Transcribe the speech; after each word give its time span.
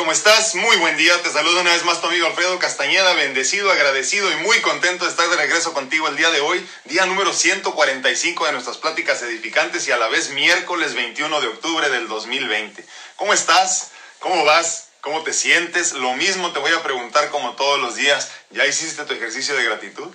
¿Cómo 0.00 0.12
estás? 0.12 0.54
Muy 0.54 0.78
buen 0.78 0.96
día. 0.96 1.12
Te 1.22 1.28
saludo 1.28 1.60
una 1.60 1.74
vez 1.74 1.84
más 1.84 2.00
tu 2.00 2.06
amigo 2.06 2.26
Alfredo 2.26 2.58
Castañeda, 2.58 3.12
bendecido, 3.12 3.70
agradecido 3.70 4.32
y 4.32 4.36
muy 4.36 4.58
contento 4.62 5.04
de 5.04 5.10
estar 5.10 5.28
de 5.28 5.36
regreso 5.36 5.74
contigo 5.74 6.08
el 6.08 6.16
día 6.16 6.30
de 6.30 6.40
hoy, 6.40 6.66
día 6.86 7.04
número 7.04 7.34
145 7.34 8.46
de 8.46 8.52
nuestras 8.52 8.78
pláticas 8.78 9.20
edificantes 9.20 9.86
y 9.86 9.92
a 9.92 9.98
la 9.98 10.08
vez 10.08 10.30
miércoles 10.30 10.94
21 10.94 11.42
de 11.42 11.48
octubre 11.48 11.90
del 11.90 12.08
2020. 12.08 12.82
¿Cómo 13.16 13.34
estás? 13.34 13.90
¿Cómo 14.20 14.42
vas? 14.46 14.88
¿Cómo 15.02 15.22
te 15.22 15.34
sientes? 15.34 15.92
Lo 15.92 16.14
mismo 16.14 16.50
te 16.52 16.60
voy 16.60 16.72
a 16.72 16.82
preguntar 16.82 17.28
como 17.28 17.54
todos 17.54 17.78
los 17.78 17.94
días. 17.94 18.30
¿Ya 18.48 18.64
hiciste 18.64 19.04
tu 19.04 19.12
ejercicio 19.12 19.54
de 19.54 19.64
gratitud? 19.64 20.08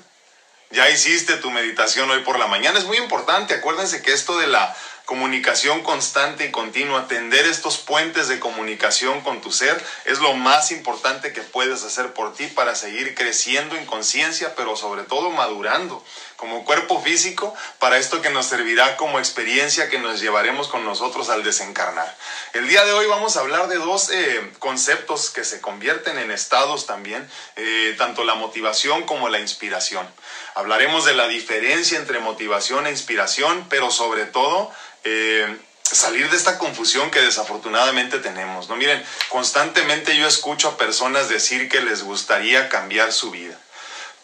¿Ya 0.71 0.89
hiciste 0.89 1.37
tu 1.37 1.51
meditación 1.51 2.09
hoy 2.09 2.21
por 2.21 2.39
la 2.39 2.47
mañana? 2.47 2.79
Es 2.79 2.85
muy 2.85 2.97
importante. 2.97 3.53
Acuérdense 3.53 4.01
que 4.01 4.13
esto 4.13 4.39
de 4.39 4.47
la 4.47 4.75
comunicación 5.05 5.83
constante 5.83 6.45
y 6.45 6.51
continua, 6.51 7.07
tender 7.07 7.45
estos 7.45 7.77
puentes 7.77 8.27
de 8.27 8.39
comunicación 8.39 9.21
con 9.21 9.41
tu 9.41 9.51
ser 9.51 9.83
es 10.05 10.19
lo 10.19 10.33
más 10.33 10.71
importante 10.71 11.31
que 11.31 11.41
puedes 11.41 11.83
hacer 11.83 12.13
por 12.13 12.33
ti 12.35 12.47
para 12.47 12.75
seguir 12.75 13.15
creciendo 13.15 13.75
en 13.75 13.85
conciencia, 13.85 14.55
pero 14.55 14.75
sobre 14.75 15.03
todo 15.03 15.29
madurando 15.29 16.03
como 16.37 16.65
cuerpo 16.65 17.01
físico 17.01 17.53
para 17.79 17.97
esto 17.97 18.21
que 18.21 18.29
nos 18.29 18.47
servirá 18.47 18.97
como 18.97 19.19
experiencia 19.19 19.89
que 19.89 19.99
nos 19.99 20.19
llevaremos 20.19 20.67
con 20.67 20.83
nosotros 20.83 21.29
al 21.29 21.43
desencarnar. 21.43 22.15
El 22.53 22.67
día 22.67 22.83
de 22.83 22.91
hoy 22.91 23.07
vamos 23.07 23.37
a 23.37 23.41
hablar 23.41 23.67
de 23.67 23.77
dos 23.77 24.09
eh, 24.09 24.51
conceptos 24.59 25.29
que 25.29 25.43
se 25.43 25.61
convierten 25.61 26.17
en 26.17 26.31
estados 26.31 26.85
también, 26.85 27.27
eh, 27.55 27.95
tanto 27.97 28.23
la 28.23 28.35
motivación 28.35 29.03
como 29.03 29.29
la 29.29 29.39
inspiración. 29.39 30.07
Hablaremos 30.55 31.05
de 31.05 31.13
la 31.13 31.27
diferencia 31.27 31.97
entre 31.97 32.19
motivación 32.19 32.87
e 32.87 32.91
inspiración, 32.91 33.67
pero 33.69 33.91
sobre 33.91 34.25
todo 34.25 34.71
eh, 35.05 35.57
salir 35.83 36.29
de 36.29 36.37
esta 36.37 36.57
confusión 36.57 37.11
que 37.11 37.21
desafortunadamente 37.21 38.19
tenemos. 38.19 38.67
¿no? 38.69 38.75
Miren, 38.75 39.03
constantemente 39.29 40.17
yo 40.17 40.27
escucho 40.27 40.69
a 40.69 40.77
personas 40.77 41.29
decir 41.29 41.69
que 41.69 41.81
les 41.81 42.03
gustaría 42.03 42.69
cambiar 42.69 43.13
su 43.13 43.31
vida, 43.31 43.57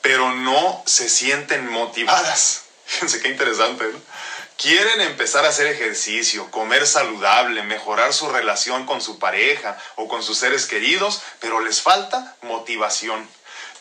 pero 0.02 0.34
no 0.34 0.84
se 0.86 1.08
sienten 1.08 1.70
motivadas. 1.70 2.64
Fíjense 2.86 3.22
qué 3.22 3.30
interesante, 3.30 3.86
¿no? 3.86 4.00
Quieren 4.58 5.02
empezar 5.02 5.44
a 5.44 5.50
hacer 5.50 5.66
ejercicio, 5.66 6.52
comer 6.52 6.86
saludable, 6.86 7.64
mejorar 7.64 8.14
su 8.14 8.30
relación 8.30 8.86
con 8.86 9.02
su 9.02 9.18
pareja 9.18 9.76
o 9.96 10.08
con 10.08 10.22
sus 10.22 10.38
seres 10.38 10.68
queridos, 10.68 11.20
pero 11.40 11.62
les 11.62 11.82
falta 11.82 12.36
motivación. 12.44 13.28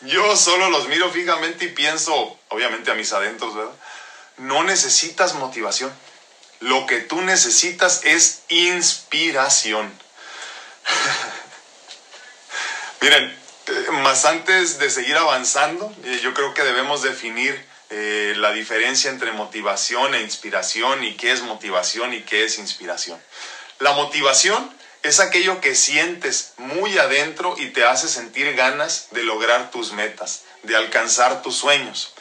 Yo 0.01 0.35
solo 0.35 0.71
los 0.71 0.87
miro 0.87 1.11
fijamente 1.11 1.65
y 1.65 1.67
pienso, 1.67 2.35
obviamente 2.49 2.89
a 2.89 2.95
mis 2.95 3.13
adentros, 3.13 3.53
¿verdad? 3.55 3.73
No 4.37 4.63
necesitas 4.63 5.35
motivación. 5.35 5.93
Lo 6.61 6.85
que 6.85 6.99
tú 6.99 7.21
necesitas 7.21 8.01
es 8.03 8.41
inspiración. 8.49 9.91
Miren, 13.01 13.37
eh, 13.67 13.91
más 14.03 14.25
antes 14.25 14.77
de 14.77 14.89
seguir 14.89 15.17
avanzando, 15.17 15.93
eh, 16.03 16.19
yo 16.21 16.33
creo 16.33 16.53
que 16.53 16.63
debemos 16.63 17.01
definir 17.01 17.65
eh, 17.89 18.33
la 18.37 18.51
diferencia 18.51 19.09
entre 19.09 19.31
motivación 19.31 20.13
e 20.13 20.21
inspiración 20.21 21.03
y 21.03 21.17
qué 21.17 21.31
es 21.31 21.41
motivación 21.41 22.13
y 22.13 22.21
qué 22.21 22.45
es 22.45 22.59
inspiración. 22.59 23.19
La 23.79 23.93
motivación 23.93 24.71
es 25.01 25.19
aquello 25.19 25.61
que 25.61 25.73
sientes 25.73 26.53
muy 26.57 26.95
adentro 26.99 27.55
y 27.57 27.71
te 27.71 27.85
hace 27.85 28.07
sentir 28.07 28.53
ganas 28.53 29.07
de 29.11 29.23
lograr 29.23 29.71
tus 29.71 29.93
metas, 29.93 30.43
de 30.61 30.75
alcanzar 30.75 31.41
tus 31.41 31.57
sueños. 31.57 32.13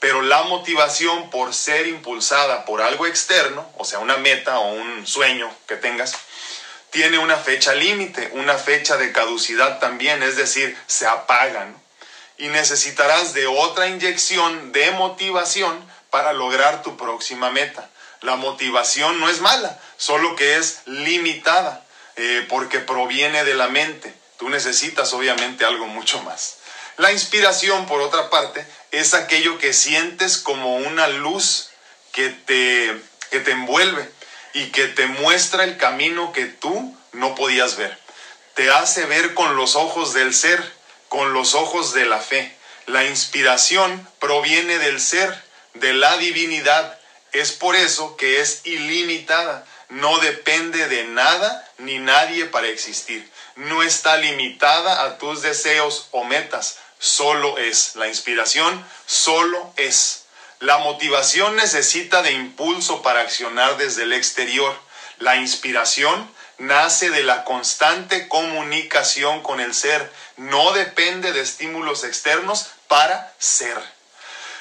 Pero 0.00 0.22
la 0.22 0.42
motivación 0.42 1.30
por 1.30 1.54
ser 1.54 1.86
impulsada 1.88 2.64
por 2.64 2.82
algo 2.82 3.06
externo, 3.06 3.68
o 3.76 3.84
sea, 3.84 3.98
una 3.98 4.16
meta 4.16 4.58
o 4.58 4.72
un 4.72 5.06
sueño 5.06 5.52
que 5.66 5.76
tengas, 5.76 6.14
tiene 6.90 7.18
una 7.18 7.36
fecha 7.36 7.74
límite, 7.74 8.30
una 8.32 8.54
fecha 8.54 8.96
de 8.96 9.12
caducidad 9.12 9.78
también, 9.78 10.22
es 10.22 10.36
decir, 10.36 10.76
se 10.86 11.06
apagan. 11.06 11.76
Y 12.38 12.48
necesitarás 12.48 13.34
de 13.34 13.46
otra 13.46 13.88
inyección 13.88 14.72
de 14.72 14.90
motivación 14.92 15.84
para 16.10 16.32
lograr 16.32 16.82
tu 16.82 16.96
próxima 16.96 17.50
meta. 17.50 17.90
La 18.20 18.36
motivación 18.36 19.20
no 19.20 19.28
es 19.28 19.40
mala, 19.40 19.78
solo 19.96 20.36
que 20.36 20.56
es 20.56 20.80
limitada, 20.86 21.84
eh, 22.16 22.46
porque 22.48 22.78
proviene 22.78 23.44
de 23.44 23.54
la 23.54 23.68
mente. 23.68 24.14
Tú 24.38 24.48
necesitas 24.48 25.12
obviamente 25.12 25.64
algo 25.64 25.86
mucho 25.86 26.22
más. 26.22 26.58
La 26.98 27.12
inspiración, 27.12 27.86
por 27.86 28.00
otra 28.00 28.28
parte, 28.28 28.66
es 28.90 29.14
aquello 29.14 29.56
que 29.58 29.72
sientes 29.72 30.36
como 30.36 30.78
una 30.78 31.06
luz 31.06 31.70
que 32.10 32.28
te, 32.28 33.00
que 33.30 33.38
te 33.38 33.52
envuelve 33.52 34.10
y 34.52 34.70
que 34.70 34.88
te 34.88 35.06
muestra 35.06 35.62
el 35.62 35.76
camino 35.76 36.32
que 36.32 36.46
tú 36.46 36.96
no 37.12 37.36
podías 37.36 37.76
ver. 37.76 37.96
Te 38.54 38.72
hace 38.72 39.06
ver 39.06 39.34
con 39.34 39.54
los 39.54 39.76
ojos 39.76 40.12
del 40.12 40.34
ser, 40.34 40.60
con 41.08 41.32
los 41.32 41.54
ojos 41.54 41.94
de 41.94 42.04
la 42.04 42.18
fe. 42.18 42.52
La 42.86 43.04
inspiración 43.04 44.08
proviene 44.18 44.80
del 44.80 45.00
ser, 45.00 45.40
de 45.74 45.94
la 45.94 46.16
divinidad. 46.16 46.98
Es 47.30 47.52
por 47.52 47.76
eso 47.76 48.16
que 48.16 48.40
es 48.40 48.62
ilimitada. 48.64 49.64
No 49.88 50.18
depende 50.18 50.88
de 50.88 51.04
nada 51.04 51.64
ni 51.78 52.00
nadie 52.00 52.46
para 52.46 52.66
existir. 52.66 53.30
No 53.54 53.84
está 53.84 54.16
limitada 54.16 55.04
a 55.04 55.16
tus 55.18 55.42
deseos 55.42 56.08
o 56.10 56.24
metas 56.24 56.78
solo 56.98 57.58
es. 57.58 57.96
La 57.96 58.08
inspiración 58.08 58.84
solo 59.06 59.72
es. 59.76 60.24
La 60.60 60.78
motivación 60.78 61.56
necesita 61.56 62.22
de 62.22 62.32
impulso 62.32 63.02
para 63.02 63.20
accionar 63.20 63.76
desde 63.76 64.02
el 64.02 64.12
exterior. 64.12 64.74
La 65.18 65.36
inspiración 65.36 66.30
nace 66.58 67.10
de 67.10 67.22
la 67.22 67.44
constante 67.44 68.26
comunicación 68.28 69.42
con 69.42 69.60
el 69.60 69.74
ser. 69.74 70.12
No 70.36 70.72
depende 70.72 71.32
de 71.32 71.40
estímulos 71.40 72.04
externos 72.04 72.66
para 72.88 73.32
ser. 73.38 73.76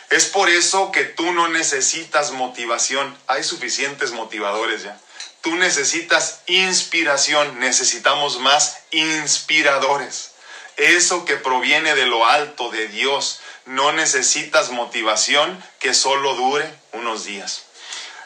Es 0.09 0.25
por 0.25 0.49
eso 0.49 0.91
que 0.91 1.03
tú 1.03 1.33
no 1.33 1.47
necesitas 1.47 2.31
motivación. 2.31 3.17
Hay 3.27 3.43
suficientes 3.43 4.11
motivadores 4.11 4.83
ya. 4.83 4.99
Tú 5.41 5.55
necesitas 5.55 6.41
inspiración. 6.45 7.59
Necesitamos 7.59 8.39
más 8.39 8.77
inspiradores 8.91 10.36
eso 10.77 11.25
que 11.25 11.35
proviene 11.35 11.95
de 11.95 12.05
lo 12.05 12.25
alto 12.25 12.69
de 12.69 12.87
Dios. 12.87 13.39
No 13.65 13.91
necesitas 13.91 14.69
motivación 14.69 15.61
que 15.79 15.93
solo 15.93 16.35
dure 16.35 16.71
unos 16.93 17.25
días. 17.25 17.63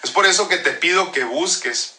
Es 0.04 0.12
por 0.12 0.26
eso 0.26 0.48
que 0.48 0.58
te 0.58 0.72
pido 0.72 1.12
que 1.12 1.24
busques 1.24 1.96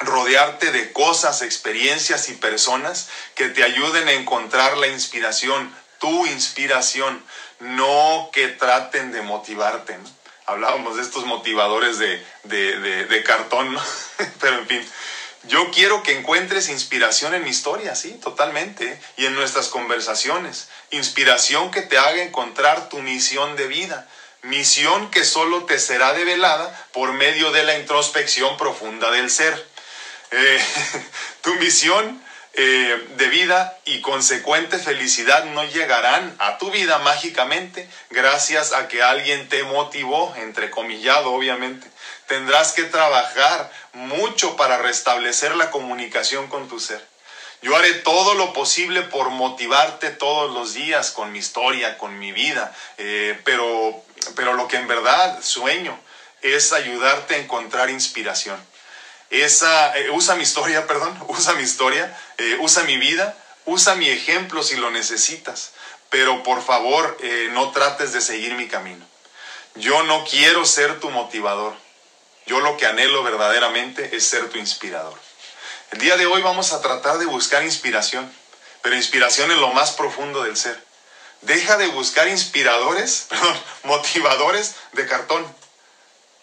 rodearte 0.00 0.72
de 0.72 0.92
cosas, 0.92 1.42
experiencias 1.42 2.28
y 2.28 2.34
personas 2.34 3.08
que 3.34 3.48
te 3.48 3.62
ayuden 3.62 4.08
a 4.08 4.12
encontrar 4.12 4.76
la 4.76 4.88
inspiración, 4.88 5.74
tu 5.98 6.26
inspiración, 6.26 7.24
no 7.60 8.30
que 8.32 8.48
traten 8.48 9.12
de 9.12 9.22
motivarte. 9.22 9.96
Hablábamos 10.46 10.96
de 10.96 11.02
estos 11.02 11.24
motivadores 11.24 11.98
de, 11.98 12.24
de 12.44 13.22
cartón, 13.24 13.76
pero 14.40 14.58
en 14.58 14.66
fin, 14.66 14.88
yo 15.48 15.70
quiero 15.70 16.02
que 16.02 16.16
encuentres 16.16 16.68
inspiración 16.68 17.34
en 17.34 17.44
mi 17.44 17.50
historia, 17.50 17.94
sí, 17.94 18.18
totalmente, 18.22 19.00
y 19.16 19.26
en 19.26 19.34
nuestras 19.34 19.68
conversaciones. 19.68 20.68
Inspiración 20.90 21.70
que 21.70 21.82
te 21.82 21.98
haga 21.98 22.22
encontrar 22.22 22.88
tu 22.88 22.98
misión 22.98 23.56
de 23.56 23.66
vida. 23.66 24.08
Misión 24.42 25.10
que 25.10 25.24
solo 25.24 25.64
te 25.64 25.78
será 25.78 26.12
develada 26.14 26.86
por 26.92 27.12
medio 27.12 27.50
de 27.52 27.64
la 27.64 27.78
introspección 27.78 28.56
profunda 28.56 29.10
del 29.10 29.30
ser. 29.30 29.66
Eh, 30.30 30.64
tu 31.42 31.54
misión 31.56 32.22
eh, 32.56 33.08
de 33.16 33.28
vida 33.30 33.76
y 33.84 34.00
consecuente 34.00 34.78
felicidad 34.78 35.44
no 35.46 35.64
llegarán 35.64 36.36
a 36.38 36.56
tu 36.56 36.70
vida 36.70 36.98
mágicamente 36.98 37.88
gracias 38.10 38.72
a 38.72 38.86
que 38.86 39.02
alguien 39.02 39.48
te 39.48 39.64
motivó, 39.64 40.32
entrecomillado 40.36 41.32
obviamente. 41.32 41.88
Tendrás 42.26 42.72
que 42.72 42.84
trabajar 42.84 43.70
mucho 43.92 44.56
para 44.56 44.78
restablecer 44.78 45.56
la 45.56 45.70
comunicación 45.70 46.48
con 46.48 46.68
tu 46.68 46.80
ser. 46.80 47.04
Yo 47.64 47.74
haré 47.74 47.94
todo 47.94 48.34
lo 48.34 48.52
posible 48.52 49.00
por 49.00 49.30
motivarte 49.30 50.10
todos 50.10 50.52
los 50.52 50.74
días 50.74 51.10
con 51.12 51.32
mi 51.32 51.38
historia, 51.38 51.96
con 51.96 52.18
mi 52.18 52.30
vida, 52.30 52.74
eh, 52.98 53.40
pero, 53.42 54.04
pero 54.36 54.52
lo 54.52 54.68
que 54.68 54.76
en 54.76 54.86
verdad 54.86 55.42
sueño 55.42 55.98
es 56.42 56.74
ayudarte 56.74 57.36
a 57.36 57.38
encontrar 57.38 57.88
inspiración. 57.88 58.62
Eh, 59.30 59.48
usa 60.12 60.34
mi 60.34 60.42
historia, 60.42 60.86
perdón, 60.86 61.18
usa 61.28 61.54
mi 61.54 61.62
historia, 61.62 62.14
eh, 62.36 62.58
usa 62.60 62.82
mi 62.82 62.98
vida, 62.98 63.34
usa 63.64 63.94
mi 63.94 64.10
ejemplo 64.10 64.62
si 64.62 64.76
lo 64.76 64.90
necesitas, 64.90 65.72
pero 66.10 66.42
por 66.42 66.62
favor 66.62 67.16
no 67.52 67.70
trates 67.70 68.12
de 68.12 68.20
seguir 68.20 68.56
mi 68.56 68.68
camino. 68.68 69.06
Yo 69.76 70.02
no 70.02 70.22
quiero 70.24 70.66
ser 70.66 71.00
tu 71.00 71.08
motivador. 71.08 71.74
Yo 72.46 72.60
lo 72.60 72.76
que 72.76 72.86
anhelo 72.86 73.22
verdaderamente 73.22 74.14
es 74.14 74.26
ser 74.26 74.50
tu 74.50 74.58
inspirador. 74.58 75.18
El 75.92 75.98
día 76.00 76.16
de 76.16 76.26
hoy 76.26 76.42
vamos 76.42 76.72
a 76.72 76.82
tratar 76.82 77.18
de 77.18 77.26
buscar 77.26 77.62
inspiración, 77.62 78.30
pero 78.82 78.96
inspiración 78.96 79.50
en 79.50 79.60
lo 79.60 79.72
más 79.72 79.92
profundo 79.92 80.42
del 80.42 80.56
ser. 80.56 80.82
Deja 81.40 81.76
de 81.78 81.88
buscar 81.88 82.28
inspiradores, 82.28 83.26
perdón, 83.30 83.56
motivadores 83.84 84.74
de 84.92 85.06
cartón. 85.06 85.46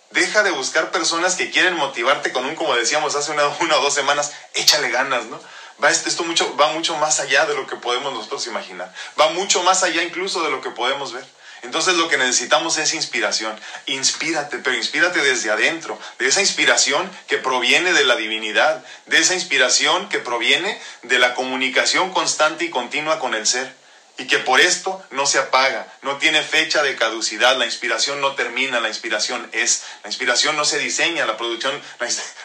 Deja 0.09 0.44
de 0.44 0.51
buscar 0.51 0.92
personas 0.92 1.36
que 1.36 1.51
quieren 1.51 1.75
motivarte 1.75 2.31
con 2.31 2.45
un, 2.45 2.56
como 2.56 2.75
decíamos 2.75 3.15
hace 3.15 3.31
una, 3.31 3.47
una 3.59 3.77
o 3.77 3.81
dos 3.81 3.94
semanas, 3.94 4.33
échale 4.56 4.89
ganas, 4.89 5.25
¿no? 5.25 5.39
Va, 5.83 5.89
esto 5.89 6.25
va 6.59 6.68
mucho 6.74 6.95
más 6.97 7.19
allá 7.19 7.45
de 7.45 7.56
lo 7.56 7.65
que 7.65 7.75
podemos 7.75 8.13
nosotros 8.13 8.45
imaginar. 8.47 8.94
Va 9.19 9.30
mucho 9.30 9.63
más 9.63 9.83
allá 9.83 10.04
incluso 10.04 10.44
de 10.44 10.51
lo 10.51 10.62
que 10.62 10.69
podemos 10.69 11.13
ver. 11.13 11.25
Entonces 11.63 11.96
lo 11.96 12.08
que 12.08 12.18
necesitamos 12.18 12.78
es 12.78 12.94
inspiración. 12.94 13.60
Inspírate, 13.86 14.58
pero 14.58 14.75
inspírate 14.75 15.22
desde 15.22 15.52
adentro, 15.52 16.00
de 16.19 16.28
esa 16.28 16.42
inspiración 16.42 17.10
que 17.28 17.38
proviene 17.38 17.94
de 17.94 18.06
la 18.06 18.16
divinidad, 18.16 18.84
de 19.06 19.19
esa 19.19 19.34
inspiración 19.34 20.10
que 20.10 20.19
proviene 20.19 20.80
de 21.04 21.19
la 21.19 21.34
comunicación 21.36 22.12
constante 22.12 22.66
y 22.66 22.69
continua 22.69 23.19
con 23.19 23.34
el 23.34 23.46
ser 23.46 23.81
y 24.18 24.28
que 24.28 24.40
por 24.40 24.60
esto 24.60 25.04
no 25.12 25.25
se 25.25 25.40
apaga, 25.40 25.88
no 26.02 26.18
tiene 26.18 26.44
fecha 26.44 26.84
de 26.84 26.96
caducidad, 26.96 27.58
la 27.58 27.66
inspiración 27.66 28.22
no 28.22 28.36
termina, 28.36 28.80
la 28.80 28.88
inspiración 28.88 29.50
es, 29.52 29.84
la 30.04 30.10
inspiración 30.10 30.56
no 30.56 30.66
se 30.66 30.80
diseña, 30.80 31.25
la 31.25 31.38
producción, 31.38 31.80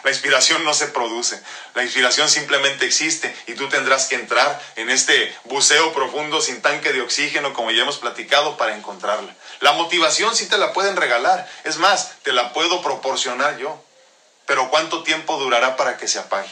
la, 0.03 0.09
inspiración 0.11 0.63
no 0.63 0.73
se 0.73 0.87
produce, 0.87 1.41
la 1.75 1.83
inspiración 1.83 2.29
simplemente 2.29 2.85
existe 2.85 3.35
y 3.45 3.53
tú 3.53 3.69
tendrás 3.69 4.07
que 4.07 4.15
entrar 4.15 4.59
en 4.75 4.89
este 4.89 5.35
buceo 5.43 5.93
profundo 5.93 6.41
sin 6.41 6.61
tanque 6.61 6.93
de 6.93 7.01
oxígeno, 7.01 7.53
como 7.53 7.71
ya 7.71 7.83
hemos 7.83 7.97
platicado, 7.97 8.57
para 8.57 8.75
encontrarla. 8.75 9.35
La 9.59 9.73
motivación 9.73 10.35
sí 10.35 10.47
te 10.47 10.57
la 10.57 10.73
pueden 10.73 10.95
regalar, 10.95 11.47
es 11.63 11.77
más, 11.77 12.13
te 12.23 12.33
la 12.33 12.53
puedo 12.53 12.81
proporcionar 12.81 13.57
yo, 13.57 13.83
pero 14.45 14.69
¿cuánto 14.69 15.03
tiempo 15.03 15.37
durará 15.37 15.75
para 15.75 15.97
que 15.97 16.07
se 16.07 16.19
apague? 16.19 16.49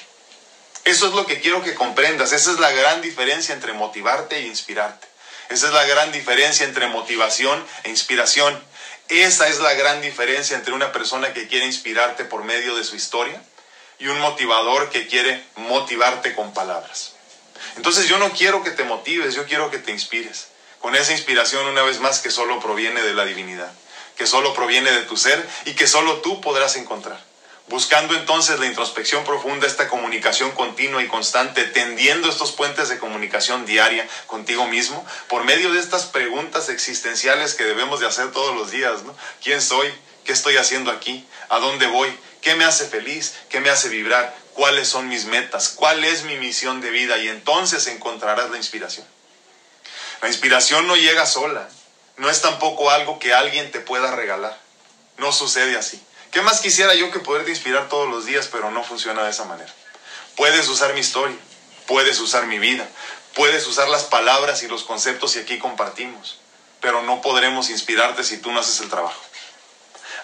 Eso 0.85 1.07
es 1.07 1.13
lo 1.13 1.25
que 1.25 1.39
quiero 1.39 1.63
que 1.63 1.73
comprendas. 1.73 2.31
Esa 2.31 2.51
es 2.51 2.59
la 2.59 2.71
gran 2.71 3.01
diferencia 3.01 3.55
entre 3.55 3.73
motivarte 3.73 4.37
e 4.37 4.45
inspirarte. 4.45 5.07
Esa 5.49 5.67
es 5.67 5.73
la 5.73 5.83
gran 5.85 6.11
diferencia 6.11 6.63
entre 6.63 6.85
motivación 6.85 7.65
e 7.83 7.89
inspiración. 7.89 8.63
Esa 9.09 9.47
es 9.47 9.59
la 9.59 9.73
gran 9.73 9.99
diferencia 10.01 10.55
entre 10.55 10.73
una 10.73 10.91
persona 10.91 11.33
que 11.33 11.47
quiere 11.47 11.65
inspirarte 11.65 12.23
por 12.23 12.43
medio 12.43 12.75
de 12.75 12.83
su 12.83 12.95
historia 12.95 13.41
y 13.97 14.07
un 14.07 14.19
motivador 14.19 14.91
que 14.91 15.07
quiere 15.07 15.43
motivarte 15.55 16.35
con 16.35 16.53
palabras. 16.53 17.13
Entonces 17.77 18.07
yo 18.07 18.19
no 18.19 18.31
quiero 18.33 18.63
que 18.63 18.71
te 18.71 18.83
motives, 18.83 19.33
yo 19.33 19.47
quiero 19.47 19.71
que 19.71 19.79
te 19.79 19.91
inspires. 19.91 20.49
Con 20.79 20.95
esa 20.95 21.13
inspiración 21.13 21.65
una 21.65 21.81
vez 21.81 21.99
más 21.99 22.19
que 22.19 22.29
solo 22.29 22.59
proviene 22.59 23.01
de 23.01 23.15
la 23.15 23.25
divinidad, 23.25 23.71
que 24.17 24.27
solo 24.27 24.53
proviene 24.53 24.91
de 24.91 25.01
tu 25.01 25.17
ser 25.17 25.43
y 25.65 25.73
que 25.73 25.87
solo 25.87 26.21
tú 26.21 26.41
podrás 26.41 26.75
encontrar 26.75 27.34
buscando 27.67 28.15
entonces 28.15 28.59
la 28.59 28.67
introspección 28.67 29.23
profunda, 29.23 29.65
esta 29.65 29.87
comunicación 29.87 30.51
continua 30.51 31.01
y 31.01 31.07
constante, 31.07 31.63
tendiendo 31.63 32.29
estos 32.29 32.51
puentes 32.51 32.89
de 32.89 32.99
comunicación 32.99 33.65
diaria 33.65 34.07
contigo 34.27 34.67
mismo, 34.67 35.05
por 35.27 35.43
medio 35.43 35.71
de 35.73 35.79
estas 35.79 36.05
preguntas 36.05 36.69
existenciales 36.69 37.55
que 37.55 37.63
debemos 37.63 37.99
de 37.99 38.07
hacer 38.07 38.31
todos 38.31 38.55
los 38.55 38.71
días, 38.71 39.03
¿no? 39.03 39.15
¿Quién 39.43 39.61
soy? 39.61 39.91
¿Qué 40.23 40.31
estoy 40.31 40.57
haciendo 40.57 40.91
aquí? 40.91 41.25
¿A 41.49 41.59
dónde 41.59 41.87
voy? 41.87 42.15
¿Qué 42.41 42.55
me 42.55 42.65
hace 42.65 42.85
feliz? 42.85 43.33
¿Qué 43.49 43.59
me 43.59 43.69
hace 43.69 43.89
vibrar? 43.89 44.35
¿Cuáles 44.53 44.87
son 44.87 45.07
mis 45.09 45.25
metas? 45.25 45.69
¿Cuál 45.69 46.03
es 46.03 46.23
mi 46.23 46.37
misión 46.37 46.81
de 46.81 46.89
vida? 46.89 47.17
Y 47.17 47.27
entonces 47.27 47.87
encontrarás 47.87 48.49
la 48.51 48.57
inspiración. 48.57 49.05
La 50.21 50.27
inspiración 50.27 50.87
no 50.87 50.95
llega 50.95 51.25
sola, 51.25 51.67
no 52.17 52.29
es 52.29 52.41
tampoco 52.41 52.89
algo 52.89 53.19
que 53.19 53.33
alguien 53.33 53.71
te 53.71 53.79
pueda 53.79 54.15
regalar. 54.15 54.57
No 55.17 55.31
sucede 55.31 55.77
así. 55.77 56.01
¿Qué 56.35 56.41
más 56.41 56.59
quisiera 56.59 56.93
yo 56.95 57.11
que 57.11 57.19
poderte 57.19 57.51
inspirar 57.51 57.87
todos 57.87 58.09
los 58.09 58.25
días, 58.25 58.49
pero 58.51 58.69
no 58.69 58.83
funciona 58.83 59.23
de 59.23 59.29
esa 59.29 59.45
manera? 59.45 59.73
Puedes 60.35 60.67
usar 60.67 60.93
mi 60.93 60.99
historia, 60.99 61.37
puedes 61.87 62.19
usar 62.19 62.45
mi 62.45 62.59
vida, 62.59 62.85
puedes 63.35 63.65
usar 63.67 63.87
las 63.87 64.03
palabras 64.03 64.61
y 64.61 64.67
los 64.67 64.83
conceptos 64.83 65.31
que 65.31 65.39
aquí 65.39 65.59
compartimos, 65.59 66.37
pero 66.81 67.03
no 67.03 67.21
podremos 67.21 67.69
inspirarte 67.69 68.25
si 68.25 68.35
tú 68.35 68.51
no 68.51 68.59
haces 68.59 68.81
el 68.81 68.89
trabajo. 68.89 69.21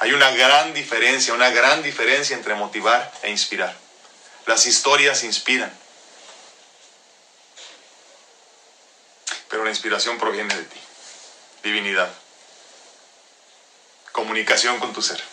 Hay 0.01 0.11
una 0.11 0.31
gran 0.31 0.73
diferencia, 0.73 1.33
una 1.33 1.49
gran 1.49 1.81
diferencia 1.81 2.35
entre 2.35 2.55
motivar 2.55 3.09
e 3.21 3.29
inspirar. 3.29 3.73
Las 4.47 4.65
historias 4.65 5.23
inspiran, 5.23 5.71
pero 9.49 9.63
la 9.63 9.69
inspiración 9.69 10.17
proviene 10.19 10.53
de 10.53 10.63
ti. 10.65 10.79
Divinidad. 11.63 12.11
Comunicación 14.11 14.77
con 14.77 14.91
tu 14.91 15.01
ser. 15.01 15.30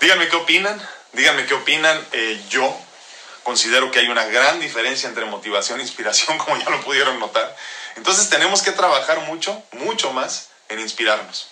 Díganme 0.00 0.28
qué 0.28 0.36
opinan, 0.36 0.88
díganme 1.12 1.46
qué 1.46 1.54
opinan. 1.54 2.06
Eh, 2.12 2.42
yo 2.48 2.76
considero 3.42 3.90
que 3.90 4.00
hay 4.00 4.08
una 4.08 4.24
gran 4.26 4.60
diferencia 4.60 5.08
entre 5.08 5.24
motivación 5.24 5.80
e 5.80 5.82
inspiración, 5.82 6.36
como 6.44 6.56
ya 6.56 6.68
lo 6.70 6.80
pudieron 6.82 7.18
notar. 7.18 7.56
Entonces 7.96 8.28
tenemos 8.28 8.62
que 8.62 8.72
trabajar 8.72 9.20
mucho, 9.20 9.62
mucho 9.72 10.12
más 10.12 10.48
en 10.68 10.80
inspirarnos. 10.80 11.48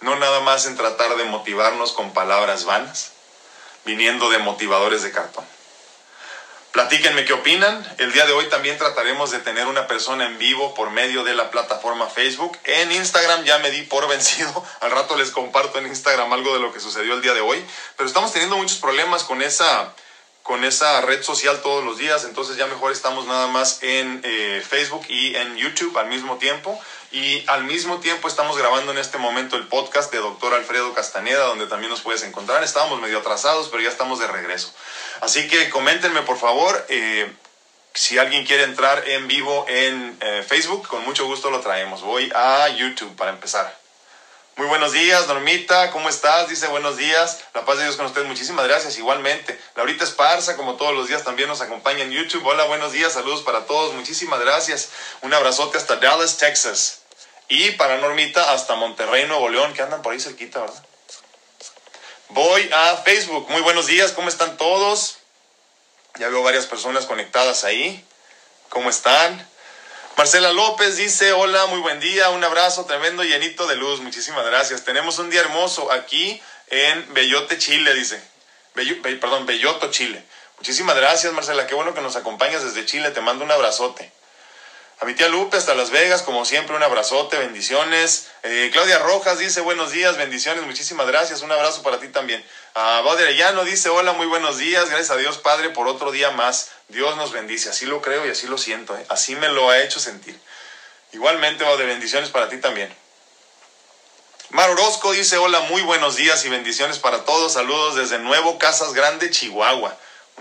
No 0.00 0.16
nada 0.16 0.40
más 0.40 0.66
en 0.66 0.76
tratar 0.76 1.16
de 1.16 1.24
motivarnos 1.24 1.92
con 1.92 2.12
palabras 2.12 2.64
vanas, 2.64 3.12
viniendo 3.84 4.30
de 4.30 4.38
motivadores 4.38 5.02
de 5.02 5.12
cartón. 5.12 5.44
Platíquenme 6.72 7.26
qué 7.26 7.34
opinan. 7.34 7.86
El 7.98 8.14
día 8.14 8.24
de 8.24 8.32
hoy 8.32 8.46
también 8.48 8.78
trataremos 8.78 9.30
de 9.30 9.40
tener 9.40 9.66
una 9.66 9.86
persona 9.86 10.24
en 10.24 10.38
vivo 10.38 10.72
por 10.72 10.90
medio 10.90 11.22
de 11.22 11.34
la 11.34 11.50
plataforma 11.50 12.06
Facebook. 12.06 12.56
En 12.64 12.90
Instagram 12.90 13.44
ya 13.44 13.58
me 13.58 13.70
di 13.70 13.82
por 13.82 14.08
vencido. 14.08 14.64
Al 14.80 14.90
rato 14.90 15.14
les 15.14 15.30
comparto 15.30 15.78
en 15.78 15.86
Instagram 15.86 16.32
algo 16.32 16.54
de 16.54 16.60
lo 16.60 16.72
que 16.72 16.80
sucedió 16.80 17.12
el 17.12 17.20
día 17.20 17.34
de 17.34 17.42
hoy. 17.42 17.62
Pero 17.98 18.08
estamos 18.08 18.32
teniendo 18.32 18.56
muchos 18.56 18.78
problemas 18.78 19.22
con 19.22 19.42
esa 19.42 19.92
con 20.42 20.64
esa 20.64 21.00
red 21.02 21.22
social 21.22 21.60
todos 21.62 21.84
los 21.84 21.98
días, 21.98 22.24
entonces 22.24 22.56
ya 22.56 22.66
mejor 22.66 22.92
estamos 22.92 23.26
nada 23.26 23.46
más 23.46 23.82
en 23.82 24.20
eh, 24.24 24.62
Facebook 24.66 25.04
y 25.08 25.34
en 25.36 25.56
YouTube 25.56 25.96
al 25.98 26.08
mismo 26.08 26.36
tiempo. 26.36 26.78
Y 27.12 27.44
al 27.46 27.64
mismo 27.64 27.98
tiempo 28.00 28.26
estamos 28.26 28.56
grabando 28.56 28.90
en 28.90 28.96
este 28.96 29.18
momento 29.18 29.56
el 29.56 29.66
podcast 29.66 30.10
de 30.10 30.18
Doctor 30.18 30.54
Alfredo 30.54 30.94
Castaneda, 30.94 31.44
donde 31.44 31.66
también 31.66 31.90
nos 31.90 32.00
puedes 32.00 32.22
encontrar. 32.22 32.64
Estábamos 32.64 33.02
medio 33.02 33.18
atrasados, 33.18 33.68
pero 33.68 33.82
ya 33.82 33.90
estamos 33.90 34.18
de 34.18 34.26
regreso. 34.28 34.72
Así 35.20 35.46
que 35.46 35.68
coméntenme 35.68 36.22
por 36.22 36.38
favor. 36.38 36.86
Eh, 36.88 37.30
si 37.92 38.16
alguien 38.16 38.46
quiere 38.46 38.64
entrar 38.64 39.06
en 39.06 39.28
vivo 39.28 39.66
en 39.68 40.16
eh, 40.22 40.42
Facebook, 40.46 40.88
con 40.88 41.04
mucho 41.04 41.26
gusto 41.26 41.50
lo 41.50 41.60
traemos. 41.60 42.00
Voy 42.00 42.32
a 42.34 42.68
YouTube 42.70 43.14
para 43.14 43.30
empezar. 43.30 43.81
Muy 44.56 44.66
buenos 44.66 44.92
días, 44.92 45.26
Normita, 45.28 45.90
¿cómo 45.92 46.10
estás? 46.10 46.50
Dice 46.50 46.66
buenos 46.66 46.98
días, 46.98 47.40
la 47.54 47.64
paz 47.64 47.78
de 47.78 47.84
Dios 47.84 47.96
con 47.96 48.04
usted, 48.04 48.22
muchísimas 48.24 48.66
gracias, 48.68 48.98
igualmente. 48.98 49.58
Laurita 49.76 50.04
Esparza, 50.04 50.58
como 50.58 50.74
todos 50.76 50.94
los 50.94 51.08
días, 51.08 51.24
también 51.24 51.48
nos 51.48 51.62
acompaña 51.62 52.02
en 52.02 52.10
YouTube. 52.10 52.44
Hola, 52.46 52.64
buenos 52.64 52.92
días, 52.92 53.14
saludos 53.14 53.40
para 53.40 53.64
todos, 53.64 53.94
muchísimas 53.94 54.40
gracias. 54.40 54.90
Un 55.22 55.32
abrazote 55.32 55.78
hasta 55.78 55.96
Dallas, 55.96 56.36
Texas. 56.36 57.00
Y 57.48 57.70
para 57.72 57.96
Normita 57.96 58.52
hasta 58.52 58.74
Monterrey, 58.74 59.26
Nuevo 59.26 59.48
León, 59.48 59.72
que 59.72 59.80
andan 59.80 60.02
por 60.02 60.12
ahí 60.12 60.20
cerquita, 60.20 60.60
¿verdad? 60.60 60.84
Voy 62.28 62.68
a 62.74 62.98
Facebook, 62.98 63.48
muy 63.48 63.62
buenos 63.62 63.86
días, 63.86 64.12
¿cómo 64.12 64.28
están 64.28 64.58
todos? 64.58 65.16
Ya 66.18 66.28
veo 66.28 66.42
varias 66.42 66.66
personas 66.66 67.06
conectadas 67.06 67.64
ahí. 67.64 68.06
¿Cómo 68.68 68.90
están? 68.90 69.48
Marcela 70.16 70.52
López 70.52 70.96
dice, 70.96 71.32
hola, 71.32 71.66
muy 71.66 71.80
buen 71.80 71.98
día, 71.98 72.28
un 72.30 72.44
abrazo 72.44 72.84
tremendo, 72.84 73.24
llenito 73.24 73.66
de 73.66 73.76
luz, 73.76 74.00
muchísimas 74.00 74.44
gracias. 74.44 74.84
Tenemos 74.84 75.18
un 75.18 75.30
día 75.30 75.40
hermoso 75.40 75.90
aquí 75.90 76.40
en 76.68 77.14
Bellote, 77.14 77.58
Chile, 77.58 77.94
dice. 77.94 78.22
perdón, 78.74 79.46
Belloto, 79.46 79.90
Chile. 79.90 80.22
Muchísimas 80.58 80.96
gracias, 80.96 81.32
Marcela, 81.32 81.66
qué 81.66 81.74
bueno 81.74 81.94
que 81.94 82.02
nos 82.02 82.14
acompañas 82.14 82.62
desde 82.62 82.84
Chile, 82.84 83.10
te 83.10 83.20
mando 83.20 83.44
un 83.44 83.50
abrazote. 83.50 84.12
A 85.02 85.04
mi 85.04 85.14
tía 85.14 85.28
Lupe 85.28 85.56
hasta 85.56 85.74
Las 85.74 85.90
Vegas, 85.90 86.22
como 86.22 86.44
siempre, 86.44 86.76
un 86.76 86.82
abrazote, 86.84 87.36
bendiciones. 87.36 88.28
Eh, 88.44 88.70
Claudia 88.72 89.00
Rojas 89.00 89.40
dice 89.40 89.60
buenos 89.60 89.90
días, 89.90 90.16
bendiciones, 90.16 90.64
muchísimas 90.64 91.08
gracias, 91.08 91.42
un 91.42 91.50
abrazo 91.50 91.82
para 91.82 91.98
ti 91.98 92.06
también. 92.06 92.44
A 92.74 93.00
Baude 93.00 93.24
Arellano 93.24 93.64
dice 93.64 93.88
hola, 93.88 94.12
muy 94.12 94.26
buenos 94.26 94.58
días, 94.58 94.88
gracias 94.88 95.10
a 95.10 95.16
Dios 95.16 95.38
Padre 95.38 95.70
por 95.70 95.88
otro 95.88 96.12
día 96.12 96.30
más. 96.30 96.70
Dios 96.92 97.16
nos 97.16 97.32
bendice, 97.32 97.70
así 97.70 97.86
lo 97.86 98.00
creo 98.00 98.26
y 98.26 98.30
así 98.30 98.46
lo 98.46 98.58
siento, 98.58 98.96
¿eh? 98.96 99.04
así 99.08 99.34
me 99.34 99.48
lo 99.48 99.70
ha 99.70 99.80
hecho 99.80 99.98
sentir. 99.98 100.38
Igualmente, 101.12 101.64
Baude, 101.64 101.84
bendiciones 101.84 102.30
para 102.30 102.48
ti 102.48 102.58
también. 102.58 102.94
Mar 104.50 104.68
Orozco 104.70 105.12
dice 105.12 105.38
hola, 105.38 105.60
muy 105.60 105.80
buenos 105.80 106.16
días 106.16 106.44
y 106.44 106.50
bendiciones 106.50 106.98
para 106.98 107.24
todos. 107.24 107.54
Saludos 107.54 107.96
desde 107.96 108.18
Nuevo 108.18 108.58
Casas 108.58 108.92
Grande, 108.92 109.30
Chihuahua. 109.30 109.96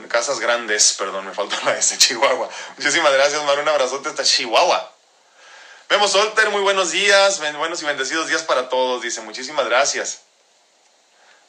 Casas 0.10 0.40
Grandes, 0.40 0.96
perdón, 0.98 1.26
me 1.26 1.34
faltó 1.34 1.56
la 1.64 1.78
S, 1.78 1.98
Chihuahua. 1.98 2.50
Muchísimas 2.78 3.14
gracias, 3.14 3.42
Mar, 3.44 3.60
un 3.60 3.70
abrazote 3.70 4.10
hasta 4.10 4.24
Chihuahua. 4.24 4.92
Vemos 5.90 6.12
Solter, 6.12 6.50
muy 6.50 6.62
buenos 6.62 6.92
días, 6.92 7.40
buenos 7.58 7.82
y 7.82 7.86
bendecidos 7.86 8.28
días 8.28 8.44
para 8.44 8.70
todos, 8.70 9.02
dice, 9.02 9.22
muchísimas 9.22 9.66
gracias. 9.66 10.22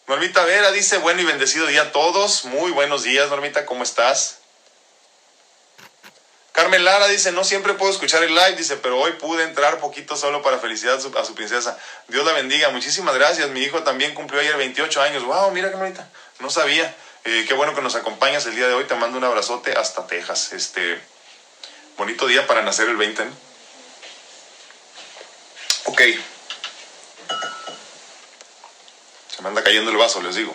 Normita 0.06 0.44
Vera 0.44 0.72
dice, 0.72 0.98
bueno 0.98 1.22
y 1.22 1.24
bendecido 1.24 1.66
día 1.66 1.82
a 1.82 1.92
todos, 1.92 2.44
muy 2.44 2.72
buenos 2.72 3.04
días, 3.04 3.30
Normita, 3.30 3.66
¿cómo 3.66 3.82
estás? 3.82 4.41
Carmen 6.52 6.84
Lara 6.84 7.08
dice, 7.08 7.32
no 7.32 7.44
siempre 7.44 7.72
puedo 7.74 7.90
escuchar 7.90 8.22
el 8.22 8.34
live, 8.34 8.56
dice, 8.56 8.76
pero 8.76 9.00
hoy 9.00 9.12
pude 9.12 9.42
entrar 9.42 9.78
poquito 9.78 10.16
solo 10.16 10.42
para 10.42 10.58
felicidad 10.58 10.96
a 10.96 11.24
su, 11.24 11.34
princesa. 11.34 11.78
Dios 12.08 12.26
la 12.26 12.32
bendiga, 12.32 12.68
muchísimas 12.68 13.14
gracias. 13.14 13.48
Mi 13.50 13.60
hijo 13.60 13.82
también 13.82 14.14
cumplió 14.14 14.40
ayer 14.40 14.56
28 14.58 15.00
años. 15.00 15.24
Wow, 15.24 15.50
mira 15.52 15.70
Carmelita, 15.70 16.08
no 16.40 16.50
sabía. 16.50 16.94
Eh, 17.24 17.46
qué 17.48 17.54
bueno 17.54 17.74
que 17.74 17.80
nos 17.80 17.94
acompañas 17.94 18.44
el 18.46 18.54
día 18.54 18.68
de 18.68 18.74
hoy. 18.74 18.84
Te 18.84 18.94
mando 18.94 19.16
un 19.16 19.24
abrazote 19.24 19.72
hasta 19.72 20.06
Texas. 20.06 20.52
Este 20.52 21.00
bonito 21.96 22.26
día 22.26 22.46
para 22.46 22.62
nacer 22.62 22.86
el 22.88 22.96
20. 22.96 23.22
Ok. 25.84 26.00
Se 29.34 29.40
me 29.40 29.48
anda 29.48 29.62
cayendo 29.62 29.90
el 29.90 29.96
vaso, 29.96 30.20
les 30.20 30.34
digo. 30.34 30.54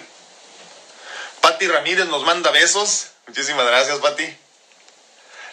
Patti 1.41 1.67
Ramírez 1.67 2.05
nos 2.05 2.23
manda 2.23 2.51
besos. 2.51 3.07
Muchísimas 3.25 3.65
gracias, 3.65 3.97
Patti. 3.97 4.37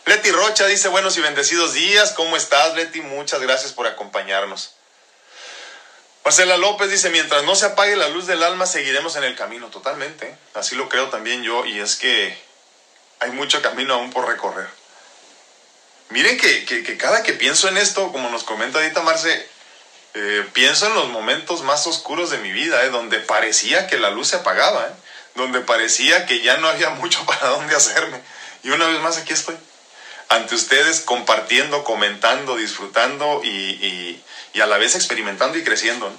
Leti 0.07 0.31
Rocha 0.31 0.67
dice 0.67 0.89
buenos 0.89 1.17
y 1.17 1.23
bendecidos 1.23 1.73
días. 1.73 2.13
¿Cómo 2.13 2.37
estás, 2.37 2.75
Leti? 2.75 3.01
Muchas 3.01 3.41
gracias 3.41 3.73
por 3.73 3.87
acompañarnos. 3.87 4.75
Marcela 6.25 6.57
López 6.59 6.91
dice, 6.91 7.11
mientras 7.11 7.45
no 7.45 7.55
se 7.55 7.67
apague 7.67 7.97
la 7.97 8.09
luz 8.09 8.27
del 8.27 8.43
alma, 8.43 8.67
seguiremos 8.67 9.17
en 9.17 9.25
el 9.25 9.35
camino. 9.35 9.69
Totalmente. 9.69 10.37
Así 10.55 10.75
lo 10.75 10.89
creo 10.91 11.09
también 11.09 11.43
yo. 11.43 11.65
Y 11.65 11.81
es 11.81 11.97
que 11.97 12.39
hay 13.21 13.31
mucho 13.31 13.63
camino 13.63 13.95
aún 13.95 14.11
por 14.11 14.27
recorrer. 14.27 14.69
Miren 16.11 16.39
que, 16.39 16.97
cada 16.99 17.23
que 17.23 17.33
pienso 17.33 17.69
en 17.69 17.79
esto, 17.79 18.13
como 18.13 18.29
nos 18.29 18.45
comenta 18.45 18.79
ahorita 18.79 19.01
Marce, 19.01 19.49
eh, 20.13 20.47
pienso 20.53 20.87
en 20.87 20.95
los 20.95 21.09
momentos 21.09 21.63
más 21.63 21.87
oscuros 21.87 22.31
de 22.31 22.39
mi 22.39 22.53
vida, 22.53 22.85
eh, 22.85 22.91
donde 22.91 23.21
parecía 23.21 23.87
que 23.87 23.99
la 23.99 24.11
luz 24.11 24.29
se 24.29 24.37
apagaba, 24.37 24.87
eh, 24.87 24.93
donde 25.35 25.61
parecía 25.61 26.27
que 26.27 26.43
ya 26.43 26.59
no 26.59 26.69
había 26.69 26.91
mucho 27.01 27.25
para 27.25 27.49
dónde 27.49 27.75
hacerme. 27.75 28.21
Y 28.63 28.71
una 28.71 28.87
vez 28.87 29.01
más 29.01 29.17
aquí 29.17 29.33
estoy, 29.33 29.57
ante 30.35 30.55
ustedes, 30.55 31.01
compartiendo, 31.01 31.85
comentando, 31.85 32.57
disfrutando 32.57 33.41
y, 33.45 34.21
a 34.61 34.67
la 34.67 34.79
vez 34.79 34.95
experimentando 34.95 35.59
y 35.59 35.65
creciendo. 35.65 36.13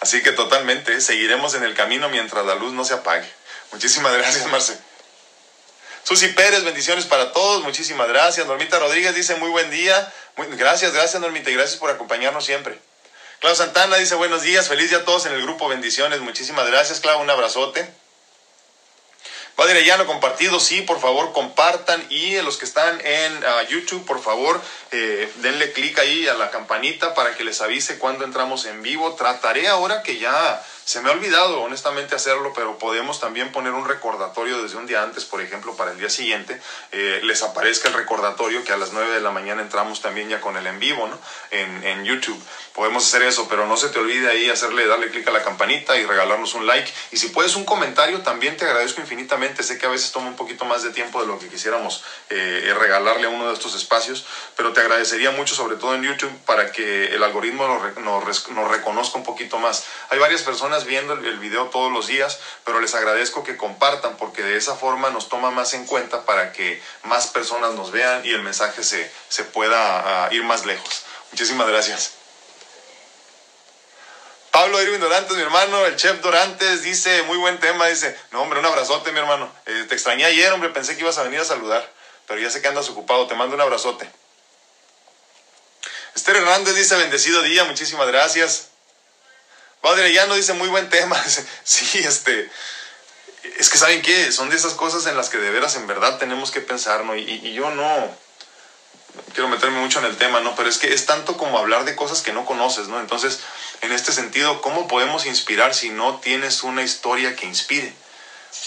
Así 0.00 0.22
que 0.22 0.32
totalmente, 0.32 1.00
seguiremos 1.00 1.54
en 1.54 1.62
el 1.62 1.74
camino 1.74 2.08
mientras 2.08 2.44
la 2.44 2.56
luz 2.56 2.72
no 2.72 2.84
se 2.84 2.94
apague. 2.94 3.28
Muchísimas 3.70 4.12
gracias, 4.14 4.46
Marce. 4.46 4.76
Susi 6.02 6.28
Pérez, 6.28 6.64
bendiciones 6.64 7.06
para 7.06 7.32
todos, 7.32 7.62
muchísimas 7.62 8.08
gracias. 8.08 8.46
Normita 8.46 8.78
Rodríguez 8.80 9.14
dice 9.14 9.36
muy 9.36 9.50
buen 9.50 9.70
día. 9.70 10.12
gracias, 10.36 10.92
gracias 10.92 11.20
Normita 11.20 11.50
y 11.50 11.54
gracias 11.54 11.78
por 11.78 11.90
acompañarnos 11.90 12.44
siempre. 12.44 12.78
Clau 13.38 13.54
Santana 13.54 13.96
dice 13.96 14.16
buenos 14.16 14.42
días, 14.42 14.68
feliz 14.68 14.90
día 14.90 14.98
a 14.98 15.04
todos 15.04 15.26
en 15.26 15.32
el 15.32 15.42
grupo, 15.42 15.68
bendiciones, 15.68 16.20
muchísimas 16.20 16.66
gracias 16.66 17.00
Clau, 17.00 17.20
un 17.20 17.30
abrazote. 17.30 17.88
Padre 19.56 19.72
Arellano, 19.72 20.06
compartido, 20.06 20.58
sí, 20.60 20.80
por 20.80 20.98
favor 20.98 21.32
compartan 21.32 22.02
y 22.08 22.36
los 22.40 22.56
que 22.56 22.64
están 22.64 23.00
en 23.04 23.44
ah, 23.44 23.62
YouTube, 23.68 24.04
por 24.06 24.20
favor, 24.20 24.60
eh, 24.92 25.30
denle 25.36 25.72
clic 25.72 25.98
ahí 25.98 26.26
a 26.26 26.34
la 26.34 26.50
campanita 26.50 27.14
para 27.14 27.34
que 27.34 27.44
les 27.44 27.60
avise 27.60 27.98
cuando 27.98 28.24
entramos 28.24 28.64
en 28.64 28.82
vivo. 28.82 29.14
Trataré 29.14 29.68
ahora 29.68 30.02
que 30.02 30.18
ya 30.18 30.64
se 30.84 31.00
me 31.00 31.10
ha 31.10 31.12
olvidado 31.12 31.60
honestamente 31.62 32.14
hacerlo, 32.14 32.52
pero 32.54 32.78
podemos 32.78 33.20
también 33.20 33.52
poner 33.52 33.72
un 33.72 33.86
recordatorio 33.86 34.62
desde 34.62 34.76
un 34.76 34.86
día 34.86 35.02
antes, 35.02 35.24
por 35.24 35.40
ejemplo, 35.40 35.74
para 35.76 35.92
el 35.92 35.98
día 35.98 36.10
siguiente, 36.10 36.60
eh, 36.90 37.20
les 37.22 37.42
aparezca 37.42 37.88
el 37.88 37.94
recordatorio 37.94 38.64
que 38.64 38.72
a 38.72 38.76
las 38.76 38.92
9 38.92 39.14
de 39.14 39.20
la 39.20 39.30
mañana 39.30 39.62
entramos 39.62 40.02
también 40.02 40.28
ya 40.28 40.40
con 40.40 40.56
el 40.56 40.66
en 40.66 40.80
vivo, 40.80 41.06
¿no? 41.06 41.18
En, 41.50 41.84
en 41.84 42.04
YouTube. 42.04 42.40
Podemos 42.74 43.06
hacer 43.06 43.22
eso, 43.22 43.48
pero 43.48 43.66
no 43.66 43.76
se 43.76 43.90
te 43.90 43.98
olvide 43.98 44.30
ahí 44.30 44.48
hacerle, 44.48 44.86
darle 44.86 45.10
clic 45.10 45.28
a 45.28 45.30
la 45.30 45.42
campanita 45.42 45.96
y 45.98 46.06
regalarnos 46.06 46.54
un 46.54 46.66
like. 46.66 46.90
Y 47.10 47.18
si 47.18 47.28
puedes 47.28 47.54
un 47.54 47.64
comentario, 47.64 48.22
también 48.22 48.56
te 48.56 48.64
agradezco 48.64 49.02
infinitamente. 49.02 49.62
Sé 49.62 49.78
que 49.78 49.84
a 49.84 49.90
veces 49.90 50.10
toma 50.10 50.28
un 50.28 50.36
poquito 50.36 50.64
más 50.64 50.82
de 50.82 50.90
tiempo 50.90 51.20
de 51.20 51.26
lo 51.26 51.38
que 51.38 51.48
quisiéramos 51.48 52.02
eh, 52.30 52.74
regalarle 52.78 53.26
a 53.26 53.28
uno 53.28 53.48
de 53.48 53.52
estos 53.52 53.74
espacios, 53.74 54.24
pero 54.56 54.72
te 54.72 54.80
agradecería 54.80 55.30
mucho, 55.32 55.54
sobre 55.54 55.76
todo 55.76 55.94
en 55.94 56.02
YouTube, 56.02 56.32
para 56.46 56.72
que 56.72 57.14
el 57.14 57.22
algoritmo 57.22 57.68
nos, 57.98 58.48
nos 58.48 58.70
reconozca 58.70 59.18
un 59.18 59.24
poquito 59.24 59.58
más. 59.58 59.84
Hay 60.08 60.18
varias 60.18 60.40
personas 60.40 60.71
viendo 60.84 61.12
el, 61.14 61.38
video 61.38 61.66
todos 61.66 61.92
los 61.92 62.06
días, 62.06 62.38
pero 62.64 62.80
les 62.80 62.94
agradezco 62.94 63.44
que 63.44 63.56
compartan 63.56 64.16
porque 64.16 64.42
de 64.42 64.56
esa 64.56 64.74
forma 64.74 65.10
nos 65.10 65.28
toma 65.28 65.50
más 65.50 65.74
en 65.74 65.86
cuenta 65.86 66.24
para 66.24 66.52
que 66.52 66.82
más 67.04 67.26
personas 67.28 67.74
nos 67.74 67.92
vean 67.92 68.24
y 68.24 68.30
el 68.30 68.42
mensaje 68.42 68.82
se, 68.82 69.10
se 69.28 69.44
pueda 69.44 70.24
ah, 70.26 70.28
ir 70.32 70.42
más 70.44 70.64
lejos. 70.66 71.02
Muchísimas 71.30 71.68
gracias. 71.68 72.12
Pablo 74.50 74.82
Irwin 74.82 75.00
Dorantes, 75.00 75.34
mi 75.34 75.42
hermano, 75.42 75.86
el 75.86 75.96
chef 75.96 76.20
Dorantes, 76.20 76.82
dice, 76.82 77.22
muy 77.22 77.38
buen 77.38 77.58
tema, 77.58 77.86
dice, 77.86 78.14
no 78.32 78.42
hombre, 78.42 78.58
un 78.58 78.66
abrazote, 78.66 79.10
mi 79.10 79.18
hermano. 79.18 79.50
Eh, 79.64 79.86
te 79.88 79.94
extrañé 79.94 80.26
ayer, 80.26 80.52
hombre, 80.52 80.68
pensé 80.68 80.94
que 80.94 81.00
ibas 81.00 81.16
a 81.16 81.22
venir 81.22 81.40
a 81.40 81.44
saludar, 81.44 81.90
pero 82.26 82.38
ya 82.38 82.50
sé 82.50 82.60
que 82.60 82.68
andas 82.68 82.88
ocupado, 82.90 83.26
te 83.26 83.34
mando 83.34 83.54
un 83.54 83.62
abrazote. 83.62 84.10
Esther 86.14 86.36
Hernández 86.36 86.74
dice, 86.74 86.96
bendecido 86.96 87.40
día, 87.40 87.64
muchísimas 87.64 88.06
gracias. 88.08 88.71
Padre, 89.82 90.12
ya 90.12 90.26
no 90.26 90.36
dice 90.36 90.54
muy 90.54 90.68
buen 90.68 90.88
tema. 90.88 91.20
sí, 91.64 91.98
este. 91.98 92.50
Es 93.58 93.68
que, 93.68 93.76
¿saben 93.76 94.00
qué? 94.00 94.30
Son 94.30 94.48
de 94.48 94.56
esas 94.56 94.74
cosas 94.74 95.06
en 95.06 95.16
las 95.16 95.28
que 95.28 95.38
de 95.38 95.50
veras, 95.50 95.74
en 95.74 95.88
verdad, 95.88 96.18
tenemos 96.18 96.52
que 96.52 96.60
pensar, 96.60 97.04
¿no? 97.04 97.16
Y, 97.16 97.52
yo 97.52 97.68
no 97.70 98.16
quiero 99.34 99.48
meterme 99.48 99.80
mucho 99.80 99.98
en 99.98 100.04
el 100.06 100.16
tema, 100.16 100.40
¿no? 100.40 100.54
Pero 100.54 100.68
es 100.68 100.78
que 100.78 100.94
es 100.94 101.04
tanto 101.04 101.36
como 101.36 101.58
hablar 101.58 101.84
de 101.84 101.96
cosas 101.96 102.22
que 102.22 102.32
no 102.32 102.46
conoces, 102.46 102.86
¿no? 102.86 103.00
Entonces, 103.00 103.40
en 103.80 103.90
este 103.90 104.12
sentido, 104.12 104.62
¿cómo 104.62 104.86
podemos 104.86 105.26
inspirar 105.26 105.74
si 105.74 105.90
no 105.90 106.20
tienes 106.20 106.62
una 106.62 106.82
historia 106.82 107.34
que 107.34 107.46
inspire? 107.46 107.92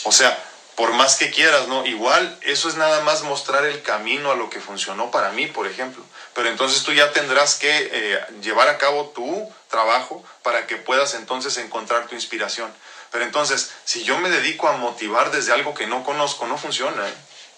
O 0.04 0.12
sea, 0.12 0.38
por 0.76 0.92
más 0.92 1.16
que 1.16 1.32
quieras, 1.32 1.70
¿no? 1.70 1.86
Igual, 1.86 2.38
eso 2.42 2.68
es 2.68 2.76
nada 2.76 3.02
más 3.02 3.24
mostrar 3.24 3.66
el 3.66 3.82
camino 3.82 4.32
a 4.32 4.36
lo 4.36 4.50
que 4.50 4.60
funcionó 4.60 5.10
para 5.12 5.32
mí, 5.32 5.48
por 5.48 5.66
ejemplo. 5.66 6.04
Pero 6.36 6.50
entonces 6.50 6.84
tú 6.84 6.92
ya 6.92 7.14
tendrás 7.14 7.56
que 7.56 7.70
eh, 7.72 8.26
llevar 8.42 8.68
a 8.68 8.78
cabo 8.78 9.10
tu 9.16 9.50
trabajo 9.70 10.24
para 10.44 10.68
que 10.68 10.76
puedas 10.76 11.14
entonces 11.14 11.58
encontrar 11.58 12.08
tu 12.08 12.14
inspiración. 12.14 12.72
Pero 13.10 13.24
entonces, 13.24 13.72
si 13.86 14.04
yo 14.04 14.18
me 14.20 14.30
dedico 14.30 14.68
a 14.68 14.76
motivar 14.76 15.32
desde 15.32 15.54
algo 15.54 15.74
que 15.74 15.88
no 15.88 16.04
conozco, 16.04 16.46
no 16.46 16.58
funciona. 16.58 17.08
¿eh? 17.08 17.14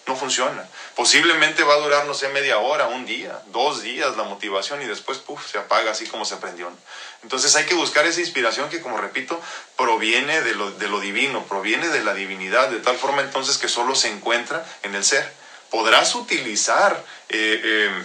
No 0.06 0.14
funciona. 0.14 0.64
Posiblemente 0.94 1.64
va 1.64 1.74
a 1.74 1.78
durar, 1.78 2.06
no 2.06 2.14
sé, 2.14 2.28
media 2.28 2.58
hora, 2.58 2.86
un 2.86 3.04
día, 3.04 3.42
dos 3.48 3.82
días 3.82 4.16
la 4.16 4.22
motivación 4.22 4.80
y 4.80 4.86
después, 4.86 5.18
puff, 5.18 5.50
se 5.50 5.58
apaga 5.58 5.90
así 5.90 6.06
como 6.06 6.24
se 6.24 6.36
prendió. 6.36 6.70
Entonces 7.24 7.56
hay 7.56 7.66
que 7.66 7.74
buscar 7.74 8.06
esa 8.06 8.20
inspiración 8.20 8.70
que, 8.70 8.80
como 8.80 8.96
repito, 8.96 9.40
proviene 9.76 10.40
de 10.40 10.54
lo, 10.54 11.00
divino, 11.00 11.44
proviene 11.48 11.88
de 11.88 12.04
la 12.04 12.14
divinidad, 12.14 12.68
de 12.68 12.78
tal 12.78 12.96
forma 12.96 13.22
entonces 13.22 13.58
que 13.58 13.68
solo 13.68 13.96
se 13.96 14.08
encuentra 14.08 14.64
en 14.84 14.94
el 14.94 15.04
ser. 15.04 15.30
Podrás 15.68 16.14
utilizar 16.14 17.04
eh, 17.28 17.60
eh, 17.62 18.04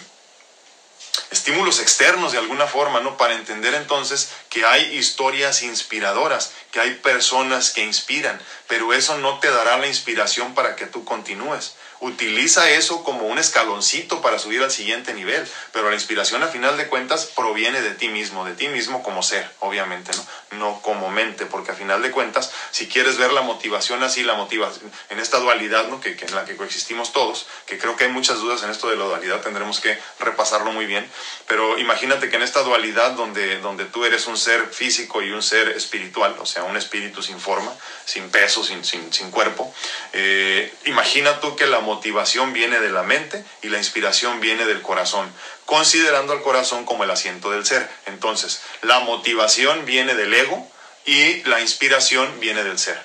estímulos 1.32 1.80
externos 1.80 2.32
de 2.32 2.38
alguna 2.38 2.68
forma, 2.68 3.00
¿no? 3.00 3.18
Para 3.18 3.34
entender 3.34 3.74
entonces 3.74 4.30
que 4.50 4.66
hay 4.66 4.96
historias 4.98 5.64
inspiradoras, 5.64 6.52
que 6.72 6.80
hay 6.80 6.96
personas 6.96 7.72
que 7.72 7.84
inspiran, 7.84 8.42
pero 8.68 8.94
eso 8.94 9.18
no 9.18 9.40
te 9.40 9.50
dará 9.50 9.78
la 9.78 9.88
inspiración 9.88 10.54
para 10.54 10.76
que 10.76 10.86
tú 10.86 11.04
continúes 11.04 11.74
utiliza 12.04 12.70
eso 12.70 13.02
como 13.02 13.28
un 13.28 13.40
escaloncito 13.40 14.22
para 14.22 14.38
subir 14.38 14.62
al 14.62 14.72
siguiente 14.72 15.14
nivel, 15.14 15.48
pero 15.72 15.90
la 15.90 15.96
inspiración 15.96 16.44
a 16.44 16.50
final 16.50 16.76
de 16.76 16.88
cuentas 16.88 17.26
proviene 17.34 17.82
de 17.82 17.92
ti 17.92 18.10
mismo, 18.10 18.44
de 18.44 18.54
ti 18.54 18.68
mismo 18.68 19.02
como 19.02 19.24
ser, 19.24 19.50
obviamente, 19.62 20.12
¿no? 20.52 20.82
Como 20.82 21.10
mente, 21.10 21.46
porque 21.46 21.72
a 21.72 21.76
final 21.76 22.02
de 22.02 22.12
cuentas, 22.12 22.52
si 22.72 22.88
quieres 22.88 23.18
ver 23.18 23.32
la 23.32 23.42
motivación 23.42 24.04
así, 24.04 24.22
la 24.24 24.34
motivación 24.34 24.92
en 25.10 25.20
esta 25.20 25.40
dualidad, 25.40 25.88
¿no? 25.88 26.02
Que 26.02 26.18
en 26.20 26.36
la 26.36 26.44
que 26.44 26.58
coexistimos 26.58 27.14
todos, 27.14 27.46
que 27.66 27.78
creo 27.78 27.96
que 27.96 28.04
hay 28.04 28.12
muchas 28.12 28.40
dudas 28.40 28.64
en 28.64 28.70
esto 28.70 28.90
de 28.90 28.98
la 28.98 29.06
dualidad, 29.06 29.40
tendremos 29.40 29.80
que 29.80 29.98
repasarlo 30.20 30.74
muy 30.74 30.86
bien, 30.86 31.10
pero 31.48 31.78
imagínate 31.78 32.30
que 32.30 32.36
en 32.36 32.44
esta 32.44 32.64
dualidad 32.64 33.12
donde, 33.12 33.60
donde 33.60 33.86
tú 33.86 34.04
eres 34.04 34.28
un 34.28 34.38
ser 34.38 34.68
físico 34.68 35.22
y 35.22 35.32
un 35.32 35.42
ser 35.42 35.70
espiritual, 35.70 36.36
o 36.40 36.46
sea, 36.46 36.64
un 36.64 36.76
espíritu 36.76 37.24
sin 37.24 37.40
forma, 37.40 37.74
sin 38.04 38.30
peso, 38.30 38.62
sin, 38.62 38.84
sin, 38.84 39.14
sin 39.14 39.32
cuerpo, 39.32 39.74
eh, 40.12 40.74
imagina 40.86 41.40
tú 41.40 41.56
que 41.56 41.66
la 41.66 41.80
motivación 41.80 41.93
viene 42.02 42.80
de 42.80 42.90
la 42.90 43.04
mente 43.04 43.44
y 43.62 43.70
la 43.70 43.78
inspiración 43.78 44.40
viene 44.40 44.66
del 44.66 44.82
corazón, 44.82 45.32
considerando 45.66 46.34
al 46.34 46.42
corazón 46.42 46.86
como 46.86 47.04
el 47.04 47.12
asiento 47.12 47.52
del 47.52 47.66
ser. 47.66 47.90
Entonces, 48.06 48.62
la 48.82 49.00
motivación 49.00 49.86
viene 49.86 50.16
del 50.16 50.34
ego 50.34 50.68
y 51.06 51.44
la 51.44 51.62
inspiración 51.62 52.40
viene 52.40 52.64
del 52.64 52.80
ser. 52.80 53.02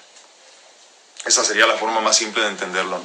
Esa 1.24 1.44
sería 1.44 1.66
la 1.66 1.76
forma 1.76 2.00
más 2.00 2.16
simple 2.16 2.42
de 2.42 2.48
entenderlo. 2.48 3.02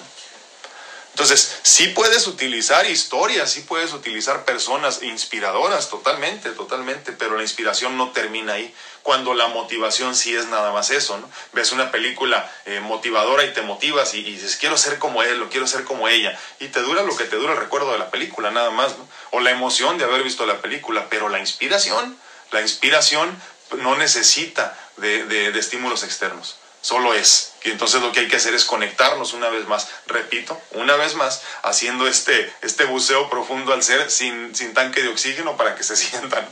Entonces, 1.13 1.59
sí 1.61 1.89
puedes 1.89 2.25
utilizar 2.25 2.89
historias, 2.89 3.51
sí 3.51 3.61
puedes 3.61 3.93
utilizar 3.93 4.45
personas 4.45 5.03
inspiradoras, 5.03 5.89
totalmente, 5.89 6.49
totalmente, 6.51 7.11
pero 7.11 7.37
la 7.37 7.43
inspiración 7.43 7.97
no 7.97 8.11
termina 8.11 8.53
ahí, 8.53 8.73
cuando 9.03 9.33
la 9.33 9.47
motivación 9.47 10.15
sí 10.15 10.35
es 10.35 10.47
nada 10.47 10.71
más 10.71 10.89
eso, 10.89 11.17
¿no? 11.17 11.29
Ves 11.51 11.71
una 11.71 11.91
película 11.91 12.49
eh, 12.65 12.79
motivadora 12.79 13.43
y 13.43 13.53
te 13.53 13.61
motivas 13.61 14.13
y, 14.13 14.23
dices, 14.23 14.55
quiero 14.55 14.77
ser 14.77 14.97
como 14.97 15.21
él 15.23 15.41
o 15.41 15.49
quiero 15.49 15.67
ser 15.67 15.83
como 15.83 16.07
ella, 16.07 16.37
y 16.59 16.69
te 16.69 16.81
dura 16.81 17.03
lo 17.03 17.15
que 17.15 17.25
te 17.25 17.35
dura 17.35 17.53
el 17.53 17.59
recuerdo 17.59 17.91
de 17.91 17.99
la 17.99 18.09
película, 18.09 18.49
nada 18.51 18.71
más, 18.71 18.97
¿no? 18.97 19.07
O 19.31 19.39
la 19.39 19.51
emoción 19.51 19.97
de 19.97 20.05
haber 20.05 20.23
visto 20.23 20.45
la 20.45 20.61
película, 20.61 21.07
pero 21.09 21.29
la 21.29 21.39
inspiración, 21.39 22.17
la 22.51 22.61
inspiración 22.61 23.37
no 23.77 23.95
necesita 23.95 24.77
de 24.97 25.49
estímulos 25.57 26.03
externos 26.03 26.57
solo 26.83 27.13
es. 27.13 27.53
Y 27.63 27.71
entonces 27.71 28.01
lo 28.01 28.11
que 28.11 28.19
hay 28.19 28.27
que 28.27 28.35
hacer 28.35 28.53
es 28.53 28.65
conectarnos 28.65 29.33
una 29.33 29.49
vez 29.49 29.65
más, 29.67 29.87
repito, 30.05 30.61
una 30.71 30.95
vez 30.97 31.15
más, 31.15 31.41
haciendo 31.63 32.07
este, 32.07 32.53
este 32.61 32.83
buceo 32.83 33.29
profundo 33.29 33.73
al 33.73 33.81
ser 33.81 34.11
sin, 34.11 34.53
sin 34.53 34.73
tanque 34.73 35.01
de 35.01 35.07
oxígeno 35.07 35.57
para 35.57 35.75
que 35.75 35.83
se 35.83 35.95
sientan. 35.95 36.45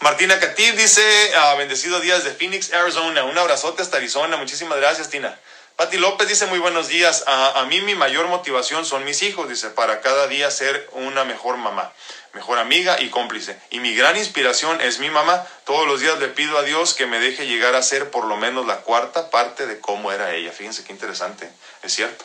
Martina 0.00 0.38
Cativ 0.38 0.76
dice, 0.76 1.32
ah, 1.36 1.54
bendecido 1.56 2.00
días 2.00 2.24
de 2.24 2.32
Phoenix, 2.32 2.72
Arizona. 2.72 3.24
Un 3.24 3.38
abrazote 3.38 3.82
hasta 3.82 3.96
Arizona. 3.96 4.36
Muchísimas 4.36 4.78
gracias, 4.78 5.08
Tina. 5.08 5.38
Pati 5.76 5.96
López 5.98 6.28
dice, 6.28 6.46
muy 6.46 6.58
buenos 6.58 6.88
días. 6.88 7.24
A, 7.26 7.60
a, 7.60 7.64
mí 7.64 7.80
mi 7.80 7.94
mayor 7.94 8.28
motivación 8.28 8.84
son 8.84 9.04
mis 9.04 9.22
hijos, 9.22 9.48
dice, 9.48 9.70
para 9.70 10.00
cada 10.00 10.28
día 10.28 10.50
ser 10.50 10.88
una 10.92 11.24
mejor 11.24 11.56
mamá 11.56 11.92
mejor 12.34 12.58
amiga 12.58 13.00
y 13.00 13.08
cómplice. 13.08 13.56
Y 13.70 13.80
mi 13.80 13.94
gran 13.94 14.16
inspiración 14.16 14.80
es 14.80 14.98
mi 14.98 15.08
mamá. 15.08 15.46
Todos 15.64 15.86
los 15.86 16.00
días 16.00 16.18
le 16.18 16.28
pido 16.28 16.58
a 16.58 16.62
Dios 16.62 16.94
que 16.94 17.06
me 17.06 17.20
deje 17.20 17.46
llegar 17.46 17.74
a 17.74 17.82
ser 17.82 18.10
por 18.10 18.24
lo 18.26 18.36
menos 18.36 18.66
la 18.66 18.78
cuarta 18.78 19.30
parte 19.30 19.66
de 19.66 19.80
cómo 19.80 20.12
era 20.12 20.34
ella. 20.34 20.52
Fíjense 20.52 20.84
qué 20.84 20.92
interesante, 20.92 21.48
es 21.82 21.94
cierto. 21.94 22.24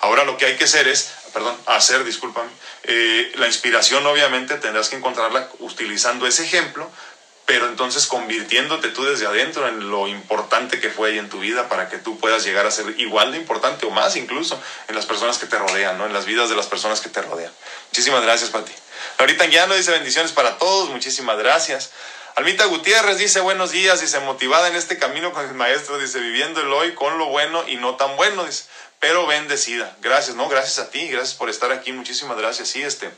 Ahora 0.00 0.24
lo 0.24 0.36
que 0.36 0.46
hay 0.46 0.56
que 0.56 0.64
hacer 0.64 0.86
es 0.86 1.10
perdón, 1.32 1.56
hacer, 1.66 2.04
discúlpame. 2.04 2.50
Eh, 2.84 3.32
la 3.36 3.46
inspiración 3.46 4.06
obviamente 4.06 4.56
tendrás 4.56 4.88
que 4.88 4.96
encontrarla 4.96 5.48
utilizando 5.60 6.26
ese 6.26 6.44
ejemplo, 6.44 6.90
pero 7.46 7.66
entonces 7.66 8.06
convirtiéndote 8.06 8.88
tú 8.88 9.04
desde 9.04 9.26
adentro 9.26 9.66
en 9.68 9.90
lo 9.90 10.06
importante 10.06 10.80
que 10.80 10.90
fue 10.90 11.10
ahí 11.10 11.18
en 11.18 11.30
tu 11.30 11.40
vida 11.40 11.68
para 11.68 11.88
que 11.88 11.96
tú 11.96 12.18
puedas 12.18 12.44
llegar 12.44 12.66
a 12.66 12.70
ser 12.70 12.94
igual 12.98 13.32
de 13.32 13.38
importante 13.38 13.86
o 13.86 13.90
más 13.90 14.16
incluso 14.16 14.60
en 14.88 14.94
las 14.94 15.06
personas 15.06 15.38
que 15.38 15.46
te 15.46 15.58
rodean, 15.58 15.96
¿no? 15.96 16.04
En 16.04 16.12
las 16.12 16.26
vidas 16.26 16.50
de 16.50 16.56
las 16.56 16.66
personas 16.66 17.00
que 17.00 17.08
te 17.08 17.22
rodean. 17.22 17.50
Muchísimas 17.90 18.22
gracias, 18.22 18.50
Pati. 18.50 18.72
Ahorita 19.16 19.46
ya 19.46 19.66
no 19.66 19.74
dice 19.74 19.92
bendiciones 19.92 20.32
para 20.32 20.58
todos, 20.58 20.90
muchísimas 20.90 21.38
gracias. 21.38 21.90
Almita 22.38 22.66
Gutiérrez 22.66 23.18
dice 23.18 23.40
buenos 23.40 23.72
días, 23.72 24.00
dice 24.00 24.20
motivada 24.20 24.68
en 24.68 24.76
este 24.76 24.96
camino 24.96 25.32
con 25.32 25.44
el 25.44 25.54
maestro, 25.54 25.98
dice 25.98 26.20
viviendo 26.20 26.60
el 26.60 26.72
hoy 26.72 26.94
con 26.94 27.18
lo 27.18 27.26
bueno 27.30 27.66
y 27.66 27.74
no 27.76 27.96
tan 27.96 28.14
bueno, 28.14 28.44
dice, 28.44 28.64
pero 29.00 29.26
bendecida. 29.26 29.96
Gracias, 30.00 30.36
no, 30.36 30.48
gracias 30.48 30.78
a 30.78 30.90
ti, 30.90 31.08
gracias 31.08 31.34
por 31.34 31.50
estar 31.50 31.72
aquí, 31.72 31.92
muchísimas 31.92 32.36
gracias. 32.36 32.68
Sí, 32.68 32.82
este, 32.82 33.10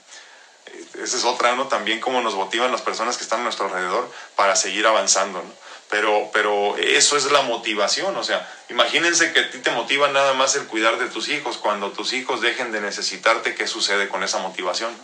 esa 1.03 1.17
es 1.17 1.25
otra, 1.25 1.55
¿no? 1.55 1.69
También 1.69 2.01
cómo 2.01 2.21
nos 2.21 2.35
motivan 2.35 2.73
las 2.73 2.83
personas 2.83 3.17
que 3.17 3.25
están 3.25 3.41
a 3.41 3.45
nuestro 3.45 3.67
alrededor 3.67 4.11
para 4.37 4.57
seguir 4.57 4.87
avanzando, 4.87 5.43
¿no? 5.43 5.71
Pero, 5.89 6.31
pero 6.33 6.77
eso 6.77 7.17
es 7.17 7.33
la 7.33 7.43
motivación, 7.43 8.17
o 8.17 8.23
sea, 8.23 8.49
imagínense 8.69 9.33
que 9.33 9.41
a 9.41 9.51
ti 9.51 9.59
te 9.59 9.73
motiva 9.73 10.09
nada 10.09 10.35
más 10.35 10.55
el 10.55 10.67
cuidar 10.69 10.99
de 10.99 11.09
tus 11.09 11.29
hijos, 11.29 11.57
cuando 11.57 11.91
tus 11.91 12.13
hijos 12.13 12.41
dejen 12.41 12.71
de 12.71 12.81
necesitarte, 12.81 13.57
¿qué 13.57 13.67
sucede 13.67 14.09
con 14.09 14.23
esa 14.23 14.39
motivación? 14.39 14.97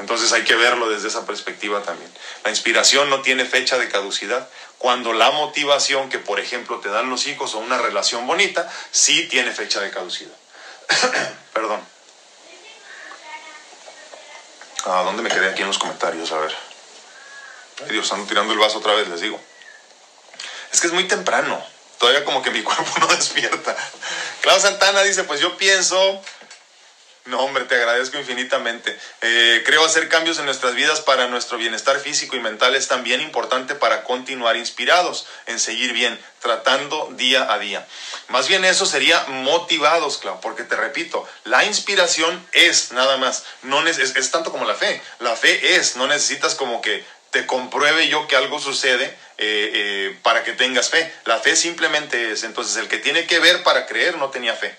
Entonces 0.00 0.32
hay 0.32 0.42
que 0.42 0.56
verlo 0.56 0.88
desde 0.88 1.06
esa 1.06 1.24
perspectiva 1.24 1.82
también. 1.82 2.10
La 2.42 2.50
inspiración 2.50 3.10
no 3.10 3.22
tiene 3.22 3.44
fecha 3.44 3.78
de 3.78 3.88
caducidad, 3.88 4.48
cuando 4.82 5.12
la 5.12 5.30
motivación 5.30 6.08
que, 6.08 6.18
por 6.18 6.40
ejemplo, 6.40 6.80
te 6.80 6.88
dan 6.88 7.08
los 7.08 7.28
hijos 7.28 7.54
o 7.54 7.58
una 7.58 7.78
relación 7.78 8.26
bonita, 8.26 8.68
sí 8.90 9.28
tiene 9.28 9.52
fecha 9.52 9.78
de 9.78 9.92
caducidad. 9.92 10.34
Perdón. 11.52 11.80
¿A 14.86 15.02
dónde 15.04 15.22
me 15.22 15.28
quedé 15.28 15.50
aquí 15.50 15.62
en 15.62 15.68
los 15.68 15.78
comentarios? 15.78 16.32
A 16.32 16.38
ver. 16.38 16.52
Ay 17.84 17.90
Dios, 17.90 18.12
ando 18.12 18.26
tirando 18.26 18.52
el 18.52 18.58
vaso 18.58 18.78
otra 18.78 18.94
vez, 18.94 19.06
les 19.06 19.20
digo. 19.20 19.40
Es 20.72 20.80
que 20.80 20.88
es 20.88 20.92
muy 20.92 21.06
temprano. 21.06 21.64
Todavía 21.98 22.24
como 22.24 22.42
que 22.42 22.50
mi 22.50 22.62
cuerpo 22.64 22.92
no 22.98 23.06
despierta. 23.06 23.76
Clau 24.40 24.58
Santana 24.58 25.02
dice, 25.04 25.22
pues 25.22 25.38
yo 25.38 25.56
pienso 25.56 26.20
no, 27.26 27.38
hombre, 27.40 27.64
te 27.64 27.76
agradezco 27.76 28.18
infinitamente. 28.18 28.98
Eh, 29.20 29.62
creo 29.64 29.84
hacer 29.84 30.08
cambios 30.08 30.38
en 30.38 30.44
nuestras 30.44 30.74
vidas 30.74 31.00
para 31.00 31.28
nuestro 31.28 31.56
bienestar 31.56 32.00
físico 32.00 32.34
y 32.36 32.40
mental 32.40 32.74
es 32.74 32.88
también 32.88 33.20
importante 33.20 33.74
para 33.74 34.02
continuar 34.02 34.56
inspirados 34.56 35.26
en 35.46 35.60
seguir 35.60 35.92
bien, 35.92 36.18
tratando 36.40 37.10
día 37.12 37.52
a 37.52 37.58
día. 37.58 37.86
Más 38.28 38.48
bien 38.48 38.64
eso 38.64 38.86
sería 38.86 39.24
motivados, 39.28 40.18
Clau, 40.18 40.40
porque 40.40 40.64
te 40.64 40.74
repito, 40.74 41.28
la 41.44 41.64
inspiración 41.64 42.44
es 42.52 42.92
nada 42.92 43.16
más, 43.18 43.44
no 43.62 43.86
es, 43.86 43.98
es 43.98 44.30
tanto 44.30 44.50
como 44.50 44.64
la 44.64 44.74
fe. 44.74 45.00
La 45.20 45.36
fe 45.36 45.76
es, 45.76 45.96
no 45.96 46.08
necesitas 46.08 46.56
como 46.56 46.82
que 46.82 47.04
te 47.30 47.46
compruebe 47.46 48.08
yo 48.08 48.28
que 48.28 48.36
algo 48.36 48.60
sucede 48.60 49.04
eh, 49.04 49.70
eh, 49.74 50.18
para 50.22 50.44
que 50.44 50.52
tengas 50.52 50.90
fe. 50.90 51.12
La 51.24 51.38
fe 51.38 51.56
simplemente 51.56 52.32
es, 52.32 52.44
entonces 52.44 52.76
el 52.76 52.88
que 52.88 52.98
tiene 52.98 53.26
que 53.26 53.38
ver 53.38 53.62
para 53.62 53.86
creer 53.86 54.18
no 54.18 54.30
tenía 54.30 54.54
fe. 54.54 54.76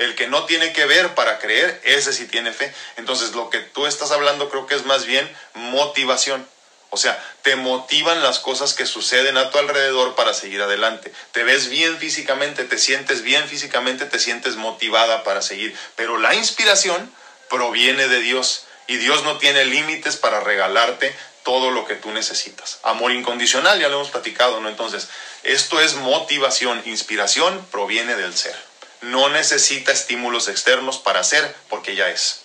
El 0.00 0.14
que 0.14 0.28
no 0.28 0.44
tiene 0.44 0.72
que 0.72 0.86
ver 0.86 1.14
para 1.14 1.38
creer, 1.38 1.78
ese 1.84 2.14
sí 2.14 2.26
tiene 2.26 2.54
fe. 2.54 2.72
Entonces 2.96 3.32
lo 3.32 3.50
que 3.50 3.58
tú 3.58 3.86
estás 3.86 4.10
hablando 4.12 4.48
creo 4.48 4.66
que 4.66 4.74
es 4.74 4.86
más 4.86 5.04
bien 5.04 5.30
motivación. 5.52 6.48
O 6.88 6.96
sea, 6.96 7.22
te 7.42 7.54
motivan 7.54 8.22
las 8.22 8.38
cosas 8.38 8.72
que 8.72 8.86
suceden 8.86 9.36
a 9.36 9.50
tu 9.50 9.58
alrededor 9.58 10.14
para 10.14 10.32
seguir 10.32 10.62
adelante. 10.62 11.12
Te 11.32 11.44
ves 11.44 11.68
bien 11.68 11.98
físicamente, 11.98 12.64
te 12.64 12.78
sientes 12.78 13.20
bien 13.20 13.46
físicamente, 13.46 14.06
te 14.06 14.18
sientes 14.18 14.56
motivada 14.56 15.22
para 15.22 15.42
seguir. 15.42 15.76
Pero 15.96 16.16
la 16.16 16.34
inspiración 16.34 17.12
proviene 17.50 18.08
de 18.08 18.20
Dios 18.20 18.64
y 18.86 18.96
Dios 18.96 19.22
no 19.24 19.36
tiene 19.36 19.66
límites 19.66 20.16
para 20.16 20.40
regalarte 20.40 21.14
todo 21.44 21.72
lo 21.72 21.86
que 21.86 21.94
tú 21.94 22.10
necesitas. 22.10 22.78
Amor 22.84 23.12
incondicional, 23.12 23.78
ya 23.78 23.90
lo 23.90 23.96
hemos 23.96 24.10
platicado, 24.10 24.62
¿no? 24.62 24.70
Entonces, 24.70 25.08
esto 25.42 25.78
es 25.78 25.96
motivación, 25.96 26.80
inspiración 26.86 27.66
proviene 27.70 28.16
del 28.16 28.34
ser 28.34 28.69
no 29.02 29.28
necesita 29.30 29.92
estímulos 29.92 30.48
externos 30.48 30.98
para 30.98 31.20
hacer, 31.20 31.54
porque 31.68 31.94
ya 31.94 32.08
es. 32.08 32.40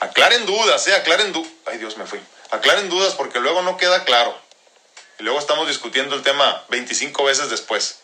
Aclaren 0.00 0.46
dudas, 0.46 0.86
¿eh? 0.88 0.94
Aclaren 0.94 1.32
dudas. 1.32 1.50
Ay, 1.66 1.78
Dios, 1.78 1.96
me 1.96 2.06
fui. 2.06 2.20
Aclaren 2.50 2.88
dudas 2.88 3.14
porque 3.14 3.40
luego 3.40 3.62
no 3.62 3.76
queda 3.76 4.04
claro. 4.04 4.38
Y 5.18 5.22
luego 5.22 5.38
estamos 5.38 5.68
discutiendo 5.68 6.14
el 6.14 6.22
tema 6.22 6.64
25 6.68 7.24
veces 7.24 7.50
después. 7.50 8.00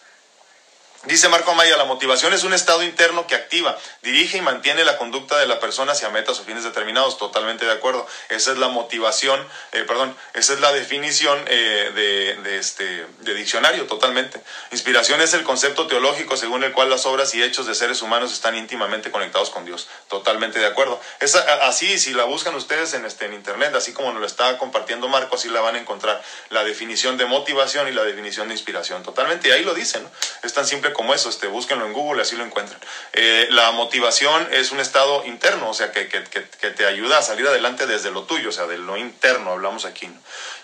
Dice 1.04 1.30
Marco 1.30 1.52
Amaya, 1.52 1.78
la 1.78 1.86
motivación 1.86 2.34
es 2.34 2.44
un 2.44 2.52
estado 2.52 2.82
interno 2.82 3.26
que 3.26 3.34
activa, 3.34 3.74
dirige 4.02 4.36
y 4.36 4.42
mantiene 4.42 4.84
la 4.84 4.98
conducta 4.98 5.38
de 5.38 5.46
la 5.46 5.58
persona 5.58 5.92
hacia 5.92 6.10
metas 6.10 6.38
o 6.38 6.44
fines 6.44 6.62
determinados. 6.62 7.16
Totalmente 7.16 7.64
de 7.64 7.72
acuerdo. 7.72 8.06
Esa 8.28 8.52
es 8.52 8.58
la 8.58 8.68
motivación, 8.68 9.40
eh, 9.72 9.84
perdón, 9.84 10.14
esa 10.34 10.52
es 10.52 10.60
la 10.60 10.72
definición 10.72 11.42
eh, 11.46 12.36
de, 12.42 12.58
este, 12.58 13.06
de 13.20 13.34
diccionario, 13.34 13.86
totalmente. 13.86 14.42
Inspiración 14.72 15.22
es 15.22 15.32
el 15.32 15.42
concepto 15.42 15.86
teológico 15.86 16.36
según 16.36 16.64
el 16.64 16.72
cual 16.72 16.90
las 16.90 17.06
obras 17.06 17.34
y 17.34 17.42
hechos 17.42 17.66
de 17.66 17.74
seres 17.74 18.02
humanos 18.02 18.30
están 18.30 18.54
íntimamente 18.54 19.10
conectados 19.10 19.48
con 19.48 19.64
Dios. 19.64 19.88
Totalmente 20.08 20.58
de 20.58 20.66
acuerdo. 20.66 21.00
Es 21.20 21.34
así, 21.34 21.98
si 21.98 22.12
la 22.12 22.24
buscan 22.24 22.54
ustedes 22.56 22.92
en, 22.92 23.06
este, 23.06 23.24
en 23.24 23.32
internet, 23.32 23.74
así 23.74 23.94
como 23.94 24.12
nos 24.12 24.20
lo 24.20 24.26
está 24.26 24.58
compartiendo 24.58 25.08
Marco, 25.08 25.36
así 25.36 25.48
la 25.48 25.62
van 25.62 25.76
a 25.76 25.78
encontrar. 25.78 26.22
La 26.50 26.62
definición 26.62 27.16
de 27.16 27.24
motivación 27.24 27.88
y 27.88 27.92
la 27.92 28.04
definición 28.04 28.48
de 28.48 28.54
inspiración. 28.54 29.02
Totalmente, 29.02 29.48
y 29.48 29.52
ahí 29.52 29.64
lo 29.64 29.72
dicen, 29.72 30.02
¿no? 30.02 30.10
Es 30.42 30.52
tan 30.52 30.66
simple 30.66 30.89
como 30.92 31.14
eso, 31.14 31.28
este, 31.28 31.46
búsquenlo 31.46 31.86
en 31.86 31.92
Google, 31.92 32.22
así 32.22 32.36
lo 32.36 32.44
encuentran. 32.44 32.80
Eh, 33.12 33.48
la 33.50 33.70
motivación 33.72 34.48
es 34.52 34.72
un 34.72 34.80
estado 34.80 35.24
interno, 35.24 35.70
o 35.70 35.74
sea, 35.74 35.92
que, 35.92 36.08
que, 36.08 36.20
te 36.20 36.86
ayuda 36.86 37.18
a 37.18 37.22
salir 37.22 37.46
adelante 37.46 37.86
desde 37.86 38.10
lo 38.10 38.24
tuyo, 38.24 38.50
o 38.50 38.52
sea, 38.52 38.66
de 38.66 38.78
lo 38.78 38.96
interno, 38.96 39.52
hablamos 39.52 39.84
aquí. 39.84 40.10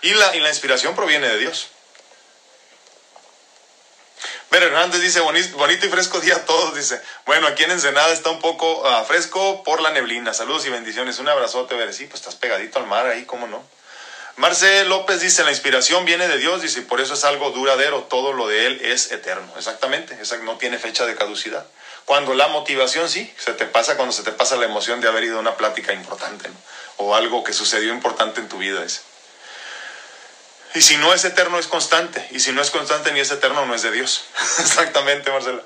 Y, 0.01 0.13
la, 0.13 0.35
y 0.35 0.39
la 0.39 0.49
inspiración 0.49 0.95
proviene 0.95 1.27
de 1.27 1.37
Dios. 1.37 1.69
Ver 4.49 4.63
Hernández 4.63 5.01
dice, 5.01 5.19
bonito 5.19 5.85
y 5.85 5.89
fresco 5.89 6.21
día 6.21 6.37
a 6.37 6.45
todos, 6.45 6.73
dice. 6.73 7.01
Bueno, 7.25 7.47
aquí 7.47 7.63
en 7.63 7.71
Ensenada 7.71 8.13
está 8.13 8.29
un 8.29 8.39
poco 8.39 8.87
ah, 8.87 9.03
fresco 9.05 9.61
por 9.63 9.81
la 9.81 9.91
neblina. 9.91 10.33
Saludos 10.33 10.65
y 10.65 10.69
bendiciones. 10.69 11.19
Un 11.19 11.27
abrazote, 11.27 11.75
ver. 11.75 11.93
Sí, 11.93 12.05
pues 12.05 12.21
estás 12.21 12.35
pegadito 12.35 12.79
al 12.79 12.87
mar 12.87 13.05
ahí, 13.07 13.25
¿cómo 13.25 13.47
no? 13.47 13.61
Marce 14.37 14.85
López 14.85 15.19
dice, 15.19 15.43
la 15.43 15.49
inspiración 15.49 16.05
viene 16.05 16.27
de 16.27 16.37
Dios, 16.37 16.61
dice, 16.61 16.81
y 16.81 16.83
por 16.83 17.01
eso 17.01 17.15
es 17.15 17.23
algo 17.23 17.49
duradero, 17.49 18.03
todo 18.03 18.33
lo 18.33 18.47
de 18.47 18.67
Él 18.67 18.79
es 18.83 19.11
eterno. 19.11 19.51
Exactamente, 19.57 20.15
no 20.43 20.57
tiene 20.59 20.77
fecha 20.77 21.07
de 21.07 21.15
caducidad. 21.15 21.65
Cuando 22.05 22.35
la 22.35 22.47
motivación 22.47 23.09
sí, 23.09 23.33
se 23.37 23.53
te 23.53 23.65
pasa 23.65 23.97
cuando 23.97 24.13
se 24.13 24.21
te 24.21 24.31
pasa 24.31 24.55
la 24.55 24.65
emoción 24.65 25.01
de 25.01 25.07
haber 25.07 25.23
ido 25.23 25.37
a 25.37 25.41
una 25.41 25.57
plática 25.57 25.91
importante, 25.91 26.51
o 26.97 27.15
algo 27.15 27.43
que 27.43 27.51
sucedió 27.51 27.91
importante 27.91 28.39
en 28.39 28.47
tu 28.47 28.59
vida. 28.59 28.85
Y 30.75 30.81
si 30.83 30.97
no 30.97 31.15
es 31.15 31.25
eterno, 31.25 31.57
es 31.57 31.65
constante. 31.65 32.27
Y 32.29 32.39
si 32.39 32.51
no 32.51 32.61
es 32.61 32.69
constante 32.69 33.11
ni 33.11 33.19
es 33.19 33.31
eterno, 33.31 33.65
no 33.65 33.73
es 33.73 33.81
de 33.81 33.91
Dios. 33.91 34.25
Exactamente, 34.59 35.31
Marcela. 35.31 35.63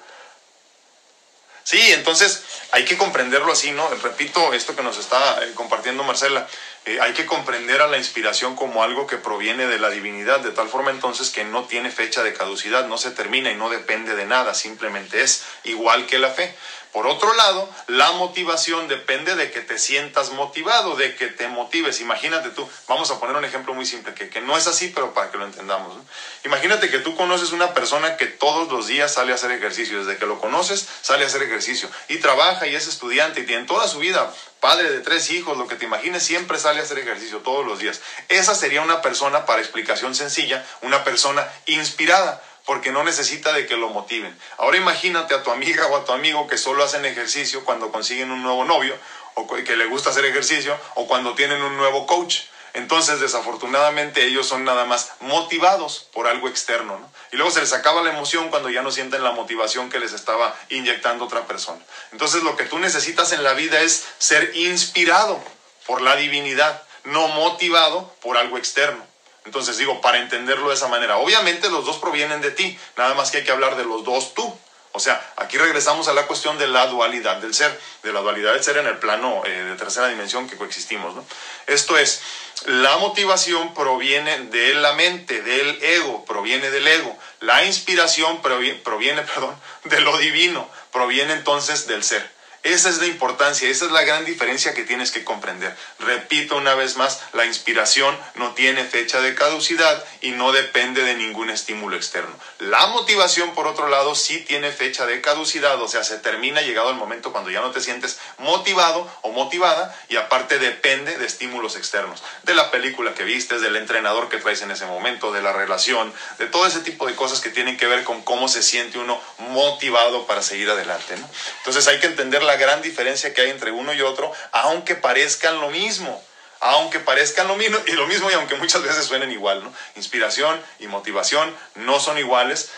Sí, 1.71 1.93
entonces 1.93 2.43
hay 2.73 2.83
que 2.83 2.97
comprenderlo 2.97 3.53
así, 3.53 3.71
¿no? 3.71 3.87
Repito 4.03 4.51
esto 4.51 4.75
que 4.75 4.83
nos 4.83 4.97
está 4.97 5.41
eh, 5.41 5.53
compartiendo 5.55 6.03
Marcela. 6.03 6.45
Eh, 6.83 6.99
hay 6.99 7.13
que 7.13 7.25
comprender 7.25 7.81
a 7.81 7.87
la 7.87 7.97
inspiración 7.97 8.57
como 8.57 8.83
algo 8.83 9.07
que 9.07 9.15
proviene 9.15 9.65
de 9.67 9.79
la 9.79 9.89
divinidad, 9.89 10.41
de 10.41 10.51
tal 10.51 10.67
forma 10.67 10.91
entonces 10.91 11.29
que 11.29 11.45
no 11.45 11.63
tiene 11.63 11.89
fecha 11.89 12.23
de 12.23 12.33
caducidad, 12.33 12.87
no 12.87 12.97
se 12.97 13.11
termina 13.11 13.51
y 13.51 13.55
no 13.55 13.69
depende 13.69 14.15
de 14.17 14.25
nada, 14.25 14.53
simplemente 14.53 15.21
es 15.21 15.45
igual 15.63 16.07
que 16.07 16.19
la 16.19 16.31
fe. 16.31 16.53
Por 16.91 17.07
otro 17.07 17.33
lado, 17.33 17.69
la 17.87 18.11
motivación 18.13 18.87
depende 18.87 19.35
de 19.35 19.51
que 19.51 19.61
te 19.61 19.79
sientas 19.79 20.31
motivado, 20.31 20.95
de 20.95 21.15
que 21.15 21.27
te 21.27 21.47
motives. 21.47 22.01
Imagínate 22.01 22.49
tú, 22.49 22.67
vamos 22.87 23.09
a 23.11 23.19
poner 23.19 23.35
un 23.35 23.45
ejemplo 23.45 23.73
muy 23.73 23.85
simple, 23.85 24.13
que, 24.13 24.29
que 24.29 24.41
no 24.41 24.57
es 24.57 24.67
así, 24.67 24.91
pero 24.93 25.13
para 25.13 25.31
que 25.31 25.37
lo 25.37 25.45
entendamos. 25.45 25.97
Imagínate 26.43 26.89
que 26.89 26.99
tú 26.99 27.15
conoces 27.15 27.51
una 27.51 27.73
persona 27.73 28.17
que 28.17 28.25
todos 28.25 28.71
los 28.71 28.87
días 28.87 29.13
sale 29.13 29.31
a 29.31 29.35
hacer 29.35 29.51
ejercicio, 29.51 30.03
desde 30.03 30.17
que 30.17 30.25
lo 30.25 30.39
conoces 30.39 30.87
sale 31.01 31.23
a 31.23 31.27
hacer 31.27 31.43
ejercicio 31.43 31.89
y 32.07 32.17
trabaja 32.17 32.67
y 32.67 32.75
es 32.75 32.87
estudiante 32.87 33.41
y 33.41 33.45
tiene 33.45 33.65
toda 33.65 33.87
su 33.87 33.99
vida, 33.99 34.33
padre 34.59 34.91
de 34.91 34.99
tres 34.99 35.31
hijos, 35.31 35.57
lo 35.57 35.67
que 35.67 35.75
te 35.75 35.85
imagines, 35.85 36.23
siempre 36.23 36.59
sale 36.59 36.79
a 36.79 36.83
hacer 36.83 36.99
ejercicio 36.99 37.39
todos 37.39 37.65
los 37.65 37.79
días. 37.79 38.01
Esa 38.29 38.55
sería 38.55 38.81
una 38.81 39.01
persona, 39.01 39.45
para 39.45 39.61
explicación 39.61 40.13
sencilla, 40.15 40.65
una 40.81 41.03
persona 41.03 41.47
inspirada 41.65 42.41
porque 42.65 42.91
no 42.91 43.03
necesita 43.03 43.53
de 43.53 43.65
que 43.65 43.77
lo 43.77 43.89
motiven. 43.89 44.37
Ahora 44.57 44.77
imagínate 44.77 45.33
a 45.33 45.43
tu 45.43 45.51
amiga 45.51 45.87
o 45.87 45.97
a 45.97 46.05
tu 46.05 46.11
amigo 46.11 46.47
que 46.47 46.57
solo 46.57 46.83
hacen 46.83 47.05
ejercicio 47.05 47.63
cuando 47.65 47.91
consiguen 47.91 48.31
un 48.31 48.43
nuevo 48.43 48.65
novio 48.65 48.95
o 49.35 49.47
que 49.47 49.75
le 49.75 49.85
gusta 49.85 50.09
hacer 50.09 50.25
ejercicio 50.25 50.77
o 50.95 51.07
cuando 51.07 51.35
tienen 51.35 51.61
un 51.61 51.77
nuevo 51.77 52.05
coach. 52.05 52.41
Entonces, 52.73 53.19
desafortunadamente, 53.19 54.23
ellos 54.25 54.47
son 54.47 54.63
nada 54.63 54.85
más 54.85 55.11
motivados 55.19 56.07
por 56.13 56.27
algo 56.27 56.47
externo, 56.47 56.99
¿no? 56.99 57.11
Y 57.31 57.35
luego 57.35 57.51
se 57.51 57.59
les 57.59 57.73
acaba 57.73 58.01
la 58.01 58.11
emoción 58.11 58.49
cuando 58.49 58.69
ya 58.69 58.81
no 58.81 58.91
sienten 58.91 59.23
la 59.23 59.31
motivación 59.31 59.89
que 59.89 59.99
les 59.99 60.13
estaba 60.13 60.55
inyectando 60.69 61.25
otra 61.25 61.47
persona. 61.47 61.81
Entonces, 62.13 62.43
lo 62.43 62.55
que 62.55 62.63
tú 62.63 62.79
necesitas 62.79 63.33
en 63.33 63.43
la 63.43 63.53
vida 63.53 63.81
es 63.81 64.05
ser 64.19 64.55
inspirado 64.55 65.43
por 65.85 66.01
la 66.01 66.15
divinidad, 66.15 66.81
no 67.03 67.27
motivado 67.29 68.13
por 68.21 68.37
algo 68.37 68.57
externo. 68.57 69.10
Entonces 69.45 69.77
digo, 69.77 70.01
para 70.01 70.19
entenderlo 70.19 70.69
de 70.69 70.75
esa 70.75 70.87
manera, 70.87 71.17
obviamente 71.17 71.69
los 71.69 71.85
dos 71.85 71.97
provienen 71.97 72.41
de 72.41 72.51
ti, 72.51 72.77
nada 72.95 73.13
más 73.15 73.31
que 73.31 73.37
hay 73.37 73.43
que 73.43 73.51
hablar 73.51 73.75
de 73.75 73.85
los 73.85 74.03
dos 74.03 74.33
tú. 74.33 74.53
O 74.93 74.99
sea, 74.99 75.33
aquí 75.37 75.57
regresamos 75.57 76.09
a 76.09 76.13
la 76.13 76.27
cuestión 76.27 76.57
de 76.57 76.67
la 76.67 76.87
dualidad 76.87 77.37
del 77.37 77.53
ser, 77.53 77.79
de 78.03 78.11
la 78.11 78.19
dualidad 78.19 78.53
del 78.53 78.63
ser 78.63 78.77
en 78.77 78.87
el 78.87 78.97
plano 78.97 79.41
eh, 79.45 79.49
de 79.49 79.75
tercera 79.75 80.09
dimensión 80.09 80.49
que 80.49 80.57
coexistimos. 80.57 81.15
¿no? 81.15 81.25
Esto 81.67 81.97
es, 81.97 82.21
la 82.65 82.97
motivación 82.97 83.73
proviene 83.73 84.37
de 84.47 84.75
la 84.75 84.93
mente, 84.93 85.41
del 85.41 85.81
ego, 85.81 86.25
proviene 86.25 86.69
del 86.71 86.85
ego. 86.87 87.17
La 87.39 87.63
inspiración 87.63 88.41
proviene, 88.41 88.79
proviene 88.79 89.21
perdón, 89.33 89.55
de 89.85 90.01
lo 90.01 90.17
divino, 90.17 90.69
proviene 90.91 91.33
entonces 91.33 91.87
del 91.87 92.03
ser. 92.03 92.29
Esa 92.63 92.89
es 92.89 92.99
la 92.99 93.07
importancia, 93.07 93.67
esa 93.67 93.85
es 93.85 93.91
la 93.91 94.03
gran 94.03 94.23
diferencia 94.23 94.75
que 94.75 94.83
tienes 94.83 95.09
que 95.09 95.23
comprender. 95.23 95.75
Repito 95.97 96.57
una 96.57 96.75
vez 96.75 96.95
más, 96.95 97.19
la 97.33 97.45
inspiración 97.45 98.15
no 98.35 98.53
tiene 98.53 98.83
fecha 98.83 99.19
de 99.19 99.33
caducidad 99.33 100.05
y 100.21 100.31
no 100.31 100.51
depende 100.51 101.03
de 101.03 101.15
ningún 101.15 101.49
estímulo 101.49 101.95
externo. 101.95 102.35
La 102.59 102.85
motivación, 102.87 103.55
por 103.55 103.65
otro 103.65 103.87
lado, 103.87 104.13
sí 104.13 104.41
tiene 104.47 104.71
fecha 104.71 105.07
de 105.07 105.21
caducidad, 105.21 105.81
o 105.81 105.87
sea, 105.87 106.03
se 106.03 106.19
termina 106.19 106.61
llegado 106.61 106.91
el 106.91 106.97
momento 106.97 107.31
cuando 107.31 107.49
ya 107.49 107.61
no 107.61 107.71
te 107.71 107.81
sientes 107.81 108.19
motivado 108.37 109.11
o 109.21 109.31
motivada 109.31 109.95
y 110.09 110.17
aparte 110.17 110.59
depende 110.59 111.17
de 111.17 111.25
estímulos 111.25 111.75
externos, 111.75 112.21
de 112.43 112.53
la 112.53 112.69
película 112.69 113.15
que 113.15 113.23
vistes, 113.23 113.61
del 113.61 113.75
entrenador 113.75 114.29
que 114.29 114.37
traes 114.37 114.61
en 114.61 114.69
ese 114.69 114.85
momento, 114.85 115.31
de 115.31 115.41
la 115.41 115.51
relación, 115.51 116.13
de 116.37 116.45
todo 116.45 116.67
ese 116.67 116.81
tipo 116.81 117.07
de 117.07 117.15
cosas 117.15 117.41
que 117.41 117.49
tienen 117.49 117.77
que 117.77 117.87
ver 117.87 118.03
con 118.03 118.21
cómo 118.21 118.47
se 118.47 118.61
siente 118.61 118.99
uno 118.99 119.19
motivado 119.39 120.27
para 120.27 120.43
seguir 120.43 120.69
adelante. 120.69 121.15
Entonces 121.57 121.87
hay 121.87 121.99
que 121.99 122.05
entender 122.07 122.43
la 122.43 122.50
gran 122.55 122.81
diferencia 122.81 123.33
que 123.33 123.41
hay 123.41 123.49
entre 123.49 123.71
uno 123.71 123.93
y 123.93 124.01
otro, 124.01 124.31
aunque 124.51 124.95
parezcan 124.95 125.59
lo 125.61 125.69
mismo 125.69 126.21
aunque 126.61 126.99
parezcan 126.99 127.47
lo 127.47 127.55
mismo 127.55 127.79
y 127.87 127.93
lo 127.93 128.05
mismo 128.05 128.29
y 128.29 128.35
aunque 128.35 128.53
muchas 128.55 128.83
veces 128.83 129.05
suenen 129.05 129.31
igual, 129.31 129.63
¿no? 129.63 129.73
Inspiración 129.95 130.61
y 130.79 130.85
motivación 130.85 131.53
no 131.73 131.99
son 131.99 132.19
iguales. 132.19 132.69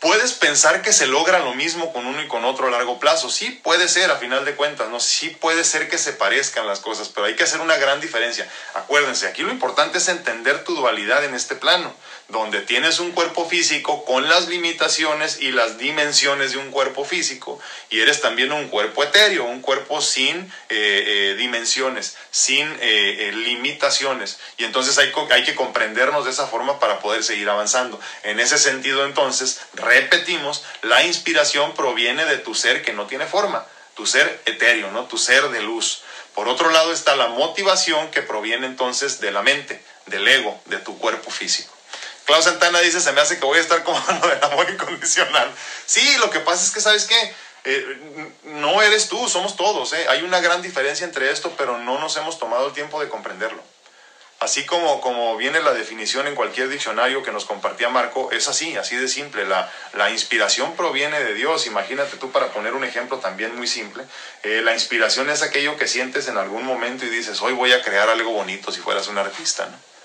Puedes 0.00 0.34
pensar 0.34 0.82
que 0.82 0.92
se 0.92 1.06
logra 1.06 1.38
lo 1.38 1.54
mismo 1.54 1.94
con 1.94 2.04
uno 2.04 2.20
y 2.20 2.28
con 2.28 2.44
otro 2.44 2.66
a 2.66 2.70
largo 2.70 3.00
plazo. 3.00 3.30
Sí 3.30 3.50
puede 3.50 3.88
ser, 3.88 4.10
a 4.10 4.16
final 4.16 4.44
de 4.44 4.54
cuentas, 4.54 4.90
¿no? 4.90 5.00
Sí 5.00 5.30
puede 5.30 5.64
ser 5.64 5.88
que 5.88 5.96
se 5.96 6.12
parezcan 6.12 6.66
las 6.66 6.80
cosas, 6.80 7.08
pero 7.08 7.26
hay 7.26 7.34
que 7.34 7.44
hacer 7.44 7.62
una 7.62 7.78
gran 7.78 8.02
diferencia. 8.02 8.46
Acuérdense, 8.74 9.26
aquí 9.26 9.42
lo 9.42 9.50
importante 9.50 9.96
es 9.96 10.08
entender 10.08 10.62
tu 10.64 10.74
dualidad 10.74 11.24
en 11.24 11.34
este 11.34 11.56
plano 11.56 11.94
donde 12.28 12.60
tienes 12.60 12.98
un 12.98 13.12
cuerpo 13.12 13.48
físico 13.48 14.04
con 14.04 14.28
las 14.28 14.48
limitaciones 14.48 15.40
y 15.40 15.52
las 15.52 15.78
dimensiones 15.78 16.52
de 16.52 16.58
un 16.58 16.72
cuerpo 16.72 17.04
físico 17.04 17.60
y 17.88 18.00
eres 18.00 18.20
también 18.20 18.52
un 18.52 18.68
cuerpo 18.68 19.04
etéreo, 19.04 19.44
un 19.44 19.60
cuerpo 19.60 20.00
sin 20.00 20.36
eh, 20.36 20.50
eh, 20.68 21.34
dimensiones, 21.38 22.16
sin 22.32 22.66
eh, 22.80 23.30
limitaciones. 23.32 24.38
Y 24.56 24.64
entonces 24.64 24.98
hay, 24.98 25.12
hay 25.30 25.44
que 25.44 25.54
comprendernos 25.54 26.24
de 26.24 26.32
esa 26.32 26.48
forma 26.48 26.80
para 26.80 26.98
poder 26.98 27.22
seguir 27.22 27.48
avanzando. 27.48 28.00
En 28.24 28.40
ese 28.40 28.58
sentido, 28.58 29.06
entonces, 29.06 29.60
repetimos, 29.74 30.64
la 30.82 31.04
inspiración 31.04 31.74
proviene 31.74 32.24
de 32.24 32.38
tu 32.38 32.56
ser 32.56 32.82
que 32.82 32.92
no 32.92 33.06
tiene 33.06 33.26
forma, 33.26 33.64
tu 33.94 34.04
ser 34.04 34.42
etéreo, 34.46 34.90
¿no? 34.90 35.04
tu 35.04 35.16
ser 35.16 35.48
de 35.50 35.62
luz. 35.62 36.02
Por 36.34 36.48
otro 36.48 36.70
lado 36.70 36.92
está 36.92 37.14
la 37.14 37.28
motivación 37.28 38.10
que 38.10 38.20
proviene 38.20 38.66
entonces 38.66 39.20
de 39.20 39.30
la 39.30 39.42
mente, 39.42 39.80
del 40.06 40.26
ego, 40.26 40.60
de 40.66 40.78
tu 40.78 40.98
cuerpo 40.98 41.30
físico. 41.30 41.75
Clau 42.26 42.42
Santana 42.42 42.80
dice, 42.80 43.00
se 43.00 43.12
me 43.12 43.20
hace 43.20 43.38
que 43.38 43.44
voy 43.44 43.58
a 43.58 43.60
estar 43.60 43.82
como 43.84 43.98
lo 44.22 44.28
del 44.28 44.42
amor 44.44 44.68
incondicional. 44.68 45.52
Sí, 45.86 46.16
lo 46.18 46.28
que 46.30 46.40
pasa 46.40 46.64
es 46.64 46.72
que, 46.72 46.80
¿sabes 46.80 47.04
qué? 47.04 47.34
Eh, 47.64 48.30
no 48.44 48.82
eres 48.82 49.08
tú, 49.08 49.28
somos 49.28 49.56
todos. 49.56 49.92
¿eh? 49.92 50.06
Hay 50.08 50.22
una 50.22 50.40
gran 50.40 50.60
diferencia 50.60 51.04
entre 51.04 51.30
esto, 51.30 51.54
pero 51.56 51.78
no 51.78 51.98
nos 51.98 52.16
hemos 52.16 52.38
tomado 52.38 52.66
el 52.66 52.72
tiempo 52.72 53.00
de 53.00 53.08
comprenderlo. 53.08 53.62
Así 54.38 54.66
como, 54.66 55.00
como 55.00 55.36
viene 55.36 55.62
la 55.62 55.72
definición 55.72 56.26
en 56.26 56.34
cualquier 56.34 56.68
diccionario 56.68 57.22
que 57.22 57.32
nos 57.32 57.46
compartía 57.46 57.88
Marco, 57.88 58.30
es 58.32 58.48
así, 58.48 58.76
así 58.76 58.94
de 58.94 59.08
simple. 59.08 59.46
La, 59.46 59.72
la 59.94 60.10
inspiración 60.10 60.76
proviene 60.76 61.22
de 61.24 61.32
Dios. 61.32 61.66
Imagínate 61.66 62.16
tú, 62.18 62.30
para 62.32 62.48
poner 62.48 62.74
un 62.74 62.84
ejemplo 62.84 63.18
también 63.18 63.56
muy 63.56 63.66
simple, 63.66 64.04
eh, 64.42 64.60
la 64.62 64.74
inspiración 64.74 65.30
es 65.30 65.42
aquello 65.42 65.76
que 65.76 65.88
sientes 65.88 66.28
en 66.28 66.36
algún 66.36 66.64
momento 66.64 67.06
y 67.06 67.08
dices, 67.08 67.40
hoy 67.40 67.54
voy 67.54 67.72
a 67.72 67.82
crear 67.82 68.10
algo 68.10 68.32
bonito 68.32 68.70
si 68.72 68.80
fueras 68.80 69.08
un 69.08 69.16
artista. 69.16 69.66
¿no? 69.66 69.95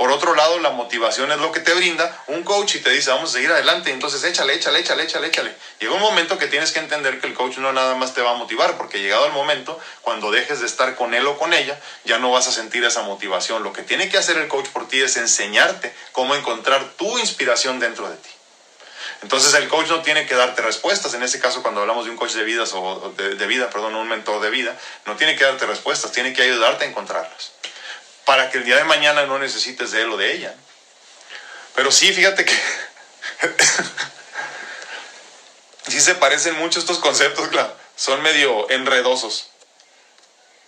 Por 0.00 0.12
otro 0.12 0.34
lado, 0.34 0.58
la 0.60 0.70
motivación 0.70 1.30
es 1.30 1.38
lo 1.40 1.52
que 1.52 1.60
te 1.60 1.74
brinda 1.74 2.24
un 2.26 2.42
coach 2.42 2.76
y 2.76 2.78
te 2.78 2.88
dice, 2.88 3.10
vamos 3.10 3.28
a 3.28 3.32
seguir 3.34 3.52
adelante, 3.52 3.90
entonces 3.90 4.24
échale, 4.24 4.54
échale, 4.54 4.78
échale, 4.78 5.02
échale, 5.02 5.26
échale. 5.26 5.54
Llega 5.78 5.92
un 5.92 6.00
momento 6.00 6.38
que 6.38 6.46
tienes 6.46 6.72
que 6.72 6.78
entender 6.78 7.20
que 7.20 7.26
el 7.26 7.34
coach 7.34 7.58
no 7.58 7.70
nada 7.74 7.94
más 7.96 8.14
te 8.14 8.22
va 8.22 8.30
a 8.30 8.34
motivar, 8.34 8.78
porque 8.78 9.02
llegado 9.02 9.26
el 9.26 9.32
momento, 9.32 9.78
cuando 10.00 10.30
dejes 10.30 10.60
de 10.60 10.64
estar 10.64 10.94
con 10.94 11.12
él 11.12 11.26
o 11.26 11.36
con 11.36 11.52
ella, 11.52 11.78
ya 12.04 12.16
no 12.16 12.30
vas 12.30 12.46
a 12.48 12.52
sentir 12.52 12.82
esa 12.82 13.02
motivación. 13.02 13.62
Lo 13.62 13.74
que 13.74 13.82
tiene 13.82 14.08
que 14.08 14.16
hacer 14.16 14.38
el 14.38 14.48
coach 14.48 14.68
por 14.68 14.88
ti 14.88 15.02
es 15.02 15.18
enseñarte 15.18 15.92
cómo 16.12 16.34
encontrar 16.34 16.82
tu 16.96 17.18
inspiración 17.18 17.78
dentro 17.78 18.08
de 18.08 18.16
ti. 18.16 18.30
Entonces 19.20 19.52
el 19.52 19.68
coach 19.68 19.88
no 19.88 20.00
tiene 20.00 20.24
que 20.24 20.34
darte 20.34 20.62
respuestas, 20.62 21.12
en 21.12 21.22
ese 21.22 21.38
caso 21.40 21.60
cuando 21.60 21.82
hablamos 21.82 22.06
de 22.06 22.10
un 22.10 22.16
coach 22.16 22.32
de 22.32 22.44
vidas 22.44 22.72
o 22.72 23.12
de, 23.18 23.34
de 23.34 23.46
vida, 23.46 23.68
perdón, 23.68 23.94
un 23.96 24.08
mentor 24.08 24.40
de 24.40 24.48
vida, 24.48 24.74
no 25.04 25.16
tiene 25.16 25.36
que 25.36 25.44
darte 25.44 25.66
respuestas, 25.66 26.10
tiene 26.10 26.32
que 26.32 26.40
ayudarte 26.40 26.86
a 26.86 26.88
encontrarlas 26.88 27.59
para 28.24 28.50
que 28.50 28.58
el 28.58 28.64
día 28.64 28.76
de 28.76 28.84
mañana 28.84 29.26
no 29.26 29.38
necesites 29.38 29.90
de 29.90 30.02
él 30.02 30.10
o 30.10 30.16
de 30.16 30.32
ella. 30.32 30.54
Pero 31.74 31.90
sí, 31.90 32.12
fíjate 32.12 32.44
que 32.44 32.54
sí 35.88 36.00
se 36.00 36.14
parecen 36.14 36.56
mucho 36.56 36.78
estos 36.78 36.98
conceptos, 36.98 37.48
claro. 37.48 37.76
Son 37.96 38.22
medio 38.22 38.70
enredosos. 38.70 39.50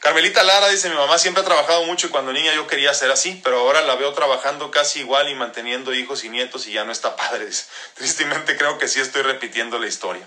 Carmelita 0.02 0.42
Lara 0.42 0.68
dice, 0.68 0.90
mi 0.90 0.96
mamá 0.96 1.16
siempre 1.16 1.42
ha 1.42 1.46
trabajado 1.46 1.84
mucho 1.84 2.08
y 2.08 2.10
cuando 2.10 2.32
niña 2.32 2.52
yo 2.54 2.66
quería 2.66 2.92
ser 2.92 3.12
así, 3.12 3.40
pero 3.44 3.60
ahora 3.60 3.82
la 3.82 3.94
veo 3.94 4.12
trabajando 4.12 4.72
casi 4.72 4.98
igual 4.98 5.28
y 5.28 5.36
manteniendo 5.36 5.94
hijos 5.94 6.24
y 6.24 6.28
nietos 6.28 6.66
y 6.66 6.72
ya 6.72 6.82
no 6.82 6.90
está 6.90 7.14
padre. 7.14 7.46
Tristemente 7.94 8.56
creo 8.56 8.78
que 8.78 8.88
sí 8.88 9.00
estoy 9.00 9.22
repitiendo 9.22 9.78
la 9.78 9.86
historia. 9.86 10.26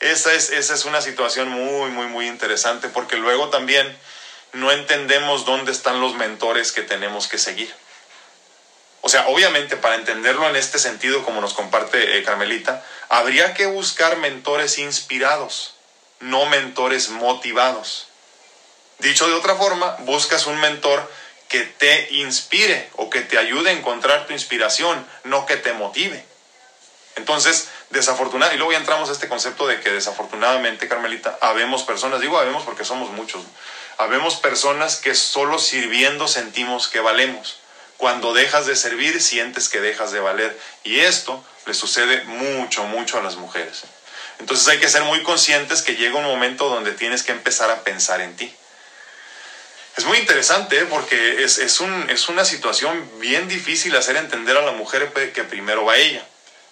Esa 0.00 0.32
es, 0.32 0.48
esa 0.48 0.72
es 0.72 0.86
una 0.86 1.02
situación 1.02 1.50
muy, 1.50 1.90
muy, 1.90 2.06
muy 2.06 2.28
interesante 2.28 2.88
porque 2.88 3.16
luego 3.16 3.50
también 3.50 3.94
no 4.52 4.72
entendemos 4.72 5.44
dónde 5.44 5.72
están 5.72 6.00
los 6.00 6.14
mentores 6.14 6.72
que 6.72 6.82
tenemos 6.82 7.28
que 7.28 7.38
seguir. 7.38 7.74
O 9.00 9.08
sea, 9.08 9.28
obviamente 9.28 9.76
para 9.76 9.94
entenderlo 9.94 10.48
en 10.48 10.56
este 10.56 10.78
sentido, 10.78 11.24
como 11.24 11.40
nos 11.40 11.54
comparte 11.54 12.18
eh, 12.18 12.22
Carmelita, 12.24 12.84
habría 13.08 13.54
que 13.54 13.66
buscar 13.66 14.16
mentores 14.16 14.78
inspirados, 14.78 15.74
no 16.20 16.46
mentores 16.46 17.08
motivados. 17.10 18.08
Dicho 18.98 19.28
de 19.28 19.34
otra 19.34 19.54
forma, 19.54 19.96
buscas 20.00 20.46
un 20.46 20.58
mentor 20.60 21.08
que 21.48 21.60
te 21.60 22.12
inspire 22.12 22.90
o 22.96 23.08
que 23.08 23.20
te 23.20 23.38
ayude 23.38 23.70
a 23.70 23.72
encontrar 23.72 24.26
tu 24.26 24.32
inspiración, 24.32 25.06
no 25.24 25.46
que 25.46 25.56
te 25.56 25.72
motive. 25.72 26.24
Entonces, 27.16 27.68
desafortunadamente, 27.90 28.56
y 28.56 28.58
luego 28.58 28.72
ya 28.72 28.78
entramos 28.78 29.08
a 29.08 29.12
este 29.12 29.28
concepto 29.28 29.66
de 29.66 29.80
que 29.80 29.90
desafortunadamente, 29.90 30.88
Carmelita, 30.88 31.38
habemos 31.40 31.82
personas, 31.82 32.20
digo 32.20 32.38
habemos 32.38 32.64
porque 32.64 32.84
somos 32.84 33.10
muchos, 33.10 33.42
Habemos 33.98 34.36
personas 34.36 34.96
que 34.96 35.14
solo 35.16 35.58
sirviendo 35.58 36.28
sentimos 36.28 36.86
que 36.86 37.00
valemos. 37.00 37.58
Cuando 37.96 38.32
dejas 38.32 38.66
de 38.66 38.76
servir, 38.76 39.20
sientes 39.20 39.68
que 39.68 39.80
dejas 39.80 40.12
de 40.12 40.20
valer. 40.20 40.56
Y 40.84 41.00
esto 41.00 41.44
le 41.66 41.74
sucede 41.74 42.22
mucho, 42.24 42.84
mucho 42.84 43.18
a 43.18 43.22
las 43.22 43.34
mujeres. 43.34 43.82
Entonces 44.38 44.68
hay 44.68 44.78
que 44.78 44.88
ser 44.88 45.02
muy 45.02 45.24
conscientes 45.24 45.82
que 45.82 45.96
llega 45.96 46.16
un 46.16 46.24
momento 46.24 46.68
donde 46.68 46.92
tienes 46.92 47.24
que 47.24 47.32
empezar 47.32 47.72
a 47.72 47.82
pensar 47.82 48.20
en 48.20 48.36
ti. 48.36 48.54
Es 49.96 50.04
muy 50.04 50.18
interesante 50.18 50.78
¿eh? 50.78 50.86
porque 50.88 51.42
es, 51.42 51.58
es, 51.58 51.80
un, 51.80 52.08
es 52.08 52.28
una 52.28 52.44
situación 52.44 53.10
bien 53.18 53.48
difícil 53.48 53.96
hacer 53.96 54.16
entender 54.16 54.56
a 54.56 54.62
la 54.62 54.70
mujer 54.70 55.12
que 55.32 55.42
primero 55.42 55.84
va 55.84 55.96
ella. 55.96 56.24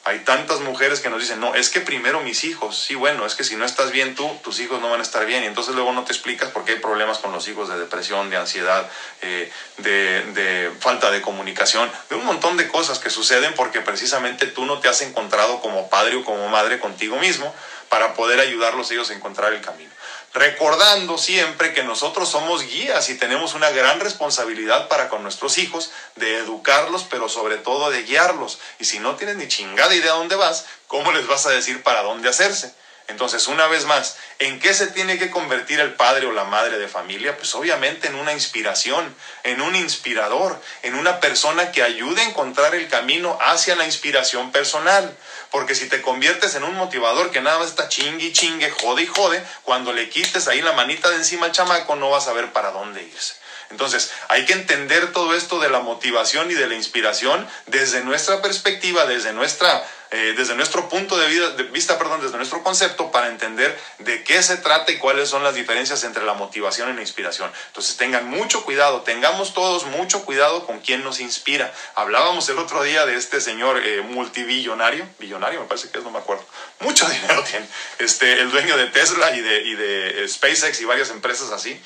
Hay 0.06 0.20
tantas 0.20 0.60
mujeres 0.60 1.00
que 1.00 1.10
nos 1.10 1.20
dicen, 1.20 1.40
no, 1.40 1.56
es 1.56 1.68
que 1.68 1.80
primero 1.80 2.20
mis 2.20 2.44
hijos. 2.44 2.78
Sí, 2.78 2.94
bueno, 2.94 3.26
es 3.26 3.34
que 3.34 3.42
si 3.42 3.56
no 3.56 3.64
estás 3.64 3.90
bien 3.90 4.14
tú, 4.14 4.36
tus 4.44 4.60
hijos 4.60 4.80
no 4.80 4.88
van 4.88 5.00
a 5.00 5.02
estar 5.02 5.26
bien. 5.26 5.42
Y 5.42 5.48
entonces 5.48 5.74
luego 5.74 5.92
no 5.92 6.04
te 6.04 6.12
explicas 6.12 6.48
por 6.50 6.64
qué 6.64 6.74
hay 6.74 6.78
problemas 6.78 7.18
con 7.18 7.32
los 7.32 7.48
hijos 7.48 7.68
de 7.68 7.76
depresión, 7.76 8.30
de 8.30 8.36
ansiedad, 8.36 8.88
eh, 9.20 9.50
de, 9.78 10.22
de, 10.32 10.70
falta 10.78 11.10
de 11.10 11.20
comunicación, 11.20 11.90
de 12.08 12.14
un 12.14 12.24
montón 12.24 12.56
de 12.56 12.68
cosas 12.68 13.00
que 13.00 13.10
suceden 13.10 13.52
porque 13.54 13.80
precisamente 13.80 14.46
tú 14.46 14.64
no 14.64 14.78
te 14.78 14.86
has 14.86 15.00
encontrado 15.00 15.60
como 15.60 15.88
padre 15.88 16.14
o 16.14 16.22
como 16.22 16.46
madre 16.46 16.78
contigo 16.78 17.18
mismo 17.18 17.52
para 17.88 18.14
poder 18.14 18.38
ayudarlos 18.38 18.88
ellos 18.92 19.10
a 19.10 19.14
encontrar 19.14 19.54
el 19.54 19.60
camino 19.60 19.90
recordando 20.36 21.16
siempre 21.16 21.72
que 21.72 21.82
nosotros 21.82 22.28
somos 22.28 22.62
guías 22.62 23.08
y 23.08 23.14
tenemos 23.14 23.54
una 23.54 23.70
gran 23.70 24.00
responsabilidad 24.00 24.86
para 24.86 25.08
con 25.08 25.22
nuestros 25.22 25.56
hijos 25.56 25.92
de 26.16 26.36
educarlos, 26.36 27.06
pero 27.08 27.30
sobre 27.30 27.56
todo 27.56 27.90
de 27.90 28.02
guiarlos. 28.02 28.58
Y 28.78 28.84
si 28.84 28.98
no 28.98 29.16
tienes 29.16 29.36
ni 29.36 29.48
chingada 29.48 29.94
idea 29.94 30.12
dónde 30.12 30.36
vas, 30.36 30.66
¿cómo 30.88 31.10
les 31.12 31.26
vas 31.26 31.46
a 31.46 31.50
decir 31.50 31.82
para 31.82 32.02
dónde 32.02 32.28
hacerse? 32.28 32.74
Entonces, 33.08 33.46
una 33.46 33.66
vez 33.68 33.86
más, 33.86 34.18
¿en 34.38 34.58
qué 34.58 34.74
se 34.74 34.88
tiene 34.88 35.16
que 35.18 35.30
convertir 35.30 35.80
el 35.80 35.94
padre 35.94 36.26
o 36.26 36.32
la 36.32 36.44
madre 36.44 36.78
de 36.78 36.88
familia? 36.88 37.36
Pues 37.36 37.54
obviamente 37.54 38.08
en 38.08 38.16
una 38.16 38.32
inspiración, 38.32 39.14
en 39.44 39.62
un 39.62 39.74
inspirador, 39.74 40.60
en 40.82 40.96
una 40.96 41.20
persona 41.20 41.70
que 41.72 41.82
ayude 41.82 42.20
a 42.20 42.28
encontrar 42.28 42.74
el 42.74 42.88
camino 42.88 43.38
hacia 43.40 43.76
la 43.76 43.86
inspiración 43.86 44.52
personal. 44.52 45.16
Porque 45.50 45.74
si 45.74 45.88
te 45.88 46.02
conviertes 46.02 46.54
en 46.54 46.64
un 46.64 46.74
motivador 46.74 47.30
que 47.30 47.40
nada 47.40 47.58
más 47.58 47.68
está 47.68 47.88
chingue 47.88 48.26
y 48.26 48.32
chingue, 48.32 48.70
jode 48.70 49.02
y 49.02 49.06
jode, 49.06 49.42
cuando 49.62 49.92
le 49.92 50.08
quites 50.08 50.48
ahí 50.48 50.60
la 50.60 50.72
manita 50.72 51.10
de 51.10 51.16
encima 51.16 51.46
al 51.46 51.52
chamaco 51.52 51.96
no 51.96 52.10
vas 52.10 52.28
a 52.28 52.32
ver 52.32 52.52
para 52.52 52.70
dónde 52.70 53.02
irse. 53.02 53.34
Entonces, 53.70 54.10
hay 54.28 54.44
que 54.44 54.52
entender 54.52 55.12
todo 55.12 55.34
esto 55.34 55.58
de 55.58 55.68
la 55.68 55.80
motivación 55.80 56.50
y 56.50 56.54
de 56.54 56.68
la 56.68 56.74
inspiración 56.74 57.48
desde 57.66 58.02
nuestra 58.02 58.40
perspectiva, 58.40 59.06
desde 59.06 59.32
nuestra 59.32 59.84
eh, 60.10 60.34
desde 60.36 60.54
nuestro 60.54 60.88
punto 60.88 61.16
de, 61.16 61.26
vida, 61.28 61.50
de 61.50 61.64
vista, 61.64 61.98
perdón, 61.98 62.20
desde 62.22 62.36
nuestro 62.36 62.62
concepto, 62.62 63.10
para 63.10 63.28
entender 63.28 63.78
de 63.98 64.22
qué 64.22 64.42
se 64.42 64.56
trata 64.56 64.92
y 64.92 64.98
cuáles 64.98 65.28
son 65.28 65.42
las 65.42 65.54
diferencias 65.54 66.04
entre 66.04 66.24
la 66.24 66.34
motivación 66.34 66.90
y 66.90 66.94
la 66.94 67.00
inspiración. 67.00 67.50
Entonces 67.68 67.96
tengan 67.96 68.28
mucho 68.28 68.64
cuidado, 68.64 69.02
tengamos 69.02 69.54
todos 69.54 69.86
mucho 69.86 70.24
cuidado 70.24 70.66
con 70.66 70.80
quién 70.80 71.02
nos 71.02 71.20
inspira. 71.20 71.72
Hablábamos 71.94 72.48
el 72.48 72.58
otro 72.58 72.82
día 72.82 73.06
de 73.06 73.16
este 73.16 73.40
señor 73.40 73.80
eh, 73.84 74.02
multibillonario, 74.02 75.08
billonario 75.18 75.60
me 75.60 75.66
parece 75.66 75.90
que 75.90 75.98
es, 75.98 76.04
no 76.04 76.10
me 76.10 76.18
acuerdo, 76.18 76.44
mucho 76.80 77.08
dinero 77.10 77.42
tiene, 77.42 77.66
este, 77.98 78.40
el 78.40 78.50
dueño 78.50 78.76
de 78.76 78.86
Tesla 78.86 79.34
y 79.36 79.40
de, 79.40 79.62
y 79.62 79.74
de 79.74 80.24
eh, 80.24 80.28
SpaceX 80.28 80.80
y 80.80 80.84
varias 80.84 81.10
empresas 81.10 81.50
así 81.50 81.80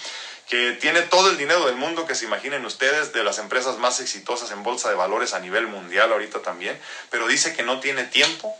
que 0.50 0.72
tiene 0.72 1.02
todo 1.02 1.30
el 1.30 1.38
dinero 1.38 1.64
del 1.66 1.76
mundo 1.76 2.06
que 2.06 2.16
se 2.16 2.24
imaginen 2.24 2.66
ustedes, 2.66 3.12
de 3.12 3.22
las 3.22 3.38
empresas 3.38 3.78
más 3.78 4.00
exitosas 4.00 4.50
en 4.50 4.64
bolsa 4.64 4.88
de 4.88 4.96
valores 4.96 5.32
a 5.32 5.38
nivel 5.38 5.68
mundial 5.68 6.12
ahorita 6.12 6.42
también, 6.42 6.78
pero 7.08 7.28
dice 7.28 7.54
que 7.54 7.62
no 7.62 7.78
tiene 7.78 8.02
tiempo 8.02 8.52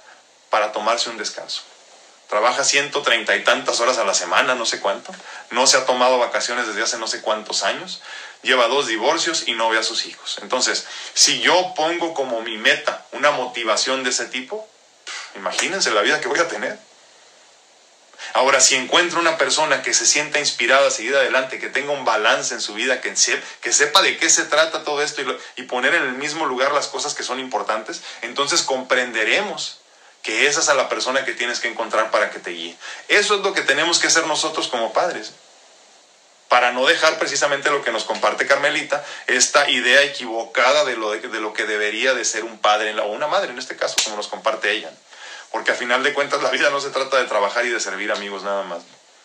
para 0.50 0.70
tomarse 0.70 1.10
un 1.10 1.18
descanso. 1.18 1.62
Trabaja 2.28 2.62
130 2.62 3.34
y 3.34 3.42
tantas 3.42 3.80
horas 3.80 3.98
a 3.98 4.04
la 4.04 4.14
semana, 4.14 4.54
no 4.54 4.64
sé 4.64 4.78
cuánto. 4.78 5.12
No 5.50 5.66
se 5.66 5.78
ha 5.78 5.84
tomado 5.84 6.20
vacaciones 6.20 6.68
desde 6.68 6.82
hace 6.82 6.96
no 6.96 7.08
sé 7.08 7.22
cuántos 7.22 7.64
años. 7.64 8.00
Lleva 8.42 8.68
dos 8.68 8.86
divorcios 8.86 9.48
y 9.48 9.54
no 9.54 9.68
ve 9.68 9.78
a 9.78 9.82
sus 9.82 10.06
hijos. 10.06 10.38
Entonces, 10.42 10.86
si 11.14 11.40
yo 11.40 11.74
pongo 11.74 12.14
como 12.14 12.40
mi 12.42 12.56
meta 12.56 13.04
una 13.10 13.32
motivación 13.32 14.04
de 14.04 14.10
ese 14.10 14.26
tipo, 14.26 14.68
imagínense 15.34 15.90
la 15.90 16.02
vida 16.02 16.20
que 16.20 16.28
voy 16.28 16.38
a 16.38 16.46
tener. 16.46 16.78
Ahora, 18.32 18.60
si 18.60 18.76
encuentro 18.76 19.18
una 19.18 19.38
persona 19.38 19.82
que 19.82 19.92
se 19.92 20.06
sienta 20.06 20.38
inspirada 20.38 20.88
a 20.88 20.90
seguir 20.90 21.14
adelante, 21.16 21.58
que 21.58 21.68
tenga 21.68 21.92
un 21.92 22.04
balance 22.04 22.54
en 22.54 22.60
su 22.60 22.74
vida, 22.74 23.00
que, 23.00 23.14
sepa 23.16 24.02
de 24.02 24.18
qué 24.18 24.30
se 24.30 24.44
trata 24.44 24.84
todo 24.84 25.02
esto 25.02 25.22
y, 25.56 25.62
poner 25.64 25.94
en 25.94 26.04
el 26.04 26.14
mismo 26.14 26.46
lugar 26.46 26.72
las 26.72 26.86
cosas 26.86 27.14
que 27.14 27.22
son 27.22 27.40
importantes, 27.40 28.02
entonces 28.22 28.62
comprenderemos 28.62 29.78
que 30.22 30.46
esa 30.46 30.60
es 30.60 30.68
a 30.68 30.74
la 30.74 30.88
persona 30.88 31.24
que 31.24 31.32
tienes 31.32 31.60
que 31.60 31.68
encontrar 31.68 32.10
para 32.10 32.30
que 32.30 32.38
te 32.38 32.50
guíe. 32.50 32.76
Eso 33.08 33.36
es 33.36 33.40
lo 33.40 33.52
que 33.52 33.62
tenemos 33.62 33.98
que 33.98 34.08
hacer 34.08 34.26
nosotros 34.26 34.68
como 34.68 34.92
padres. 34.92 35.32
Para 36.48 36.72
no 36.72 36.84
dejar 36.84 37.18
precisamente 37.18 37.70
lo 37.70 37.82
que 37.82 37.92
nos 37.92 38.04
comparte 38.04 38.46
Carmelita, 38.46 39.04
esta 39.28 39.70
idea 39.70 40.02
equivocada 40.02 40.84
de 40.84 40.96
lo, 40.96 41.12
de, 41.12 41.40
lo 41.40 41.52
que 41.52 41.64
debería 41.64 42.12
de 42.12 42.24
ser 42.24 42.44
un 42.44 42.58
padre 42.58 42.98
o 43.00 43.06
una 43.06 43.28
madre 43.28 43.52
en 43.52 43.58
este 43.58 43.76
caso, 43.76 43.96
como 44.04 44.16
nos 44.16 44.28
comparte 44.28 44.72
ella 44.72 44.90
porque 45.50 45.72
a 45.72 45.74
final 45.74 46.02
de 46.02 46.14
cuentas 46.14 46.42
la 46.42 46.50
vida 46.50 46.70
no 46.70 46.80
se 46.80 46.90
trata 46.90 47.18
de 47.18 47.24
trabajar 47.24 47.64
y 47.66 47.70
de 47.70 47.80
servir 47.80 48.12
amigos 48.12 48.42
nada 48.42 48.62
más. 48.64 48.82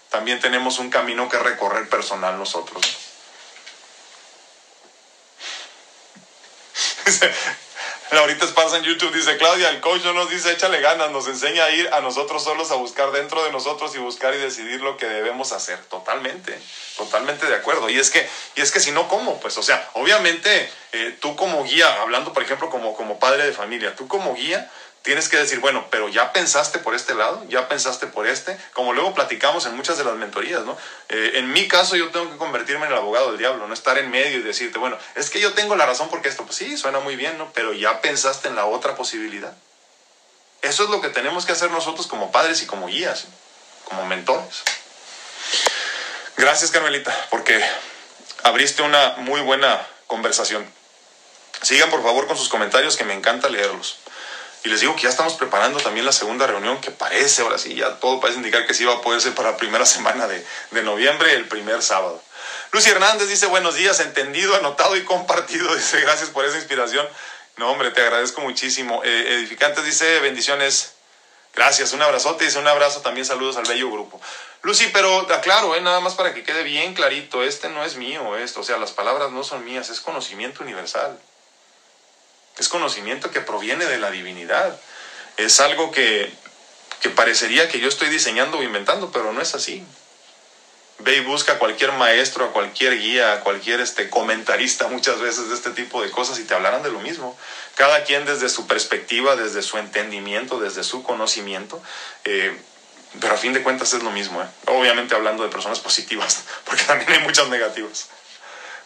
También 0.09 0.39
tenemos 0.39 0.79
un 0.79 0.89
camino 0.89 1.29
que 1.29 1.38
recorrer 1.38 1.89
personal 1.89 2.38
nosotros. 2.38 2.83
Laurita 8.11 8.45
Esparza 8.45 8.77
en 8.77 8.83
YouTube 8.83 9.13
dice, 9.13 9.35
Claudia, 9.38 9.69
el 9.69 9.81
coach 9.81 10.03
no 10.03 10.13
nos 10.13 10.29
dice 10.29 10.51
échale 10.51 10.79
ganas, 10.79 11.11
nos 11.11 11.27
enseña 11.27 11.65
a 11.65 11.71
ir 11.71 11.89
a 11.91 12.01
nosotros 12.01 12.43
solos 12.43 12.71
a 12.71 12.75
buscar 12.75 13.11
dentro 13.11 13.43
de 13.43 13.51
nosotros 13.51 13.93
y 13.95 13.97
buscar 13.97 14.33
y 14.33 14.38
decidir 14.38 14.81
lo 14.81 14.95
que 14.95 15.05
debemos 15.05 15.51
hacer. 15.51 15.77
Totalmente, 15.85 16.57
totalmente 16.97 17.45
de 17.47 17.55
acuerdo. 17.55 17.89
Y 17.89 17.99
es 17.99 18.11
que, 18.11 18.27
y 18.55 18.61
es 18.61 18.71
que 18.71 18.79
si 18.79 18.91
no, 18.91 19.07
¿cómo? 19.07 19.39
Pues, 19.39 19.57
o 19.57 19.63
sea, 19.63 19.89
obviamente 19.93 20.71
eh, 20.93 21.17
tú 21.19 21.35
como 21.35 21.63
guía, 21.63 22.01
hablando 22.01 22.31
por 22.31 22.43
ejemplo 22.43 22.69
como, 22.69 22.95
como 22.95 23.19
padre 23.19 23.45
de 23.45 23.51
familia, 23.51 23.95
tú 23.95 24.07
como 24.07 24.33
guía, 24.35 24.71
tienes 25.06 25.30
que 25.30 25.38
decir, 25.38 25.60
bueno, 25.60 25.88
pero 25.91 26.10
ya 26.10 26.34
pensaste 26.34 26.80
por 26.80 26.96
este 26.96 27.13
lado, 27.13 27.46
ya 27.48 27.70
pensaste 27.70 28.08
por 28.08 28.28
este, 28.28 28.58
como 28.74 28.91
luego 28.91 29.13
platicamos 29.13 29.68
en 29.68 29.76
muchas 29.76 30.00
de 30.00 30.04
las 30.04 30.15
mentorías, 30.15 30.65
¿no? 30.65 30.76
Eh, 31.10 31.34
en 31.36 31.54
mi 31.54 31.68
caso 31.68 31.96
yo 31.96 32.10
tengo 32.10 32.30
que 32.32 32.38
convertirme 32.38 32.88
en 32.88 32.91
el 32.91 32.98
abogado 32.98 33.30
del 33.30 33.38
diablo, 33.38 33.68
no 33.68 33.74
estar 33.74 34.00
en 34.00 34.10
medio 34.10 34.39
y 34.39 34.41
decirte, 34.41 34.80
bueno, 34.80 34.98
es 35.13 35.30
que 35.30 35.39
yo 35.39 35.54
tengo 35.54 35.76
la 35.76 35.86
razón 35.86 36.10
porque 36.10 36.28
esto, 36.28 36.44
pues 36.44 36.58
sí, 36.58 36.76
suena 36.76 37.00
muy 37.00 37.15
bien, 37.15 37.38
¿no? 37.38 37.52
Pero 37.54 37.72
ya 37.72 38.02
pensaste 38.02 38.48
en 38.48 38.56
la 38.56 38.65
otra 38.65 38.96
posibilidad. 38.96 39.54
Eso 40.63 40.84
es 40.86 40.89
lo 40.89 41.00
que 41.00 41.10
tenemos 41.10 41.46
que 41.46 41.52
hacer 41.52 41.70
nosotros 41.70 42.08
como 42.08 42.32
padres 42.32 42.63
y 42.63 42.65
como 42.65 42.88
guías, 42.88 43.26
como 43.84 44.08
mentores. 44.08 44.63
Gracias, 46.36 46.72
Carmelita, 46.72 47.15
porque 47.30 47.63
abriste 48.41 48.82
una 48.82 49.18
muy 49.18 49.41
buena 49.41 49.86
conversación. 50.08 50.68
Sigan 51.62 51.91
por 51.91 52.02
favor 52.02 52.26
con 52.26 52.38
sus 52.38 52.50
comentarios 52.50 52.98
que 52.98 53.04
me 53.04 53.13
encanta 53.13 53.50
leerlos. 53.50 54.00
Y 54.65 54.69
les 54.69 54.82
digo 54.82 54.95
que 54.95 55.04
ya 55.04 55.10
estamos 55.10 55.36
preparando 55.36 55.80
también 55.80 56.08
la 56.08 56.12
segunda 56.12 56.47
reunión, 56.47 56.82
que 56.82 56.89
parece, 56.89 57.43
ahora 57.43 57.60
sí, 57.60 57.75
ya 57.75 57.99
todo 57.99 58.19
parece 58.19 58.39
indicar 58.39 58.65
que 58.65 58.73
sí 58.73 58.84
va 58.84 58.95
a 58.95 59.01
poder 59.01 59.21
ser 59.21 59.36
para 59.36 59.51
la 59.51 59.58
primera 59.58 59.86
semana 59.86 60.28
de, 60.28 60.43
noviembre, 60.82 61.34
el 61.34 61.47
primer 61.47 61.84
sábado. 61.84 62.19
Lucy 62.71 62.89
Hernández 62.89 63.30
dice, 63.30 63.45
buenos 63.45 63.75
días, 63.75 63.99
entendido, 63.99 64.56
anotado 64.56 64.97
y 64.97 65.04
compartido. 65.04 65.73
Dice, 65.75 66.01
gracias 66.01 66.32
por 66.32 66.43
esa 66.45 66.58
inspiración. 66.58 67.08
No, 67.58 67.71
hombre, 67.71 67.91
te 67.91 68.01
agradezco 68.01 68.41
muchísimo. 68.41 69.01
Eh, 69.06 69.36
edificantes 69.36 69.86
dice, 69.86 70.19
bendiciones. 70.19 70.93
Gracias, 71.54 71.93
un 71.93 72.01
abrazote, 72.01 72.43
dice 72.43 72.60
un 72.60 72.67
abrazo, 72.67 73.01
también 73.01 73.25
saludos 73.25 73.56
al 73.56 73.65
bello 73.65 73.89
grupo. 73.89 74.19
Lucy, 74.63 74.89
pero 74.91 75.32
aclaro, 75.32 75.75
eh, 75.75 75.82
nada 75.82 76.01
más 76.01 76.15
para 76.15 76.34
que 76.34 76.43
quede 76.43 76.63
bien 76.63 76.95
clarito, 76.95 77.43
este 77.43 77.69
no 77.69 77.86
es 77.86 77.95
mío, 77.95 78.36
esto, 78.36 78.60
o 78.60 78.63
sea, 78.63 78.78
las 78.78 78.91
palabras 78.91 79.32
no 79.32 79.43
son 79.43 79.63
mías, 79.63 79.89
es 79.89 80.01
conocimiento 80.01 80.63
universal. 80.63 81.17
Es 82.58 82.70
conocimiento 82.70 83.32
que 83.32 83.41
proviene 83.41 83.86
de 83.86 83.98
la 83.98 84.12
divinidad. 84.12 84.80
Es 85.38 85.60
algo 85.60 85.91
que, 85.91 86.32
que 87.02 87.10
parecería 87.10 87.68
que 87.68 87.80
yo 87.80 87.89
estoy 87.89 88.10
diseñando 88.10 88.58
o 88.58 88.63
inventando, 88.63 89.12
pero 89.12 89.34
no 89.34 89.41
es 89.41 89.56
así. 89.56 89.86
Ve 91.00 91.18
y 91.18 91.20
busca 91.20 91.54
a 91.54 91.60
cualquier 91.60 91.91
maestro, 91.91 92.46
a 92.46 92.54
cualquier 92.54 92.98
guía, 92.98 93.34
a 93.34 93.39
cualquier 93.41 93.82
este, 93.82 94.10
comentarista 94.10 94.88
muchas 94.88 95.20
veces 95.20 95.50
de 95.50 95.56
este 95.56 95.72
tipo 95.72 96.02
de 96.02 96.10
cosas 96.10 96.39
y 96.39 96.46
te 96.46 96.54
hablarán 96.54 96.84
de 96.84 96.91
lo 96.91 97.00
mismo. 97.00 97.38
Cada 97.76 98.06
quien 98.06 98.26
desde 98.26 98.48
su 98.48 98.65
perspectiva, 98.65 99.36
desde 99.36 99.62
su 99.62 99.78
entendimiento, 99.78 100.60
desde 100.60 100.84
su 100.84 101.04
conocimiento. 101.04 101.82
Eh, 102.24 102.58
pero 103.20 103.34
a 103.34 103.38
fin 103.38 103.54
de 103.54 103.62
cuentas 103.62 103.94
es 103.94 104.04
lo 104.04 104.12
mismo. 104.12 104.41
¿eh? 104.41 104.48
Obviamente 104.68 105.15
hablando 105.15 105.44
de 105.44 105.50
personas 105.50 105.80
positivas, 105.80 106.44
porque 106.63 106.84
también 106.84 107.12
hay 107.12 107.20
muchas 107.20 107.50
negativas. 107.50 108.08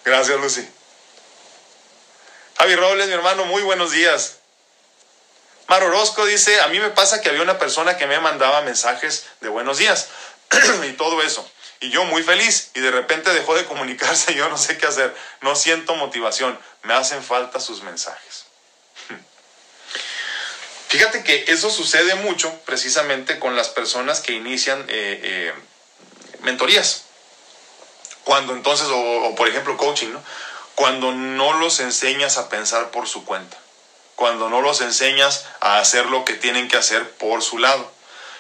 Gracias, 0.04 0.40
Lucy. 0.40 0.68
Javi 2.60 2.76
Robles, 2.76 3.08
mi 3.08 3.14
hermano, 3.14 3.46
muy 3.46 3.62
buenos 3.62 3.92
días. 3.92 4.40
Mar 5.70 5.82
Orozco 5.82 6.26
dice, 6.26 6.60
a 6.60 6.68
mí 6.68 6.78
me 6.82 6.90
pasa 6.90 7.22
que 7.22 7.30
había 7.30 7.42
una 7.42 7.58
persona 7.58 7.96
que 7.96 8.06
me 8.06 8.20
mandaba 8.20 8.60
mensajes 8.64 9.28
de 9.40 9.48
buenos 9.48 9.78
días 9.78 10.10
y 10.90 10.92
todo 10.92 11.22
eso. 11.22 11.50
Y 11.80 11.90
yo 11.90 12.04
muy 12.04 12.22
feliz 12.22 12.72
y 12.74 12.82
de 12.82 12.92
repente 12.92 13.34
dejó 13.34 13.56
de 13.56 13.64
comunicarse, 13.64 14.34
yo 14.36 14.50
no 14.50 14.58
sé 14.58 14.78
qué 14.78 14.88
hacer, 14.88 15.16
no 15.40 15.56
siento 15.56 15.96
motivación, 15.96 16.60
me 16.84 16.94
hacen 16.94 17.24
falta 17.24 17.62
sus 17.62 17.82
mensajes. 17.82 18.44
Fíjate 20.90 21.24
que 21.24 21.46
eso 21.48 21.70
sucede 21.70 22.16
mucho 22.16 22.54
precisamente 22.66 23.40
con 23.40 23.56
las 23.56 23.70
personas 23.70 24.20
que 24.20 24.34
inician 24.34 24.82
eh, 24.90 25.22
eh, 25.24 25.54
mentorías. 26.42 27.06
Cuando 28.26 28.52
entonces, 28.52 28.88
o, 28.88 29.00
o 29.00 29.36
por 29.36 29.48
ejemplo 29.48 29.78
coaching, 29.78 30.12
¿no? 30.12 30.22
Cuando 30.80 31.12
no 31.12 31.60
los 31.60 31.82
enseñas 31.82 32.38
a 32.38 32.48
pensar 32.48 32.90
por 32.92 33.06
su 33.06 33.26
cuenta, 33.26 33.58
cuando 34.16 34.50
no 34.50 34.62
los 34.62 34.80
enseñas 34.80 35.46
a 35.60 35.80
hacer 35.80 36.06
lo 36.06 36.24
que 36.24 36.36
tienen 36.36 36.70
que 36.70 36.78
hacer 36.78 37.12
por 37.18 37.42
su 37.42 37.58
lado. 37.58 37.92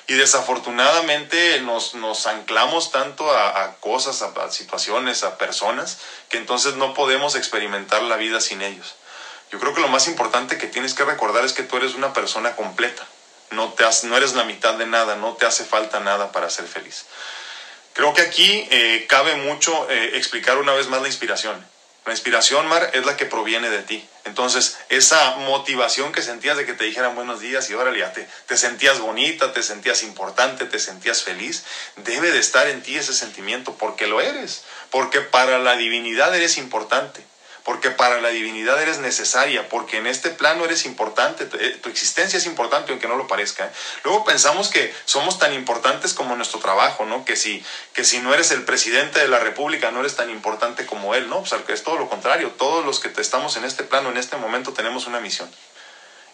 Y 0.07 0.13
desafortunadamente 0.13 1.59
nos, 1.59 1.95
nos 1.95 2.27
anclamos 2.27 2.91
tanto 2.91 3.29
a, 3.29 3.75
cosas, 3.81 4.21
a, 4.21 4.51
situaciones, 4.51 5.23
a 5.23 5.37
personas, 5.37 5.97
que 6.29 6.37
entonces 6.37 6.75
no 6.75 6.93
podemos 6.93 7.35
experimentar 7.35 8.03
la 8.03 8.15
vida 8.15 8.39
sin 8.39 8.61
ellos. 8.61 8.95
Yo 9.51 9.59
creo 9.59 9.73
que 9.73 9.81
lo 9.81 9.89
más 9.89 10.07
importante 10.07 10.57
que 10.57 10.67
tienes 10.67 10.93
que 10.93 11.03
recordar 11.03 11.43
es 11.43 11.51
que 11.51 11.63
tú 11.63 11.75
eres 11.75 11.93
una 11.93 12.13
persona 12.13 12.55
completa. 12.55 13.05
No, 13.51 13.73
te 13.73 13.83
no 14.03 14.15
eres 14.15 14.33
la 14.35 14.45
mitad 14.45 14.75
de 14.75 14.85
nada, 14.85 15.17
no 15.17 15.33
te 15.33 15.45
hace 15.45 15.65
falta 15.65 15.99
nada 15.99 16.31
para 16.31 16.49
ser 16.49 16.67
feliz. 16.67 17.05
Creo 17.91 18.13
que 18.13 18.21
aquí 18.21 18.65
eh, 18.71 19.07
cabe 19.09 19.35
mucho 19.35 19.89
eh, 19.89 20.11
explicar 20.13 20.57
una 20.57 20.71
vez 20.71 20.87
más 20.87 21.01
la 21.01 21.09
inspiración. 21.09 21.67
La 22.09 22.13
inspiración, 22.13 22.65
Mar, 22.65 22.89
es 22.95 23.05
la 23.05 23.15
que 23.15 23.27
proviene 23.27 23.69
de 23.69 23.83
ti. 23.83 24.03
Entonces, 24.25 24.79
esa 24.89 25.35
motivación 25.35 26.11
que 26.11 26.23
sentías 26.23 26.57
de 26.57 26.65
que 26.65 26.73
te 26.73 26.85
dijeran 26.85 27.13
buenos 27.13 27.39
días 27.39 27.69
y 27.69 27.75
órale, 27.75 27.99
ya 27.99 28.11
te, 28.13 28.27
te 28.47 28.57
sentías 28.57 28.97
bonita, 28.97 29.53
te 29.53 29.61
sentías 29.61 30.01
importante, 30.01 30.65
te 30.65 30.79
sentías 30.79 31.21
feliz, 31.21 31.65
debe 31.97 32.31
de 32.31 32.39
estar 32.39 32.67
en 32.67 32.81
ti 32.81 32.97
ese 32.97 33.13
sentimiento 33.13 33.75
porque 33.75 34.07
lo 34.07 34.21
eres, 34.21 34.63
porque 34.89 35.21
para 35.21 35.59
la 35.59 35.75
divinidad 35.75 36.35
eres 36.35 36.57
importante 36.57 37.23
porque 37.63 37.91
para 37.91 38.21
la 38.21 38.29
divinidad 38.29 38.81
eres 38.81 38.99
necesaria, 38.99 39.69
porque 39.69 39.97
en 39.97 40.07
este 40.07 40.29
plano 40.29 40.65
eres 40.65 40.85
importante, 40.85 41.47
eh, 41.59 41.77
tu 41.81 41.89
existencia 41.89 42.37
es 42.37 42.45
importante 42.45 42.91
aunque 42.91 43.07
no 43.07 43.15
lo 43.15 43.27
parezca. 43.27 43.65
¿eh? 43.65 43.71
Luego 44.03 44.25
pensamos 44.25 44.69
que 44.69 44.93
somos 45.05 45.39
tan 45.39 45.53
importantes 45.53 46.13
como 46.13 46.35
nuestro 46.35 46.59
trabajo, 46.59 47.05
¿no? 47.05 47.25
Que 47.25 47.35
si, 47.35 47.63
que 47.93 48.03
si 48.03 48.19
no 48.19 48.33
eres 48.33 48.51
el 48.51 48.63
presidente 48.63 49.19
de 49.19 49.27
la 49.27 49.39
República 49.39 49.91
no 49.91 49.99
eres 49.99 50.15
tan 50.15 50.29
importante 50.29 50.85
como 50.85 51.15
él, 51.15 51.29
¿no? 51.29 51.39
O 51.39 51.45
sea, 51.45 51.63
que 51.63 51.73
es 51.73 51.83
todo 51.83 51.97
lo 51.97 52.09
contrario, 52.09 52.51
todos 52.51 52.85
los 52.85 52.99
que 52.99 53.09
estamos 53.19 53.57
en 53.57 53.65
este 53.65 53.83
plano 53.83 54.09
en 54.09 54.17
este 54.17 54.37
momento 54.37 54.73
tenemos 54.73 55.07
una 55.07 55.19
misión. 55.19 55.49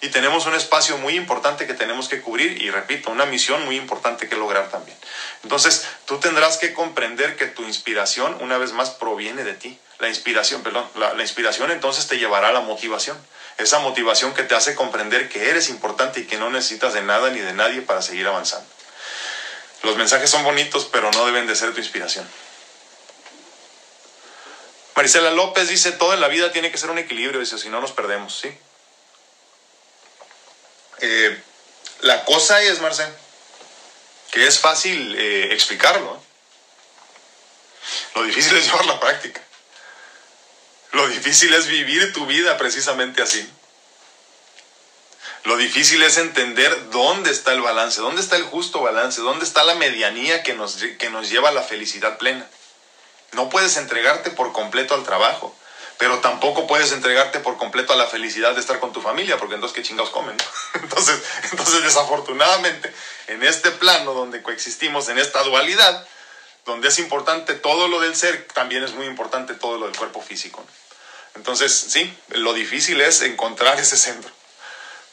Y 0.01 0.09
tenemos 0.09 0.45
un 0.45 0.53
espacio 0.53 0.97
muy 0.97 1.15
importante 1.15 1.65
que 1.65 1.73
tenemos 1.73 2.09
que 2.09 2.21
cubrir 2.21 2.61
y 2.61 2.69
repito, 2.69 3.11
una 3.11 3.25
misión 3.25 3.65
muy 3.65 3.77
importante 3.77 4.27
que 4.27 4.35
lograr 4.35 4.69
también. 4.69 4.97
Entonces, 5.43 5.87
tú 6.05 6.19
tendrás 6.19 6.57
que 6.57 6.73
comprender 6.73 7.35
que 7.37 7.47
tu 7.47 7.63
inspiración, 7.63 8.37
una 8.41 8.57
vez 8.57 8.71
más, 8.73 8.91
proviene 8.91 9.43
de 9.43 9.53
ti. 9.53 9.79
La 10.05 10.09
inspiración, 10.09 10.61
perdón, 10.61 10.87
la, 10.93 11.19
inspiración 11.19 11.71
entonces 11.71 12.05
te 12.05 12.19
llevará 12.19 12.49
a 12.49 12.51
la 12.51 12.59
motivación. 12.59 13.17
Esa 13.57 13.79
motivación 13.79 14.35
que 14.35 14.43
te 14.43 14.53
hace 14.53 14.75
comprender 14.75 15.29
que 15.29 15.49
eres 15.49 15.67
importante 15.69 16.19
y 16.19 16.25
que 16.25 16.37
no 16.37 16.51
necesitas 16.51 16.93
de 16.93 17.01
nada 17.01 17.31
ni 17.31 17.39
de 17.39 17.53
nadie 17.53 17.81
para 17.81 18.03
seguir 18.03 18.27
avanzando. 18.27 18.69
Los 19.81 19.97
mensajes 19.97 20.29
son 20.29 20.43
bonitos, 20.43 20.87
pero 20.91 21.09
no 21.09 21.25
deben 21.25 21.47
de 21.47 21.55
ser 21.55 21.73
tu 21.73 21.79
inspiración. 21.79 22.29
Marisela 24.95 25.31
López 25.31 25.69
dice, 25.69 25.91
todo 25.91 26.13
en 26.13 26.21
la 26.21 26.27
vida 26.27 26.51
tiene 26.51 26.69
que 26.69 26.77
ser 26.77 26.91
un 26.91 26.99
equilibrio, 26.99 27.39
dice, 27.39 27.57
si 27.57 27.69
no 27.69 27.81
nos 27.81 27.91
perdemos, 27.91 28.37
¿sí? 28.39 28.55
Eh, 30.99 31.41
la 32.01 32.25
cosa 32.25 32.61
es, 32.61 32.79
Marcel, 32.79 33.11
que 34.29 34.45
es 34.45 34.59
fácil 34.59 35.15
eh, 35.17 35.51
explicarlo. 35.51 36.21
Lo 38.13 38.21
difícil 38.21 38.55
es 38.55 38.65
llevar 38.65 38.85
la 38.85 38.99
práctica. 38.99 39.41
Lo 40.95 41.09
difícil 41.09 41.53
es 41.53 41.67
vivir 41.67 42.13
tu 42.13 42.25
vida 42.25 42.55
precisamente 42.57 43.21
así. 43.21 43.45
Lo 45.43 45.57
difícil 45.57 46.01
es 46.01 46.17
entender 46.17 46.89
dónde 46.89 47.31
está 47.31 47.51
el 47.51 47.59
balance, 47.59 47.99
dónde 47.99 48.21
está 48.21 48.37
el 48.37 48.43
justo 48.43 48.79
balance, 48.79 49.19
dónde 49.19 49.43
está 49.43 49.65
la 49.65 49.75
medianía 49.75 50.41
que 50.41 50.53
nos, 50.53 50.77
que 50.97 51.09
nos 51.09 51.29
lleva 51.29 51.49
a 51.49 51.51
la 51.51 51.63
felicidad 51.63 52.17
plena. 52.17 52.47
No 53.33 53.49
puedes 53.49 53.75
entregarte 53.75 54.31
por 54.31 54.53
completo 54.53 54.95
al 54.95 55.03
trabajo, 55.03 55.53
pero 55.97 56.19
tampoco 56.19 56.65
puedes 56.65 56.93
entregarte 56.93 57.41
por 57.41 57.57
completo 57.57 57.91
a 57.91 57.97
la 57.97 58.07
felicidad 58.07 58.53
de 58.53 58.61
estar 58.61 58.79
con 58.79 58.93
tu 58.93 59.01
familia, 59.01 59.37
porque 59.37 59.55
entonces 59.55 59.75
qué 59.75 59.83
chingados 59.83 60.11
comen. 60.11 60.37
Entonces, 60.75 61.21
entonces, 61.51 61.83
desafortunadamente, 61.83 62.93
en 63.27 63.43
este 63.43 63.71
plano 63.71 64.13
donde 64.13 64.41
coexistimos, 64.41 65.09
en 65.09 65.19
esta 65.19 65.43
dualidad, 65.43 66.07
donde 66.65 66.87
es 66.87 66.99
importante 66.99 67.53
todo 67.53 67.89
lo 67.89 67.99
del 67.99 68.15
ser, 68.15 68.47
también 68.53 68.83
es 68.83 68.93
muy 68.93 69.07
importante 69.07 69.55
todo 69.55 69.77
lo 69.77 69.87
del 69.87 69.95
cuerpo 69.97 70.21
físico. 70.21 70.65
Entonces, 71.35 71.73
sí, 71.73 72.15
lo 72.29 72.53
difícil 72.53 73.01
es 73.01 73.21
encontrar 73.21 73.79
ese 73.79 73.97
centro. 73.97 74.31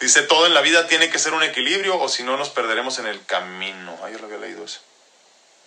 Dice, 0.00 0.22
todo 0.22 0.46
en 0.46 0.54
la 0.54 0.60
vida 0.62 0.88
tiene 0.88 1.10
que 1.10 1.18
ser 1.18 1.32
un 1.32 1.42
equilibrio 1.42 1.98
o 1.98 2.08
si 2.08 2.22
no 2.22 2.36
nos 2.36 2.50
perderemos 2.50 2.98
en 2.98 3.06
el 3.06 3.24
camino. 3.24 3.96
Ayer 4.04 4.20
lo 4.20 4.26
había 4.26 4.38
leído 4.38 4.64
eso. 4.64 4.80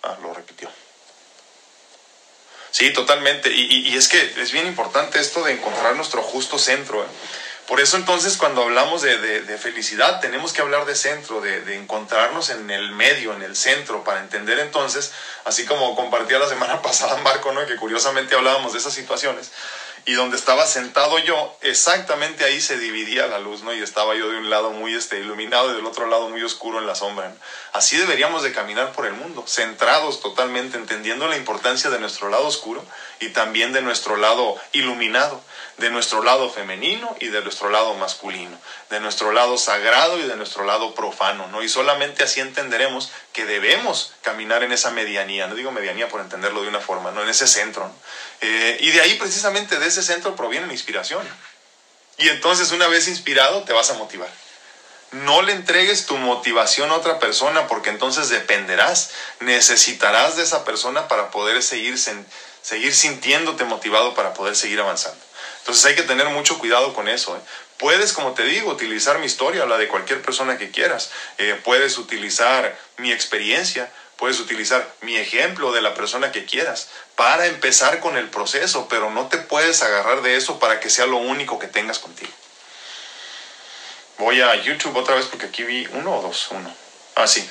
Ah, 0.02 0.16
lo 0.22 0.34
repitió. 0.34 0.70
Sí, 2.70 2.92
totalmente. 2.92 3.50
Y, 3.50 3.96
es 3.96 4.08
que 4.08 4.34
es 4.36 4.52
bien 4.52 4.66
importante 4.66 5.18
esto 5.18 5.42
de 5.42 5.52
encontrar 5.52 5.96
nuestro 5.96 6.22
justo 6.22 6.58
centro. 6.58 7.02
¿eh? 7.02 7.06
Por 7.66 7.80
eso 7.80 7.96
entonces 7.96 8.36
cuando 8.36 8.62
hablamos 8.62 9.00
de, 9.00 9.58
felicidad 9.58 10.20
tenemos 10.20 10.52
que 10.52 10.60
hablar 10.60 10.84
de 10.84 10.94
centro, 10.94 11.40
de, 11.40 11.62
de, 11.62 11.74
encontrarnos 11.76 12.50
en 12.50 12.70
el 12.70 12.92
medio, 12.92 13.32
en 13.32 13.42
el 13.42 13.56
centro, 13.56 14.04
para 14.04 14.20
entender 14.20 14.58
entonces, 14.58 15.12
así 15.44 15.64
como 15.64 15.96
compartía 15.96 16.38
la 16.38 16.48
semana 16.48 16.82
pasada 16.82 17.16
Marco, 17.22 17.50
¿no? 17.52 17.66
que 17.66 17.76
curiosamente 17.76 18.34
hablábamos 18.34 18.74
de 18.74 18.78
esas 18.78 18.92
situaciones, 18.92 19.50
y 20.08 20.14
donde 20.14 20.36
estaba 20.36 20.66
sentado 20.66 21.18
yo, 21.18 21.58
exactamente 21.62 22.44
ahí 22.44 22.60
se 22.60 22.78
dividía 22.78 23.26
la 23.26 23.40
luz, 23.40 23.62
¿no? 23.62 23.74
Y 23.74 23.82
estaba 23.82 24.14
yo 24.14 24.30
de 24.30 24.38
un 24.38 24.50
lado 24.50 24.70
muy 24.70 24.94
este, 24.94 25.18
iluminado 25.18 25.72
y 25.72 25.74
del 25.74 25.84
otro 25.84 26.06
lado 26.06 26.28
muy 26.28 26.44
oscuro 26.44 26.78
en 26.78 26.86
la 26.86 26.94
sombra. 26.94 27.34
Así 27.72 27.96
deberíamos 27.96 28.44
de 28.44 28.52
caminar 28.52 28.92
por 28.92 29.06
el 29.06 29.14
mundo, 29.14 29.44
centrados 29.48 30.20
totalmente, 30.20 30.76
entendiendo 30.76 31.26
la 31.26 31.36
importancia 31.36 31.90
de 31.90 31.98
nuestro 31.98 32.28
lado 32.28 32.46
oscuro 32.46 32.84
y 33.18 33.30
también 33.30 33.72
de 33.72 33.82
nuestro 33.82 34.16
lado 34.16 34.56
iluminado, 34.70 35.42
de 35.78 35.90
nuestro 35.90 36.22
lado 36.22 36.48
femenino 36.50 37.16
y 37.20 37.26
de 37.26 37.42
nuestro 37.42 37.68
lado 37.68 37.94
masculino, 37.94 38.56
de 38.90 39.00
nuestro 39.00 39.32
lado 39.32 39.58
sagrado 39.58 40.18
y 40.18 40.22
de 40.22 40.36
nuestro 40.36 40.64
lado 40.64 40.94
profano, 40.94 41.48
¿no? 41.48 41.62
Y 41.62 41.68
solamente 41.68 42.22
así 42.22 42.40
entenderemos 42.40 43.10
que 43.32 43.44
debemos 43.44 44.12
caminar 44.22 44.62
en 44.62 44.72
esa 44.72 44.90
medianía, 44.90 45.48
no 45.48 45.54
digo 45.54 45.72
medianía 45.72 46.08
por 46.08 46.20
entenderlo 46.20 46.62
de 46.62 46.68
una 46.68 46.80
forma, 46.80 47.10
no 47.10 47.22
en 47.22 47.28
ese 47.28 47.46
centro, 47.46 47.90
eh, 48.40 48.78
y 48.80 48.90
de 48.90 49.00
ahí 49.00 49.14
precisamente 49.14 49.78
de 49.78 49.86
ese 49.86 49.95
centro 50.02 50.36
proviene 50.36 50.66
la 50.66 50.72
inspiración. 50.72 51.26
Y 52.18 52.28
entonces 52.28 52.72
una 52.72 52.88
vez 52.88 53.08
inspirado 53.08 53.62
te 53.64 53.72
vas 53.72 53.90
a 53.90 53.94
motivar. 53.94 54.30
No 55.12 55.42
le 55.42 55.52
entregues 55.52 56.06
tu 56.06 56.16
motivación 56.16 56.90
a 56.90 56.96
otra 56.96 57.18
persona 57.18 57.68
porque 57.68 57.90
entonces 57.90 58.28
dependerás, 58.28 59.10
necesitarás 59.40 60.36
de 60.36 60.42
esa 60.42 60.64
persona 60.64 61.08
para 61.08 61.30
poder 61.30 61.62
seguir, 61.62 61.96
seguir 62.62 62.94
sintiéndote 62.94 63.64
motivado 63.64 64.14
para 64.14 64.34
poder 64.34 64.56
seguir 64.56 64.80
avanzando. 64.80 65.22
Entonces 65.60 65.84
hay 65.86 65.94
que 65.94 66.02
tener 66.02 66.28
mucho 66.28 66.58
cuidado 66.58 66.94
con 66.94 67.08
eso. 67.08 67.36
¿eh? 67.36 67.40
Puedes, 67.78 68.12
como 68.12 68.32
te 68.32 68.44
digo, 68.44 68.70
utilizar 68.70 69.18
mi 69.18 69.26
historia, 69.26 69.66
la 69.66 69.78
de 69.78 69.88
cualquier 69.88 70.22
persona 70.22 70.58
que 70.58 70.70
quieras. 70.70 71.10
Eh, 71.38 71.60
puedes 71.62 71.98
utilizar 71.98 72.76
mi 72.96 73.12
experiencia, 73.12 73.92
Puedes 74.16 74.40
utilizar 74.40 74.90
mi 75.02 75.16
ejemplo 75.16 75.72
de 75.72 75.82
la 75.82 75.94
persona 75.94 76.32
que 76.32 76.46
quieras 76.46 76.88
para 77.16 77.46
empezar 77.46 78.00
con 78.00 78.16
el 78.16 78.28
proceso, 78.28 78.86
pero 78.88 79.10
no 79.10 79.26
te 79.26 79.38
puedes 79.38 79.82
agarrar 79.82 80.22
de 80.22 80.36
eso 80.36 80.58
para 80.58 80.80
que 80.80 80.88
sea 80.88 81.06
lo 81.06 81.18
único 81.18 81.58
que 81.58 81.66
tengas 81.66 81.98
contigo. 81.98 82.32
Voy 84.18 84.40
a 84.40 84.54
YouTube 84.54 84.96
otra 84.96 85.14
vez 85.14 85.26
porque 85.26 85.46
aquí 85.46 85.62
vi 85.64 85.86
uno 85.92 86.16
o 86.16 86.22
dos, 86.22 86.48
uno. 86.50 86.72
Ah, 87.14 87.26
sí. 87.26 87.46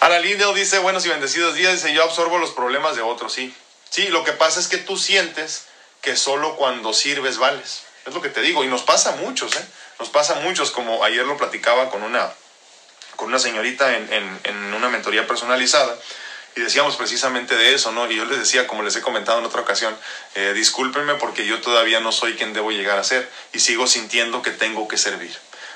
Ana 0.00 0.18
Lidl 0.18 0.54
dice, 0.54 0.78
buenos 0.80 1.06
y 1.06 1.08
bendecidos 1.08 1.54
días, 1.54 1.74
dice, 1.74 1.94
yo 1.94 2.02
absorbo 2.02 2.38
los 2.38 2.50
problemas 2.50 2.94
de 2.96 3.02
otros, 3.02 3.32
sí. 3.32 3.54
Sí, 3.88 4.08
lo 4.08 4.24
que 4.24 4.32
pasa 4.32 4.60
es 4.60 4.68
que 4.68 4.78
tú 4.78 4.98
sientes 4.98 5.64
que 6.02 6.16
solo 6.16 6.56
cuando 6.56 6.92
sirves 6.92 7.38
vales. 7.38 7.82
Es 8.04 8.12
lo 8.12 8.20
que 8.20 8.28
te 8.28 8.42
digo, 8.42 8.64
y 8.64 8.66
nos 8.66 8.82
pasa 8.82 9.12
a 9.12 9.16
muchos, 9.16 9.54
¿eh? 9.56 9.64
Nos 9.98 10.10
pasa 10.10 10.36
a 10.36 10.40
muchos, 10.40 10.70
como 10.70 11.04
ayer 11.04 11.24
lo 11.24 11.36
platicaba 11.36 11.88
con 11.88 12.02
una 12.02 12.32
con 13.22 13.28
una 13.28 13.38
señorita 13.38 13.96
en, 13.96 14.40
en, 14.42 14.74
una 14.74 14.88
mentoría 14.88 15.28
personalizada 15.28 15.96
y 16.56 16.60
decíamos 16.60 16.96
precisamente 16.96 17.54
de 17.54 17.72
eso, 17.72 17.92
¿no? 17.92 18.10
Y 18.10 18.16
yo 18.16 18.24
les 18.24 18.36
decía, 18.36 18.66
como 18.66 18.82
les 18.82 18.96
he 18.96 19.00
comentado 19.00 19.38
en 19.38 19.44
otra 19.44 19.60
ocasión, 19.60 19.96
eh, 20.34 20.50
discúlpenme 20.56 21.14
porque 21.14 21.46
yo 21.46 21.60
todavía 21.60 22.00
no 22.00 22.10
soy 22.10 22.34
quien 22.34 22.52
debo 22.52 22.72
llegar 22.72 22.98
a 22.98 23.04
ser 23.04 23.30
y 23.52 23.60
sigo 23.60 23.86
sintiendo 23.86 24.42
que 24.42 24.50
tengo 24.50 24.88
que 24.88 24.98
servir. 24.98 25.32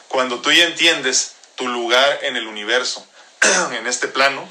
Cuando 0.08 0.40
tú 0.40 0.50
ya 0.50 0.64
entiendes 0.64 1.36
tu 1.54 1.68
lugar 1.68 2.18
en 2.22 2.34
el 2.34 2.48
universo, 2.48 3.06
en 3.78 3.86
este 3.86 4.08
plano, 4.08 4.48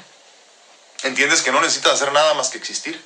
entiendes 1.02 1.42
que 1.42 1.52
no 1.52 1.60
necesitas 1.60 1.92
hacer 1.92 2.12
nada 2.12 2.32
más 2.32 2.48
que 2.48 2.56
existir 2.56 2.98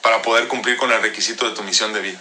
para 0.00 0.22
poder 0.22 0.48
cumplir 0.48 0.78
con 0.78 0.90
el 0.90 1.02
requisito 1.02 1.46
de 1.46 1.54
tu 1.54 1.62
misión 1.64 1.92
de 1.92 2.00
vida 2.00 2.18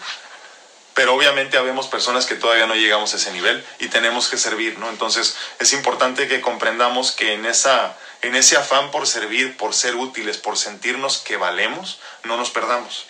pero 0.93 1.15
obviamente 1.15 1.57
habemos 1.57 1.87
personas 1.87 2.25
que 2.25 2.35
todavía 2.35 2.67
no 2.67 2.75
llegamos 2.75 3.13
a 3.13 3.17
ese 3.17 3.31
nivel 3.31 3.65
y 3.79 3.87
tenemos 3.87 4.27
que 4.27 4.37
servir, 4.37 4.77
¿no? 4.77 4.89
Entonces 4.89 5.35
es 5.59 5.73
importante 5.73 6.27
que 6.27 6.41
comprendamos 6.41 7.11
que 7.11 7.33
en, 7.33 7.45
esa, 7.45 7.97
en 8.21 8.35
ese 8.35 8.57
afán 8.57 8.91
por 8.91 9.07
servir, 9.07 9.57
por 9.57 9.73
ser 9.73 9.95
útiles, 9.95 10.37
por 10.37 10.57
sentirnos 10.57 11.17
que 11.17 11.37
valemos, 11.37 11.99
no 12.23 12.37
nos 12.37 12.51
perdamos. 12.51 13.05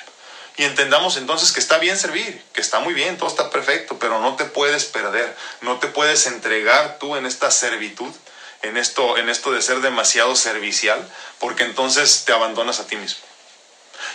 Y 0.56 0.64
entendamos 0.64 1.18
entonces 1.18 1.52
que 1.52 1.60
está 1.60 1.80
bien 1.80 1.98
servir, 1.98 2.42
que 2.54 2.62
está 2.62 2.80
muy 2.80 2.94
bien, 2.94 3.18
todo 3.18 3.28
está 3.28 3.50
perfecto, 3.50 3.98
pero 4.00 4.20
no 4.20 4.36
te 4.36 4.46
puedes 4.46 4.86
perder, 4.86 5.36
no 5.62 5.80
te 5.80 5.88
puedes 5.88 6.28
entregar 6.28 7.00
tú 7.00 7.16
en 7.16 7.26
esta 7.26 7.50
servitud, 7.50 8.14
en 8.62 8.78
esto, 8.78 9.18
en 9.18 9.30
esto 9.30 9.52
de 9.52 9.62
ser 9.62 9.82
demasiado 9.82 10.36
servicial, 10.36 11.10
porque 11.40 11.64
entonces 11.64 12.24
te 12.26 12.34
abandonas 12.34 12.80
a 12.80 12.88
ti 12.88 12.96
mismo. 12.98 13.33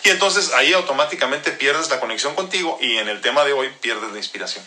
Y 0.04 0.10
entonces 0.10 0.52
ahí 0.52 0.72
automáticamente 0.72 1.52
pierdes 1.52 1.90
la 1.90 2.00
conexión 2.00 2.34
contigo 2.34 2.78
y 2.80 2.98
en 2.98 3.08
el 3.08 3.20
tema 3.20 3.44
de 3.44 3.52
hoy 3.52 3.68
pierdes 3.80 4.12
la 4.12 4.18
inspiración. 4.18 4.64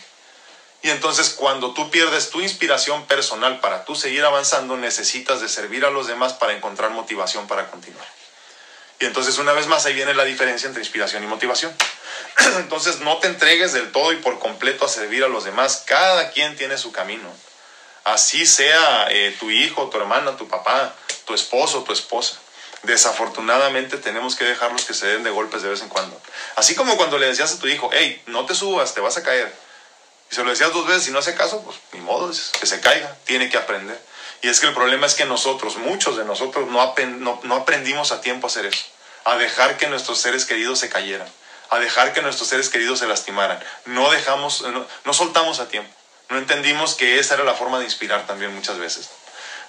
Y 0.82 0.90
entonces 0.90 1.30
cuando 1.30 1.74
tú 1.74 1.90
pierdes 1.90 2.30
tu 2.30 2.40
inspiración 2.40 3.06
personal 3.06 3.60
para 3.60 3.84
tú 3.84 3.94
seguir 3.94 4.24
avanzando, 4.24 4.76
necesitas 4.76 5.40
de 5.40 5.48
servir 5.48 5.84
a 5.84 5.90
los 5.90 6.08
demás 6.08 6.32
para 6.32 6.54
encontrar 6.54 6.90
motivación 6.90 7.46
para 7.46 7.70
continuar. 7.70 8.06
Y 8.98 9.04
entonces 9.04 9.38
una 9.38 9.52
vez 9.52 9.66
más 9.66 9.86
ahí 9.86 9.94
viene 9.94 10.14
la 10.14 10.24
diferencia 10.24 10.66
entre 10.66 10.82
inspiración 10.82 11.22
y 11.24 11.26
motivación. 11.26 11.74
Entonces 12.58 13.00
no 13.00 13.18
te 13.18 13.26
entregues 13.26 13.72
del 13.72 13.90
todo 13.90 14.12
y 14.12 14.16
por 14.16 14.38
completo 14.38 14.84
a 14.84 14.88
servir 14.88 15.24
a 15.24 15.28
los 15.28 15.42
demás. 15.42 15.82
Cada 15.86 16.30
quien 16.30 16.56
tiene 16.56 16.78
su 16.78 16.92
camino. 16.92 17.28
Así 18.04 18.46
sea 18.46 19.08
eh, 19.10 19.36
tu 19.40 19.50
hijo, 19.50 19.88
tu 19.88 19.96
hermana, 19.96 20.36
tu 20.36 20.46
papá, 20.46 20.94
tu 21.24 21.34
esposo, 21.34 21.82
tu 21.82 21.92
esposa 21.92 22.38
desafortunadamente 22.82 23.96
tenemos 23.96 24.34
que 24.36 24.44
dejarlos 24.44 24.84
que 24.84 24.94
se 24.94 25.06
den 25.06 25.22
de 25.22 25.30
golpes 25.30 25.62
de 25.62 25.68
vez 25.68 25.82
en 25.82 25.88
cuando. 25.88 26.20
Así 26.56 26.74
como 26.74 26.96
cuando 26.96 27.18
le 27.18 27.26
decías 27.26 27.52
a 27.52 27.58
tu 27.58 27.68
hijo, 27.68 27.90
hey, 27.92 28.20
no 28.26 28.44
te 28.46 28.54
subas, 28.54 28.94
te 28.94 29.00
vas 29.00 29.16
a 29.16 29.22
caer. 29.22 29.52
Y 30.30 30.34
se 30.34 30.42
lo 30.42 30.50
decías 30.50 30.72
dos 30.72 30.86
veces 30.86 31.08
y 31.08 31.10
no 31.10 31.18
hace 31.18 31.34
caso, 31.34 31.62
pues 31.62 31.76
ni 31.92 32.00
modo, 32.00 32.32
que 32.58 32.66
se 32.66 32.80
caiga, 32.80 33.16
tiene 33.24 33.48
que 33.48 33.56
aprender. 33.56 34.00
Y 34.40 34.48
es 34.48 34.58
que 34.58 34.66
el 34.66 34.74
problema 34.74 35.06
es 35.06 35.14
que 35.14 35.24
nosotros, 35.24 35.76
muchos 35.76 36.16
de 36.16 36.24
nosotros, 36.24 36.68
no, 36.68 37.40
no, 37.44 37.54
aprendimos 37.54 38.10
a 38.10 38.20
tiempo 38.20 38.46
a 38.46 38.50
hacer 38.50 38.66
eso, 38.66 38.84
a 39.24 39.36
dejar 39.36 39.76
que 39.76 39.86
nuestros 39.86 40.20
seres 40.20 40.44
queridos 40.44 40.80
se 40.80 40.88
cayeran, 40.88 41.28
a 41.70 41.78
dejar 41.78 42.12
que 42.12 42.22
nuestros 42.22 42.48
seres 42.48 42.68
queridos 42.68 42.98
se 42.98 43.06
lastimaran. 43.06 43.62
No 43.84 44.10
dejamos, 44.10 44.64
no 45.04 45.14
soltamos 45.14 45.60
a 45.60 45.68
tiempo. 45.68 45.94
No 46.28 46.38
entendimos 46.38 46.94
que 46.94 47.20
esa 47.20 47.34
era 47.34 47.44
la 47.44 47.54
forma 47.54 47.78
de 47.78 47.84
inspirar 47.84 48.26
también 48.26 48.54
muchas 48.54 48.78
veces 48.78 49.10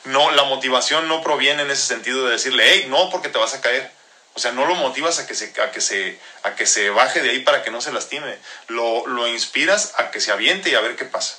no, 0.05 0.31
la 0.31 0.43
motivación 0.43 1.07
no 1.07 1.21
proviene 1.21 1.63
en 1.63 1.71
ese 1.71 1.85
sentido 1.85 2.25
de 2.25 2.33
decirle, 2.33 2.63
hey, 2.67 2.85
no, 2.89 3.09
porque 3.09 3.29
te 3.29 3.37
vas 3.37 3.53
a 3.53 3.61
caer. 3.61 3.91
O 4.35 4.39
sea, 4.39 4.51
no 4.51 4.65
lo 4.65 4.75
motivas 4.75 5.19
a 5.19 5.27
que 5.27 5.35
se, 5.35 5.53
a 5.61 5.71
que 5.71 5.79
se, 5.79 6.19
a 6.41 6.55
que 6.55 6.65
se 6.65 6.89
baje 6.89 7.21
de 7.21 7.29
ahí 7.29 7.39
para 7.39 7.63
que 7.63 7.71
no 7.71 7.81
se 7.81 7.91
lastime. 7.91 8.37
Lo, 8.67 9.05
lo 9.05 9.27
inspiras 9.27 9.93
a 9.97 10.09
que 10.11 10.19
se 10.19 10.31
aviente 10.31 10.69
y 10.69 10.75
a 10.75 10.81
ver 10.81 10.95
qué 10.95 11.05
pasa. 11.05 11.35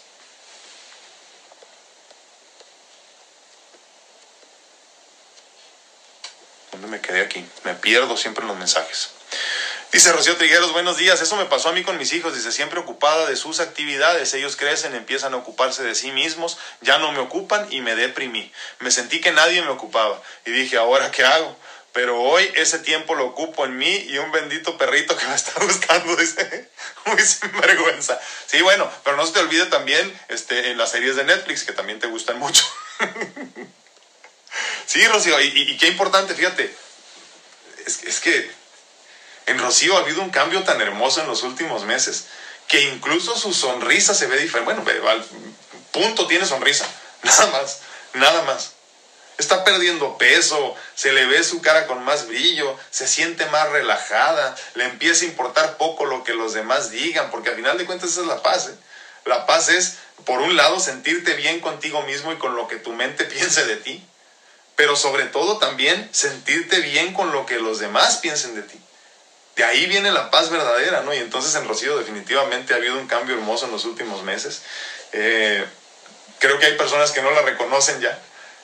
¿Dónde 6.70 6.86
me 6.86 7.00
quedé 7.00 7.20
aquí? 7.20 7.44
Me 7.64 7.74
pierdo 7.74 8.16
siempre 8.16 8.42
en 8.42 8.48
los 8.48 8.56
mensajes. 8.56 9.10
Dice 9.94 10.10
Rocío 10.10 10.36
Trigueros, 10.36 10.72
buenos 10.72 10.96
días. 10.96 11.20
Eso 11.20 11.36
me 11.36 11.44
pasó 11.44 11.68
a 11.68 11.72
mí 11.72 11.84
con 11.84 11.96
mis 11.98 12.12
hijos. 12.12 12.34
Dice, 12.34 12.50
siempre 12.50 12.80
ocupada 12.80 13.28
de 13.28 13.36
sus 13.36 13.60
actividades. 13.60 14.34
Ellos 14.34 14.56
crecen, 14.56 14.92
empiezan 14.92 15.34
a 15.34 15.36
ocuparse 15.36 15.84
de 15.84 15.94
sí 15.94 16.10
mismos, 16.10 16.58
ya 16.80 16.98
no 16.98 17.12
me 17.12 17.20
ocupan 17.20 17.68
y 17.70 17.80
me 17.80 17.94
deprimí. 17.94 18.52
Me 18.80 18.90
sentí 18.90 19.20
que 19.20 19.30
nadie 19.30 19.62
me 19.62 19.68
ocupaba. 19.68 20.20
Y 20.44 20.50
dije, 20.50 20.78
¿ahora 20.78 21.12
qué 21.12 21.24
hago? 21.24 21.56
Pero 21.92 22.20
hoy 22.20 22.50
ese 22.56 22.80
tiempo 22.80 23.14
lo 23.14 23.24
ocupo 23.24 23.66
en 23.66 23.78
mí 23.78 24.04
y 24.08 24.18
un 24.18 24.32
bendito 24.32 24.76
perrito 24.76 25.16
que 25.16 25.26
me 25.26 25.34
está 25.36 25.52
gustando, 25.64 26.16
dice, 26.16 26.68
muy 27.06 27.20
sinvergüenza. 27.20 28.20
Sí, 28.46 28.62
bueno, 28.62 28.90
pero 29.04 29.16
no 29.16 29.24
se 29.24 29.32
te 29.32 29.38
olvide 29.38 29.66
también 29.66 30.20
este, 30.26 30.72
en 30.72 30.76
las 30.76 30.90
series 30.90 31.14
de 31.14 31.22
Netflix, 31.22 31.62
que 31.62 31.72
también 31.72 32.00
te 32.00 32.08
gustan 32.08 32.40
mucho. 32.40 32.64
sí, 34.86 35.06
Rocío, 35.06 35.40
y, 35.40 35.76
qué 35.76 35.86
importante, 35.86 36.34
fíjate, 36.34 36.76
es, 37.86 38.02
es 38.02 38.18
que 38.18 38.63
en 39.46 39.58
Rocío 39.58 39.96
ha 39.96 40.00
habido 40.00 40.22
un 40.22 40.30
cambio 40.30 40.62
tan 40.62 40.80
hermoso 40.80 41.20
en 41.20 41.26
los 41.26 41.42
últimos 41.42 41.84
meses 41.84 42.26
que 42.68 42.80
incluso 42.80 43.36
su 43.36 43.52
sonrisa 43.52 44.14
se 44.14 44.26
ve 44.26 44.38
diferente. 44.38 44.74
Bueno, 44.74 45.10
al 45.10 45.24
punto 45.90 46.26
tiene 46.26 46.46
sonrisa, 46.46 46.86
nada 47.22 47.46
más, 47.48 47.80
nada 48.14 48.42
más. 48.42 48.72
Está 49.36 49.64
perdiendo 49.64 50.16
peso, 50.16 50.76
se 50.94 51.12
le 51.12 51.26
ve 51.26 51.42
su 51.42 51.60
cara 51.60 51.88
con 51.88 52.04
más 52.04 52.28
brillo, 52.28 52.78
se 52.90 53.08
siente 53.08 53.44
más 53.46 53.68
relajada, 53.70 54.54
le 54.74 54.84
empieza 54.84 55.24
a 55.24 55.28
importar 55.28 55.76
poco 55.76 56.06
lo 56.06 56.22
que 56.22 56.34
los 56.34 56.54
demás 56.54 56.90
digan, 56.90 57.30
porque 57.32 57.50
al 57.50 57.56
final 57.56 57.76
de 57.76 57.84
cuentas 57.84 58.10
esa 58.10 58.20
es 58.20 58.26
la 58.28 58.42
paz. 58.42 58.68
¿eh? 58.68 58.76
La 59.24 59.44
paz 59.44 59.70
es, 59.70 59.96
por 60.24 60.40
un 60.40 60.56
lado, 60.56 60.78
sentirte 60.78 61.34
bien 61.34 61.60
contigo 61.60 62.02
mismo 62.02 62.32
y 62.32 62.36
con 62.36 62.54
lo 62.54 62.68
que 62.68 62.76
tu 62.76 62.92
mente 62.92 63.24
piense 63.24 63.66
de 63.66 63.76
ti, 63.76 64.06
pero 64.76 64.94
sobre 64.94 65.24
todo 65.24 65.58
también 65.58 66.08
sentirte 66.12 66.78
bien 66.80 67.12
con 67.12 67.32
lo 67.32 67.44
que 67.44 67.58
los 67.58 67.80
demás 67.80 68.18
piensen 68.18 68.54
de 68.54 68.62
ti 68.62 68.80
de 69.56 69.64
ahí 69.64 69.86
viene 69.86 70.10
la 70.10 70.30
paz 70.30 70.50
verdadera, 70.50 71.02
¿no? 71.02 71.14
Y 71.14 71.18
entonces 71.18 71.54
en 71.54 71.68
Rocío 71.68 71.96
definitivamente 71.98 72.74
ha 72.74 72.76
habido 72.76 72.98
un 72.98 73.06
cambio 73.06 73.36
hermoso 73.36 73.66
en 73.66 73.72
los 73.72 73.84
últimos 73.84 74.22
meses. 74.24 74.62
Eh, 75.12 75.64
creo 76.40 76.58
que 76.58 76.66
hay 76.66 76.76
personas 76.76 77.12
que 77.12 77.22
no 77.22 77.30
la 77.30 77.42
reconocen 77.42 78.00
ya. 78.00 78.18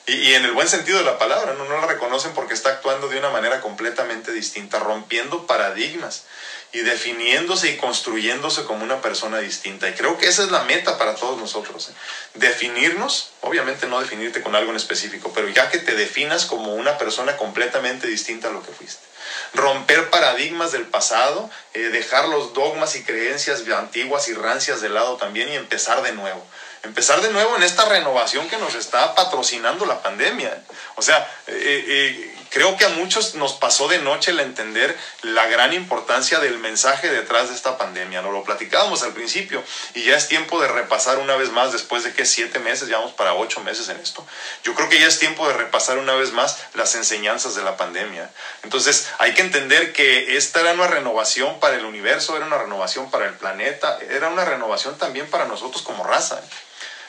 Y, 0.06 0.34
en 0.34 0.44
el 0.44 0.52
buen 0.52 0.68
sentido 0.68 0.98
de 0.98 1.04
la 1.04 1.18
palabra, 1.18 1.54
¿no? 1.54 1.64
no 1.64 1.80
la 1.80 1.86
reconocen 1.86 2.32
porque 2.34 2.54
está 2.54 2.70
actuando 2.70 3.08
de 3.08 3.18
una 3.18 3.30
manera 3.30 3.60
completamente 3.60 4.32
distinta, 4.32 4.78
rompiendo 4.78 5.46
paradigmas 5.46 6.24
y 6.72 6.80
definiéndose 6.80 7.70
y 7.70 7.76
construyéndose 7.76 8.64
como 8.64 8.84
una 8.84 9.00
persona 9.00 9.38
distinta. 9.38 9.88
Y 9.88 9.94
creo 9.94 10.18
que 10.18 10.28
esa 10.28 10.42
es 10.44 10.50
la 10.50 10.64
meta 10.64 10.98
para 10.98 11.14
todos 11.14 11.38
nosotros. 11.38 11.90
¿eh? 11.90 11.92
Definirnos, 12.34 13.30
obviamente 13.40 13.86
no 13.86 14.00
definirte 14.00 14.42
con 14.42 14.54
algo 14.56 14.70
en 14.70 14.76
específico, 14.76 15.32
pero 15.34 15.48
ya 15.48 15.70
que 15.70 15.78
te 15.78 15.94
definas 15.94 16.46
como 16.46 16.74
una 16.74 16.98
persona 16.98 17.36
completamente 17.36 18.06
distinta 18.06 18.48
a 18.48 18.52
lo 18.52 18.62
que 18.62 18.72
fuiste 18.72 19.10
romper 19.54 20.10
paradigmas 20.10 20.72
del 20.72 20.86
pasado, 20.86 21.50
eh, 21.74 21.80
dejar 21.80 22.28
los 22.28 22.52
dogmas 22.54 22.96
y 22.96 23.04
creencias 23.04 23.62
antiguas 23.68 24.28
y 24.28 24.34
rancias 24.34 24.80
de 24.80 24.88
lado 24.88 25.16
también 25.16 25.48
y 25.48 25.56
empezar 25.56 26.02
de 26.02 26.12
nuevo. 26.12 26.44
Empezar 26.82 27.20
de 27.20 27.30
nuevo 27.30 27.56
en 27.56 27.62
esta 27.62 27.84
renovación 27.84 28.48
que 28.48 28.56
nos 28.56 28.74
está 28.74 29.14
patrocinando 29.14 29.84
la 29.84 30.02
pandemia. 30.02 30.62
O 30.96 31.02
sea, 31.02 31.18
eh, 31.46 31.84
eh, 31.86 32.34
creo 32.48 32.76
que 32.78 32.86
a 32.86 32.88
muchos 32.90 33.34
nos 33.34 33.52
pasó 33.52 33.86
de 33.86 33.98
noche 33.98 34.30
el 34.30 34.40
entender 34.40 34.96
la 35.20 35.46
gran 35.46 35.74
importancia 35.74 36.40
del 36.40 36.58
mensaje 36.58 37.10
detrás 37.10 37.50
de 37.50 37.54
esta 37.54 37.76
pandemia. 37.76 38.22
No 38.22 38.32
lo 38.32 38.44
platicábamos 38.44 39.02
al 39.02 39.12
principio 39.12 39.62
y 39.94 40.04
ya 40.04 40.16
es 40.16 40.28
tiempo 40.28 40.58
de 40.58 40.68
repasar 40.68 41.18
una 41.18 41.36
vez 41.36 41.50
más 41.50 41.70
después 41.72 42.02
de 42.02 42.14
que 42.14 42.24
siete 42.24 42.58
meses, 42.58 42.88
ya 42.88 42.96
vamos 42.96 43.12
para 43.12 43.34
ocho 43.34 43.60
meses 43.60 43.90
en 43.90 44.00
esto. 44.00 44.26
Yo 44.64 44.74
creo 44.74 44.88
que 44.88 44.98
ya 44.98 45.06
es 45.06 45.18
tiempo 45.18 45.46
de 45.48 45.54
repasar 45.54 45.98
una 45.98 46.14
vez 46.14 46.32
más 46.32 46.58
las 46.72 46.94
enseñanzas 46.94 47.54
de 47.54 47.62
la 47.62 47.76
pandemia. 47.76 48.30
Entonces 48.62 49.08
hay 49.18 49.34
que 49.34 49.42
entender 49.42 49.92
que 49.92 50.38
esta 50.38 50.60
era 50.60 50.72
una 50.72 50.86
renovación 50.86 51.60
para 51.60 51.76
el 51.76 51.84
universo, 51.84 52.36
era 52.36 52.46
una 52.46 52.56
renovación 52.56 53.10
para 53.10 53.26
el 53.26 53.34
planeta, 53.34 53.98
era 54.08 54.28
una 54.28 54.46
renovación 54.46 54.96
también 54.96 55.28
para 55.28 55.44
nosotros 55.44 55.82
como 55.82 56.04
raza. 56.04 56.40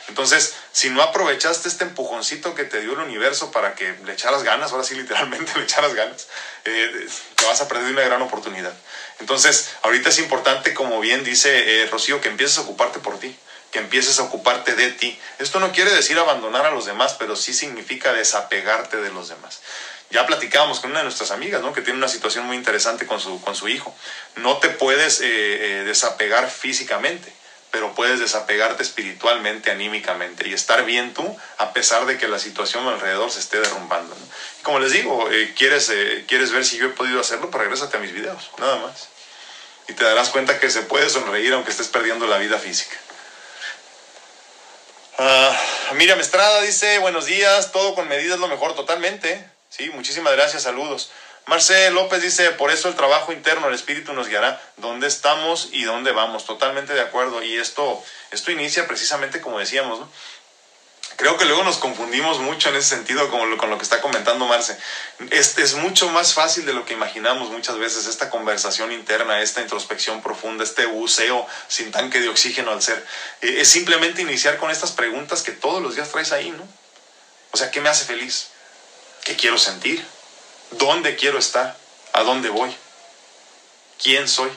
Entonces, 0.07 0.53
si 0.71 0.89
no 0.89 1.01
aprovechaste 1.01 1.67
este 1.67 1.83
empujoncito 1.83 2.55
que 2.55 2.63
te 2.63 2.81
dio 2.81 2.93
el 2.93 2.99
universo 2.99 3.51
para 3.51 3.75
que 3.75 3.95
le 4.05 4.13
echaras 4.13 4.43
ganas, 4.43 4.71
ahora 4.71 4.83
sí 4.83 4.95
literalmente 4.95 5.51
le 5.57 5.63
echaras 5.63 5.93
ganas, 5.93 6.27
eh, 6.65 7.07
te 7.35 7.45
vas 7.45 7.61
a 7.61 7.67
perder 7.67 7.91
una 7.91 8.03
gran 8.03 8.21
oportunidad. 8.21 8.73
Entonces, 9.19 9.69
ahorita 9.83 10.09
es 10.09 10.19
importante, 10.19 10.73
como 10.73 10.99
bien 10.99 11.23
dice 11.23 11.83
eh, 11.83 11.87
Rocío, 11.87 12.21
que 12.21 12.29
empieces 12.29 12.57
a 12.57 12.61
ocuparte 12.61 12.99
por 12.99 13.19
ti, 13.19 13.35
que 13.71 13.79
empieces 13.79 14.19
a 14.19 14.23
ocuparte 14.23 14.75
de 14.75 14.91
ti. 14.91 15.17
Esto 15.39 15.59
no 15.59 15.71
quiere 15.71 15.91
decir 15.91 16.17
abandonar 16.17 16.65
a 16.65 16.71
los 16.71 16.85
demás, 16.85 17.15
pero 17.17 17.35
sí 17.35 17.53
significa 17.53 18.13
desapegarte 18.13 18.97
de 18.97 19.11
los 19.11 19.29
demás. 19.29 19.61
Ya 20.09 20.25
platicábamos 20.25 20.81
con 20.81 20.89
una 20.89 20.99
de 20.99 21.05
nuestras 21.05 21.31
amigas, 21.31 21.61
¿no? 21.61 21.71
Que 21.71 21.81
tiene 21.81 21.97
una 21.97 22.09
situación 22.09 22.45
muy 22.45 22.57
interesante 22.57 23.07
con 23.07 23.21
su, 23.21 23.39
con 23.41 23.55
su 23.55 23.69
hijo. 23.69 23.95
No 24.35 24.57
te 24.57 24.67
puedes 24.67 25.21
eh, 25.21 25.83
desapegar 25.85 26.49
físicamente 26.49 27.31
pero 27.71 27.95
puedes 27.95 28.19
desapegarte 28.19 28.83
espiritualmente, 28.83 29.71
anímicamente 29.71 30.47
y 30.47 30.53
estar 30.53 30.83
bien 30.85 31.13
tú 31.13 31.37
a 31.57 31.73
pesar 31.73 32.05
de 32.05 32.17
que 32.17 32.27
la 32.27 32.37
situación 32.37 32.87
alrededor 32.87 33.31
se 33.31 33.39
esté 33.39 33.59
derrumbando. 33.59 34.15
Y 34.59 34.63
como 34.63 34.79
les 34.79 34.91
digo, 34.91 35.29
eh, 35.31 35.53
¿quieres, 35.57 35.89
eh, 35.89 36.25
quieres 36.27 36.51
ver 36.51 36.65
si 36.65 36.77
yo 36.77 36.87
he 36.87 36.89
podido 36.89 37.21
hacerlo, 37.21 37.49
pues 37.49 37.63
regrésate 37.63 37.97
a 37.97 38.01
mis 38.01 38.13
videos, 38.13 38.51
nada 38.57 38.75
más. 38.77 39.07
Y 39.87 39.93
te 39.93 40.03
darás 40.03 40.29
cuenta 40.29 40.59
que 40.59 40.69
se 40.69 40.83
puede 40.83 41.09
sonreír 41.09 41.53
aunque 41.53 41.71
estés 41.71 41.87
perdiendo 41.87 42.27
la 42.27 42.37
vida 42.37 42.59
física. 42.59 42.97
Uh, 45.17 45.95
Miriam 45.95 46.19
Estrada 46.19 46.61
dice, 46.61 46.97
buenos 46.99 47.25
días, 47.25 47.71
todo 47.71 47.95
con 47.95 48.07
medidas 48.07 48.39
lo 48.39 48.47
mejor, 48.47 48.75
totalmente. 48.75 49.45
Sí, 49.69 49.89
muchísimas 49.91 50.33
gracias, 50.33 50.63
saludos. 50.63 51.11
Marcel 51.47 51.93
López 51.93 52.21
dice, 52.21 52.51
por 52.51 52.71
eso 52.71 52.87
el 52.87 52.95
trabajo 52.95 53.33
interno, 53.33 53.67
el 53.67 53.73
espíritu 53.73 54.13
nos 54.13 54.27
guiará 54.27 54.61
dónde 54.77 55.07
estamos 55.07 55.69
y 55.71 55.83
dónde 55.83 56.11
vamos. 56.11 56.45
Totalmente 56.45 56.93
de 56.93 57.01
acuerdo. 57.01 57.43
Y 57.43 57.57
esto, 57.57 58.03
esto 58.31 58.51
inicia 58.51 58.87
precisamente 58.87 59.41
como 59.41 59.59
decíamos. 59.59 59.99
Creo 61.17 61.37
que 61.37 61.45
luego 61.45 61.63
nos 61.63 61.77
confundimos 61.77 62.39
mucho 62.39 62.69
en 62.69 62.77
ese 62.77 62.95
sentido 62.95 63.29
con 63.29 63.49
lo, 63.49 63.57
con 63.57 63.69
lo 63.69 63.77
que 63.77 63.83
está 63.83 64.01
comentando 64.01 64.47
Marce. 64.47 64.75
Este 65.29 65.61
es 65.61 65.75
mucho 65.75 66.09
más 66.09 66.33
fácil 66.33 66.65
de 66.65 66.73
lo 66.73 66.85
que 66.85 66.93
imaginamos 66.93 67.49
muchas 67.49 67.77
veces, 67.77 68.07
esta 68.07 68.29
conversación 68.29 68.91
interna, 68.91 69.41
esta 69.41 69.61
introspección 69.61 70.23
profunda, 70.23 70.63
este 70.63 70.85
buceo 70.85 71.45
sin 71.67 71.91
tanque 71.91 72.21
de 72.21 72.29
oxígeno 72.29 72.71
al 72.71 72.81
ser. 72.81 73.05
Eh, 73.41 73.57
es 73.59 73.67
simplemente 73.67 74.21
iniciar 74.21 74.57
con 74.57 74.71
estas 74.71 74.93
preguntas 74.93 75.43
que 75.43 75.51
todos 75.51 75.81
los 75.81 75.95
días 75.95 76.09
traes 76.09 76.31
ahí, 76.31 76.49
¿no? 76.49 76.67
O 77.51 77.57
sea, 77.57 77.69
¿qué 77.69 77.81
me 77.81 77.89
hace 77.89 78.05
feliz? 78.05 78.47
¿Qué 79.23 79.35
quiero 79.35 79.59
sentir? 79.59 80.03
¿Dónde 80.71 81.15
quiero 81.15 81.37
estar? 81.37 81.77
¿A 82.13 82.23
dónde 82.23 82.49
voy? 82.49 82.73
¿Quién 84.01 84.27
soy? 84.27 84.51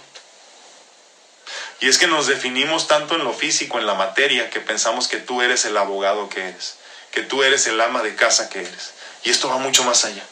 Y 1.81 1.89
es 1.89 1.99
que 1.99 2.07
nos 2.07 2.27
definimos 2.27 2.89
tanto 2.89 3.15
en 3.15 3.25
lo 3.25 3.33
físico, 3.33 3.79
en 3.79 3.87
la 3.87 3.95
materia, 3.95 4.49
que 4.51 4.61
pensamos 4.61 5.09
que 5.09 5.19
tú 5.19 5.43
eres 5.43 5.65
el 5.65 5.77
abogado 5.77 6.29
que 6.29 6.49
eres, 6.49 6.77
que 7.11 7.23
tú 7.23 7.43
eres 7.43 7.67
el 7.67 7.81
ama 7.81 8.03
de 8.03 8.15
casa 8.15 8.49
que 8.49 8.61
eres. 8.61 8.95
Y 9.23 9.31
esto 9.31 9.49
va 9.49 9.59
mucho 9.59 9.85
más 9.85 10.05
allá. 10.05 10.25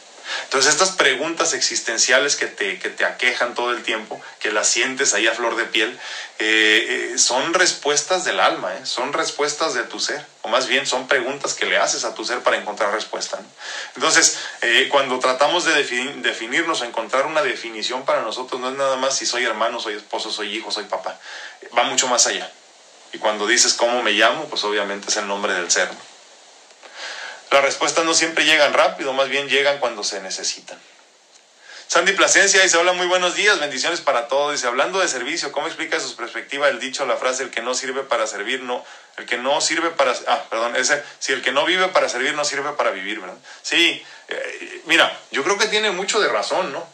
Entonces 0.44 0.72
estas 0.72 0.90
preguntas 0.90 1.54
existenciales 1.54 2.36
que 2.36 2.46
te, 2.46 2.78
que 2.78 2.90
te 2.90 3.04
aquejan 3.04 3.54
todo 3.54 3.72
el 3.72 3.82
tiempo, 3.82 4.20
que 4.38 4.52
las 4.52 4.68
sientes 4.68 5.14
ahí 5.14 5.26
a 5.26 5.34
flor 5.34 5.56
de 5.56 5.64
piel, 5.64 5.98
eh, 6.38 7.12
eh, 7.14 7.18
son 7.18 7.54
respuestas 7.54 8.24
del 8.24 8.40
alma, 8.40 8.74
¿eh? 8.74 8.84
son 8.84 9.12
respuestas 9.12 9.74
de 9.74 9.84
tu 9.84 10.00
ser, 10.00 10.24
o 10.42 10.48
más 10.48 10.66
bien 10.66 10.86
son 10.86 11.06
preguntas 11.06 11.54
que 11.54 11.66
le 11.66 11.78
haces 11.78 12.04
a 12.04 12.14
tu 12.14 12.24
ser 12.24 12.40
para 12.40 12.56
encontrar 12.56 12.92
respuesta. 12.92 13.38
Entonces, 13.94 14.38
cuando 14.90 15.18
tratamos 15.18 15.64
de 15.64 15.74
definirnos 15.74 16.80
o 16.80 16.84
encontrar 16.84 17.26
una 17.26 17.42
definición 17.42 18.04
para 18.04 18.22
nosotros, 18.22 18.60
no 18.60 18.70
es 18.70 18.76
nada 18.76 18.96
más 18.96 19.16
si 19.16 19.26
soy 19.26 19.44
hermano, 19.44 19.80
soy 19.80 19.94
esposo, 19.94 20.30
soy 20.30 20.56
hijo, 20.56 20.70
soy 20.70 20.84
papá, 20.84 21.18
va 21.76 21.84
mucho 21.84 22.08
más 22.08 22.26
allá. 22.26 22.50
Y 23.12 23.18
cuando 23.18 23.46
dices 23.46 23.74
cómo 23.74 24.02
me 24.02 24.12
llamo, 24.12 24.46
pues 24.46 24.64
obviamente 24.64 25.10
es 25.10 25.16
el 25.16 25.28
nombre 25.28 25.52
del 25.52 25.70
ser. 25.70 25.88
Las 27.52 27.62
respuestas 27.62 28.06
no 28.06 28.14
siempre 28.14 28.46
llegan 28.46 28.72
rápido, 28.72 29.12
más 29.12 29.28
bien 29.28 29.46
llegan 29.46 29.78
cuando 29.78 30.02
se 30.02 30.20
necesitan. 30.20 30.80
Sandy 31.86 32.12
Plasencia 32.12 32.62
dice, 32.62 32.78
hola, 32.78 32.94
muy 32.94 33.06
buenos 33.06 33.34
días, 33.34 33.60
bendiciones 33.60 34.00
para 34.00 34.26
todos. 34.26 34.52
Dice, 34.52 34.66
hablando 34.66 35.00
de 35.00 35.08
servicio, 35.08 35.52
¿cómo 35.52 35.66
explica 35.66 36.00
su 36.00 36.16
perspectiva 36.16 36.70
el 36.70 36.80
dicho, 36.80 37.04
la 37.04 37.18
frase, 37.18 37.42
el 37.42 37.50
que 37.50 37.60
no 37.60 37.74
sirve 37.74 38.04
para 38.04 38.26
servir, 38.26 38.62
no, 38.62 38.82
el 39.18 39.26
que 39.26 39.36
no 39.36 39.60
sirve 39.60 39.90
para, 39.90 40.14
ah, 40.28 40.44
perdón, 40.48 40.76
ese, 40.76 41.02
si 41.18 41.32
el 41.32 41.42
que 41.42 41.52
no 41.52 41.66
vive 41.66 41.88
para 41.88 42.08
servir, 42.08 42.32
no 42.32 42.46
sirve 42.46 42.72
para 42.72 42.90
vivir, 42.90 43.20
¿verdad? 43.20 43.36
Sí, 43.60 44.02
eh, 44.28 44.82
mira, 44.86 45.14
yo 45.30 45.44
creo 45.44 45.58
que 45.58 45.66
tiene 45.66 45.90
mucho 45.90 46.20
de 46.20 46.28
razón, 46.28 46.72
¿no? 46.72 46.88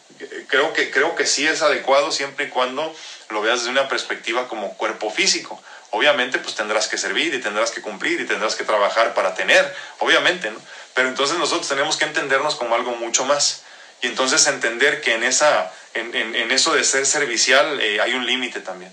Creo 0.49 0.73
que, 0.73 0.91
creo 0.91 1.15
que 1.15 1.25
sí 1.25 1.47
es 1.47 1.63
adecuado 1.63 2.11
siempre 2.11 2.47
y 2.47 2.49
cuando 2.49 2.93
lo 3.31 3.43
veas 3.43 3.61
desde 3.61 3.71
una 3.71 3.87
perspectiva 3.87 4.49
como 4.49 4.77
cuerpo 4.77 5.09
físico 5.09 5.63
obviamente 5.91 6.39
pues 6.39 6.55
tendrás 6.55 6.89
que 6.89 6.99
servir 6.99 7.35
y 7.35 7.41
tendrás 7.41 7.71
que 7.71 7.81
cumplir 7.81 8.21
y 8.21 8.27
tendrás 8.27 8.55
que 8.55 8.65
trabajar 8.65 9.15
para 9.15 9.35
tener, 9.35 9.75
obviamente. 9.99 10.53
Pero 10.95 11.09
entonces 11.09 11.39
nosotros 11.39 11.69
tenemos 11.69 11.97
que 11.97 12.05
entendernos 12.05 12.57
como 12.57 12.75
algo 12.75 12.93
mucho 12.93 13.25
más. 13.25 13.63
Y 14.01 14.07
entonces 14.07 14.47
entender 14.47 15.01
que 15.01 15.15
en, 15.15 15.25
esa, 15.25 15.73
en, 15.95 16.15
en, 16.15 16.51
eso 16.53 16.73
de 16.73 16.85
ser 16.85 17.05
servicial 17.05 17.81
eh, 17.81 18.01
hay 18.01 18.15
un 18.15 18.27
límite 18.27 18.61
también. 18.61 18.93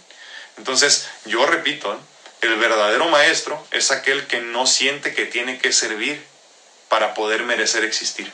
Entonces, 0.57 1.07
yo 1.25 1.45
repito, 1.45 1.99
el 2.41 2.55
verdadero 2.55 3.07
maestro 3.09 3.63
es 3.71 3.91
aquel 3.91 4.25
que 4.27 4.41
no 4.41 4.65
siente 4.65 5.13
que 5.13 5.25
tiene 5.25 5.59
que 5.59 5.71
servir 5.71 6.23
para 6.89 7.13
poder 7.13 7.43
merecer 7.43 7.83
existir. 7.83 8.31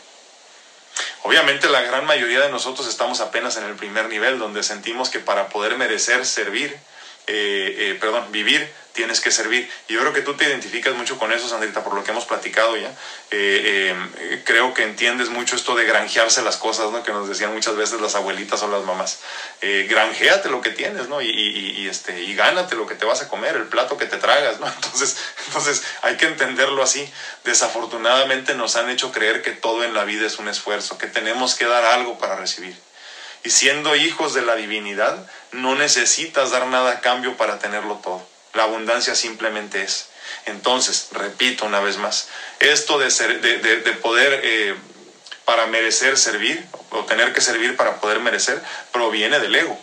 Obviamente 1.24 1.70
la 1.70 1.82
gran 1.82 2.06
mayoría 2.06 2.42
de 2.42 2.50
nosotros 2.50 2.88
estamos 2.88 3.22
apenas 3.22 3.58
en 3.58 3.66
el 3.66 3.76
primer 3.76 4.08
nivel, 4.08 4.40
donde 4.40 4.64
sentimos 4.64 5.10
que 5.10 5.20
para 5.20 5.50
poder 5.50 5.78
merecer 5.78 6.26
servir, 6.26 6.78
eh, 7.34 7.92
eh, 7.92 7.98
perdón, 8.00 8.30
vivir, 8.32 8.70
tienes 8.92 9.22
que 9.22 9.32
servir. 9.32 9.72
Y 9.88 9.94
yo 9.94 10.02
creo 10.02 10.12
que 10.12 10.22
tú 10.22 10.34
te 10.34 10.44
identificas 10.44 10.94
mucho 10.96 11.18
con 11.18 11.32
eso, 11.32 11.48
Sandrita, 11.48 11.82
por 11.82 11.94
lo 11.94 12.04
que 12.04 12.12
hemos 12.12 12.26
platicado 12.26 12.76
ya. 12.76 12.94
Eh, 13.32 13.96
creo 14.44 14.74
que 14.74 14.84
entiendes 14.84 15.30
mucho 15.30 15.56
esto 15.56 15.74
de 15.76 15.86
granjearse 15.86 16.42
las 16.42 16.58
cosas, 16.58 16.92
¿no? 16.92 17.04
Que 17.04 17.14
nos 17.14 17.30
decían 17.30 17.54
muchas 17.54 17.78
veces 17.78 18.02
las 18.02 18.16
abuelitas 18.16 18.62
o 18.64 18.68
las 18.68 18.84
mamás. 18.84 19.20
Eh, 19.62 19.88
granjeate 19.90 20.50
lo 20.50 20.60
que 20.60 20.72
tienes, 20.72 21.08
¿no? 21.08 21.22
Y, 21.22 21.30
y, 21.30 21.88
este, 21.88 22.22
y 22.22 22.36
gánate 22.36 22.76
lo 22.76 22.86
que 22.86 22.96
te 22.96 23.06
vas 23.06 23.22
a 23.22 23.30
comer, 23.30 23.56
el 23.56 23.68
plato 23.68 23.98
que 23.98 24.08
te 24.08 24.18
tragas, 24.18 24.60
¿no? 24.60 24.68
Entonces, 24.76 25.16
entonces 25.48 25.84
hay 26.02 26.18
que 26.18 26.26
entenderlo 26.26 26.84
así. 26.84 27.10
Desafortunadamente 27.46 28.56
nos 28.56 28.76
han 28.76 28.90
hecho 28.90 29.14
creer 29.14 29.42
que 29.42 29.52
todo 29.52 29.86
en 29.86 29.94
la 29.94 30.04
vida 30.04 30.28
es 30.28 30.38
un 30.38 30.50
esfuerzo, 30.50 30.98
que 30.98 31.08
tenemos 31.08 31.56
que 31.56 31.66
dar 31.66 31.86
algo 31.86 32.18
para 32.18 32.36
recibir. 32.36 32.76
Y 33.44 33.50
siendo 33.50 33.96
hijos 33.96 34.34
de 34.34 34.44
la 34.44 34.56
divinidad, 34.56 35.28
no 35.52 35.76
necesitas 35.76 36.52
dar 36.52 36.68
nada 36.68 36.92
a 36.92 37.00
cambio 37.02 37.38
para 37.38 37.60
tenerlo 37.60 37.96
todo. 38.04 38.26
La 38.54 38.64
abundancia 38.64 39.16
simplemente 39.16 39.82
es. 39.82 40.08
Entonces, 40.46 41.10
repito 41.12 41.66
una 41.66 41.80
vez 41.80 41.98
más, 41.98 42.28
esto 42.60 43.00
de, 43.00 43.12
ser, 43.12 43.42
de, 43.42 43.58
de, 43.58 43.92
poder 43.94 44.42
eh, 44.44 44.76
para 45.46 45.66
merecer 45.68 46.18
servir, 46.18 46.64
o 46.92 47.06
tener 47.06 47.34
que 47.34 47.42
servir 47.42 47.76
para 47.76 48.00
poder 48.00 48.20
merecer, 48.20 48.62
proviene 48.92 49.40
del 49.40 49.56
ego, 49.56 49.78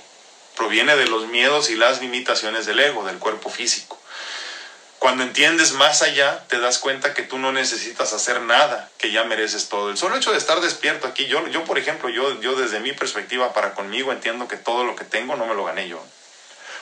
proviene 0.56 0.96
de 0.96 1.06
los 1.06 1.26
miedos 1.26 1.70
y 1.70 1.76
las 1.76 2.00
limitaciones 2.00 2.66
del 2.66 2.80
ego, 2.80 3.04
del 3.04 3.18
cuerpo 3.18 3.50
físico. 3.50 3.97
Cuando 4.98 5.22
entiendes 5.22 5.72
más 5.72 6.02
allá, 6.02 6.44
te 6.48 6.58
das 6.58 6.78
cuenta 6.78 7.14
que 7.14 7.22
tú 7.22 7.38
no 7.38 7.52
necesitas 7.52 8.12
hacer 8.12 8.40
nada, 8.40 8.90
que 8.98 9.12
ya 9.12 9.24
mereces 9.24 9.68
todo. 9.68 9.90
El 9.90 9.96
solo 9.96 10.16
hecho 10.16 10.32
de 10.32 10.38
estar 10.38 10.60
despierto 10.60 11.06
aquí, 11.06 11.26
yo, 11.26 11.46
yo 11.48 11.64
por 11.64 11.78
ejemplo, 11.78 12.08
yo, 12.08 12.40
yo 12.40 12.56
desde 12.56 12.80
mi 12.80 12.92
perspectiva 12.92 13.52
para 13.52 13.74
conmigo 13.74 14.12
entiendo 14.12 14.48
que 14.48 14.56
todo 14.56 14.84
lo 14.84 14.96
que 14.96 15.04
tengo 15.04 15.36
no 15.36 15.46
me 15.46 15.54
lo 15.54 15.64
gané 15.64 15.88
yo 15.88 16.04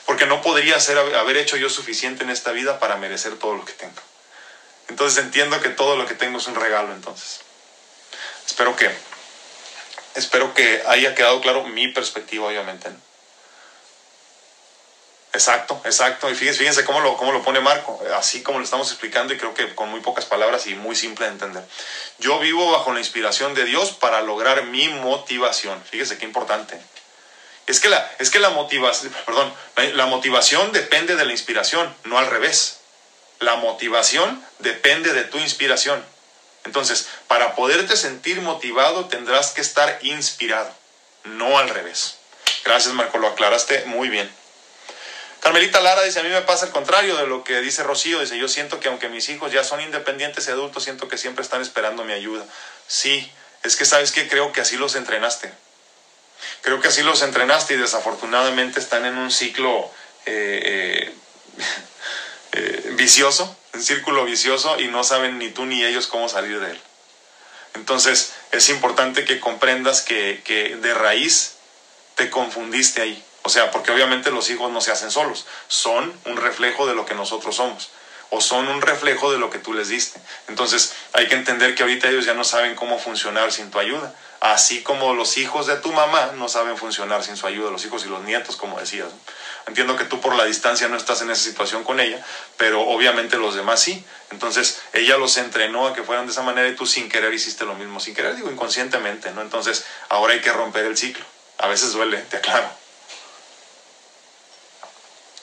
porque 0.07 0.27
no 0.27 0.41
podría 0.41 0.77
haber 1.19 1.37
hecho 1.37 1.57
yo 1.57 1.69
suficiente 1.69 2.23
en 2.23 2.31
esta 2.31 2.53
vida 2.53 2.79
para 2.79 2.97
merecer 2.97 3.37
todo 3.37 3.57
lo 3.57 3.65
que 3.65 3.73
tengo. 3.73 4.01
Entonces 4.89 5.23
entiendo 5.23 5.61
que 5.61 5.69
todo 5.69 5.97
lo 5.97 6.07
que 6.07 6.15
tengo 6.15 6.39
es 6.39 6.47
un 6.47 6.55
regalo 6.55 6.95
entonces. 6.95 7.41
Espero 8.47 8.77
que, 8.77 8.89
espero 10.15 10.55
que 10.55 10.83
haya 10.87 11.17
quedado 11.17 11.41
claro 11.41 11.65
mi 11.65 11.89
perspectiva, 11.89 12.47
obviamente. 12.47 12.89
Exacto, 15.37 15.79
exacto. 15.85 16.31
Y 16.31 16.35
fíjense, 16.35 16.83
cómo, 16.87 17.01
lo, 17.01 17.19
cómo 17.19 17.31
lo 17.31 17.43
pone 17.43 17.61
Marco, 17.61 18.03
así 18.17 18.43
como 18.43 18.59
lo 18.59 18.65
estamos 18.65 18.91
explicando 18.91 19.35
y 19.35 19.37
creo 19.37 19.53
que 19.53 19.75
con 19.75 19.91
muy 19.91 20.01
pocas 20.01 20.25
palabras 20.25 20.67
y 20.67 20.75
muy 20.75 20.97
simple 20.97 21.27
de 21.27 21.33
entender. 21.33 21.63
Yo 22.19 22.39
vivo 22.39 22.73
bajo 22.73 22.91
la 22.95 23.01
inspiración 23.01 23.53
de 23.53 23.65
Dios 23.65 23.91
para 23.91 24.23
lograr 24.23 24.65
mi 24.65 24.89
motivación. 24.89 25.79
Fíjese 25.91 26.17
qué 26.17 26.25
importante. 26.25 26.81
Es 27.67 27.81
que 27.81 27.91
la, 27.91 28.11
es 28.19 28.31
que 28.31 28.39
la 28.39 28.49
perdón, 29.27 29.53
la, 29.93 30.07
motivación 30.07 30.73
depende 30.73 31.17
de 31.17 31.27
la 31.27 31.33
inspiración, 31.33 31.95
no 32.05 32.19
al 32.19 32.29
revés. 32.29 32.79
La 33.39 33.57
motivación 33.57 34.43
depende 34.61 35.13
de 35.13 35.25
tu 35.25 35.37
inspiración. 35.37 36.03
Entonces, 36.65 37.09
para 37.29 37.55
poderte 37.57 37.95
sentir 37.95 38.41
motivado 38.41 39.05
tendrás 39.05 39.51
que 39.51 39.61
estar 39.61 39.99
inspirado, 40.01 40.73
no 41.25 41.59
al 41.59 41.69
revés. 41.69 42.17
Gracias, 42.65 42.95
Marco, 42.95 43.19
lo 43.19 43.29
aclaraste 43.29 43.85
muy 43.85 44.09
bien. 44.09 44.33
Carmelita 45.47 45.81
Lara 45.81 46.03
dice, 46.03 46.19
a 46.19 46.25
mí 46.25 46.29
me 46.29 46.43
pasa 46.43 46.67
el 46.67 46.73
contrario 46.73 47.17
de 47.19 47.29
lo 47.29 47.45
que 47.45 47.61
dice 47.61 47.85
Rocío. 47.85 48.19
Dice, 48.19 48.37
yo 48.37 48.49
siento 48.49 48.81
que 48.81 48.89
aunque 48.89 49.09
mis 49.09 49.29
hijos 49.29 49.53
ya 49.53 49.63
son 49.63 49.81
independientes 49.81 50.49
y 50.49 50.51
adultos, 50.51 50.83
siento 50.83 51.07
que 51.07 51.17
siempre 51.17 51.45
están 51.45 51.63
esperando 51.63 52.03
mi 52.03 52.15
ayuda. 52.15 52.45
Sí, 52.89 53.31
es 53.63 53.77
que 53.77 53.85
sabes 53.85 54.11
que 54.11 54.27
creo 54.27 54.51
que 54.51 54.61
así 54.61 54.77
los 54.77 54.97
entrenaste. 54.97 55.53
Creo 56.63 56.81
que 56.81 56.89
así 56.89 57.05
los 57.05 57.23
entrenaste 57.23 57.75
y 57.75 57.77
desafortunadamente 57.77 58.81
están 58.81 59.07
en 59.07 59.19
un 59.19 59.31
ciclo 59.31 59.89
eh, 60.25 61.13
eh, 61.15 61.15
eh, 62.53 62.91
vicioso, 62.95 63.57
un 63.73 63.85
círculo 63.85 64.25
vicioso 64.25 64.81
y 64.81 64.89
no 64.89 65.05
saben 65.05 65.39
ni 65.39 65.51
tú 65.51 65.65
ni 65.65 65.85
ellos 65.85 66.09
cómo 66.09 66.29
salir 66.29 66.59
de 66.59 66.73
él. 66.73 66.81
Entonces 67.77 68.33
es 68.51 68.69
importante 68.69 69.25
que 69.25 69.39
comprendas 69.39 70.03
que, 70.03 70.43
que 70.45 70.75
de 70.75 70.93
raíz 70.93 71.53
te 72.17 72.31
confundiste 72.31 73.01
ahí. 73.01 73.23
O 73.47 73.49
sea, 73.49 73.71
porque 73.71 73.93
obviamente 73.93 74.33
los 74.33 74.51
hijos 74.51 74.73
no 74.73 74.81
se 74.81 74.91
hacen 74.91 75.13
solos, 75.13 75.47
son 75.69 76.13
un 76.25 76.37
reflejo 76.37 76.85
de 76.89 76.97
lo 76.97 77.07
que 77.07 77.15
nosotros 77.15 77.55
somos 77.55 77.91
o 78.31 78.41
son 78.41 78.67
un 78.67 78.83
reflejo 78.83 79.31
de 79.31 79.39
lo 79.39 79.51
que 79.51 79.61
tú 79.61 79.73
les 79.73 79.87
diste. 79.87 80.21
Entonces 80.49 80.95
hay 81.13 81.29
que 81.29 81.37
entender 81.37 81.77
que 81.77 81.85
ahorita 81.85 82.09
ellos 82.09 82.25
ya 82.27 82.35
no 82.35 82.43
saben 82.43 82.75
cómo 82.75 82.99
funcionar 82.99 83.53
sin 83.53 83.71
tu 83.71 83.79
ayuda, 83.79 84.13
así 84.41 84.83
como 84.83 85.15
los 85.15 85.39
hijos 85.39 85.69
de 85.69 85.77
tu 85.77 85.93
mamá 85.93 86.33
no 86.35 86.49
saben 86.49 86.77
funcionar 86.77 87.23
sin 87.23 87.37
su 87.37 87.47
ayuda, 87.47 87.71
los 87.71 87.85
hijos 87.85 88.05
y 88.05 88.09
los 88.09 88.25
nietos, 88.25 88.57
como 88.57 88.81
decías. 88.81 89.11
Entiendo 89.69 89.97
que 89.97 90.05
tú 90.05 90.21
por 90.21 90.35
la 90.35 90.45
distancia 90.45 90.89
no 90.89 90.97
estás 90.97 91.23
en 91.23 91.31
esa 91.31 91.45
situación 91.45 91.85
con 91.85 92.01
ella, 92.01 92.21
pero 92.57 92.81
obviamente 92.81 93.37
los 93.37 93.55
demás 93.55 93.81
sí. 93.81 94.05
Entonces 94.33 94.81
ella 94.93 95.19
los 95.19 95.37
entrenó 95.37 95.87
a 95.87 95.95
que 95.95 96.03
fueran 96.03 96.27
de 96.27 96.33
esa 96.33 96.43
manera 96.43 96.67
y 96.67 96.75
tú 96.75 96.85
sin 96.85 97.09
querer 97.09 97.33
hiciste 97.33 97.65
lo 97.65 97.77
mismo, 97.77 98.01
sin 98.01 98.13
querer 98.13 98.35
digo 98.35 98.51
inconscientemente, 98.51 99.31
¿no? 99.31 99.41
Entonces 99.41 99.85
ahora 100.09 100.33
hay 100.33 100.41
que 100.41 100.53
romper 100.53 100.85
el 100.85 100.97
ciclo. 100.97 101.25
A 101.59 101.69
veces 101.69 101.93
duele, 101.93 102.19
te 102.19 102.39
aclaro. 102.39 102.86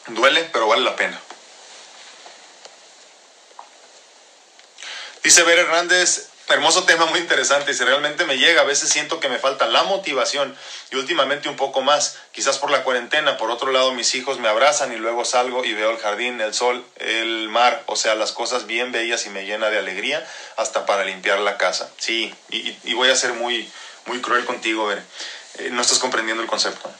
Duele, 0.07 0.49
pero 0.51 0.67
vale 0.67 0.83
la 0.83 0.95
pena. 0.95 1.19
Dice 5.23 5.43
Ver 5.43 5.59
Hernández, 5.59 6.27
hermoso 6.49 6.83
tema, 6.83 7.05
muy 7.05 7.19
interesante. 7.19 7.73
Si 7.73 7.83
realmente 7.85 8.25
me 8.25 8.37
llega, 8.37 8.61
a 8.61 8.65
veces 8.65 8.89
siento 8.89 9.21
que 9.21 9.29
me 9.29 9.39
falta 9.39 9.67
la 9.67 9.83
motivación 9.83 10.53
y 10.91 10.97
últimamente 10.97 11.47
un 11.47 11.55
poco 11.55 11.81
más, 11.81 12.17
quizás 12.33 12.57
por 12.57 12.69
la 12.69 12.83
cuarentena. 12.83 13.37
Por 13.37 13.49
otro 13.49 13.71
lado, 13.71 13.93
mis 13.93 14.13
hijos 14.15 14.39
me 14.39 14.49
abrazan 14.49 14.91
y 14.91 14.97
luego 14.97 15.23
salgo 15.23 15.63
y 15.63 15.73
veo 15.73 15.91
el 15.91 15.97
jardín, 15.97 16.41
el 16.41 16.53
sol, 16.53 16.85
el 16.97 17.47
mar, 17.47 17.83
o 17.85 17.95
sea, 17.95 18.15
las 18.15 18.33
cosas 18.33 18.67
bien 18.67 18.91
bellas 18.91 19.25
y 19.25 19.29
me 19.29 19.45
llena 19.45 19.69
de 19.69 19.79
alegría 19.79 20.27
hasta 20.57 20.85
para 20.85 21.05
limpiar 21.05 21.39
la 21.39 21.57
casa. 21.57 21.89
Sí, 21.97 22.33
y, 22.49 22.93
voy 22.93 23.09
a 23.09 23.15
ser 23.15 23.33
muy, 23.33 23.71
muy 24.05 24.19
cruel 24.21 24.43
contigo, 24.45 24.87
Ver. 24.87 25.01
Eh, 25.59 25.69
no 25.71 25.81
estás 25.81 25.99
comprendiendo 25.99 26.43
el 26.43 26.49
concepto. 26.49 26.91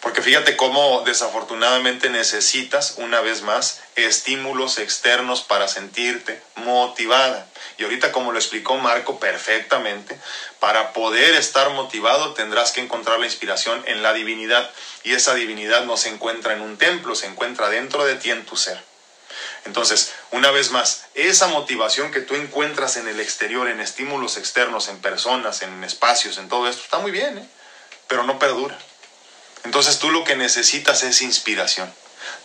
Porque 0.00 0.22
fíjate 0.22 0.56
cómo 0.56 1.02
desafortunadamente 1.04 2.08
necesitas, 2.08 2.94
una 2.96 3.20
vez 3.20 3.42
más, 3.42 3.80
estímulos 3.96 4.78
externos 4.78 5.42
para 5.42 5.68
sentirte 5.68 6.42
motivada. 6.56 7.46
Y 7.76 7.84
ahorita, 7.84 8.10
como 8.10 8.32
lo 8.32 8.38
explicó 8.38 8.76
Marco 8.76 9.20
perfectamente, 9.20 10.18
para 10.58 10.92
poder 10.92 11.34
estar 11.34 11.70
motivado 11.70 12.32
tendrás 12.32 12.72
que 12.72 12.80
encontrar 12.80 13.20
la 13.20 13.26
inspiración 13.26 13.82
en 13.86 14.02
la 14.02 14.14
divinidad. 14.14 14.70
Y 15.02 15.12
esa 15.12 15.34
divinidad 15.34 15.84
no 15.84 15.96
se 15.96 16.08
encuentra 16.08 16.54
en 16.54 16.62
un 16.62 16.78
templo, 16.78 17.14
se 17.14 17.26
encuentra 17.26 17.68
dentro 17.68 18.04
de 18.04 18.14
ti 18.16 18.30
en 18.30 18.46
tu 18.46 18.56
ser. 18.56 18.82
Entonces, 19.66 20.12
una 20.30 20.50
vez 20.50 20.70
más, 20.70 21.04
esa 21.14 21.46
motivación 21.48 22.10
que 22.10 22.20
tú 22.20 22.34
encuentras 22.34 22.96
en 22.96 23.06
el 23.06 23.20
exterior, 23.20 23.68
en 23.68 23.80
estímulos 23.80 24.38
externos, 24.38 24.88
en 24.88 24.98
personas, 25.00 25.60
en 25.62 25.84
espacios, 25.84 26.38
en 26.38 26.48
todo 26.48 26.68
esto, 26.68 26.82
está 26.82 26.98
muy 26.98 27.10
bien, 27.10 27.38
¿eh? 27.38 27.48
pero 28.08 28.22
no 28.22 28.38
perdura. 28.38 28.78
Entonces 29.64 29.98
tú 29.98 30.10
lo 30.10 30.24
que 30.24 30.36
necesitas 30.36 31.02
es 31.02 31.22
inspiración. 31.22 31.92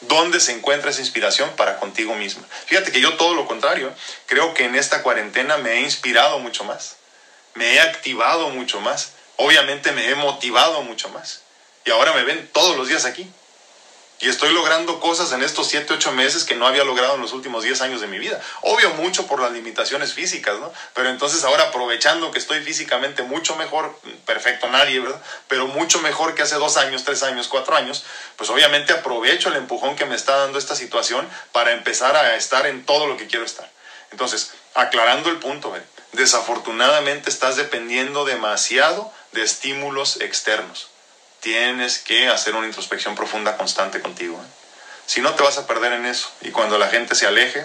¿Dónde 0.01 0.39
se 0.39 0.51
encuentra 0.51 0.91
esa 0.91 1.01
inspiración 1.01 1.49
para 1.55 1.79
contigo 1.79 2.15
misma? 2.15 2.43
Fíjate 2.65 2.91
que 2.91 3.01
yo 3.01 3.15
todo 3.15 3.33
lo 3.33 3.47
contrario, 3.47 3.93
creo 4.25 4.53
que 4.53 4.65
en 4.65 4.75
esta 4.75 5.03
cuarentena 5.03 5.57
me 5.57 5.73
he 5.73 5.81
inspirado 5.81 6.39
mucho 6.39 6.63
más, 6.63 6.97
me 7.53 7.75
he 7.75 7.79
activado 7.79 8.49
mucho 8.49 8.81
más, 8.81 9.13
obviamente 9.37 9.91
me 9.91 10.09
he 10.09 10.15
motivado 10.15 10.81
mucho 10.83 11.09
más. 11.09 11.41
Y 11.85 11.91
ahora 11.91 12.13
me 12.13 12.23
ven 12.23 12.49
todos 12.51 12.75
los 12.75 12.87
días 12.87 13.05
aquí. 13.05 13.31
Y 14.19 14.29
estoy 14.29 14.53
logrando 14.53 14.99
cosas 15.01 15.33
en 15.33 15.43
estos 15.43 15.67
7, 15.67 15.93
8 15.93 16.11
meses 16.13 16.45
que 16.45 16.55
no 16.55 16.65
había 16.65 16.85
logrado 16.85 17.15
en 17.15 17.21
los 17.21 17.33
últimos 17.33 17.63
10 17.63 17.81
años 17.81 18.01
de 18.01 18.07
mi 18.07 18.17
vida. 18.17 18.41
Obvio 18.61 18.91
mucho 18.91 19.27
por 19.27 19.41
las 19.41 19.51
limitaciones 19.51 20.13
físicas, 20.13 20.57
¿no? 20.59 20.71
Pero 20.93 21.09
entonces 21.09 21.43
ahora 21.43 21.65
aprovechando 21.65 22.31
que 22.31 22.39
estoy 22.39 22.61
físicamente 22.61 23.23
mucho 23.23 23.55
mejor, 23.57 23.99
perfecto 24.25 24.67
nadie, 24.69 24.99
¿verdad? 24.99 25.21
Pero 25.49 25.67
mucho 25.67 25.99
mejor 25.99 26.33
que 26.33 26.43
hace 26.43 26.55
2 26.55 26.77
años, 26.77 27.03
3 27.03 27.23
años, 27.23 27.47
4 27.49 27.75
años, 27.75 28.05
pues 28.37 28.49
obviamente 28.49 28.93
aprovecho 28.93 29.49
el 29.49 29.57
empujón 29.57 29.95
que 29.95 30.05
me 30.05 30.15
está 30.15 30.37
dando 30.37 30.57
esta 30.57 30.75
situación 30.75 31.27
para 31.51 31.73
empezar 31.73 32.15
a 32.15 32.35
estar 32.35 32.65
en 32.67 32.85
todo 32.85 33.07
lo 33.07 33.17
que 33.17 33.27
quiero 33.27 33.45
estar. 33.45 33.69
Entonces, 34.11 34.53
aclarando 34.75 35.29
el 35.29 35.39
punto, 35.39 35.71
¿verdad? 35.71 35.87
desafortunadamente 36.13 37.29
estás 37.29 37.57
dependiendo 37.57 38.25
demasiado 38.25 39.11
de 39.33 39.43
estímulos 39.43 40.21
externos 40.21 40.87
tienes 41.45 41.99
que 41.99 42.27
hacer 42.27 42.55
una 42.55 42.65
introspección 42.65 43.13
profunda 43.13 43.55
constante 43.55 44.01
contigo. 44.01 44.35
¿eh? 44.43 44.47
Si 45.05 45.21
no, 45.21 45.35
te 45.35 45.43
vas 45.43 45.59
a 45.59 45.67
perder 45.67 45.93
en 45.93 46.07
eso. 46.07 46.27
Y 46.41 46.49
cuando 46.49 46.79
la 46.79 46.87
gente 46.87 47.13
se 47.13 47.27
aleje, 47.27 47.63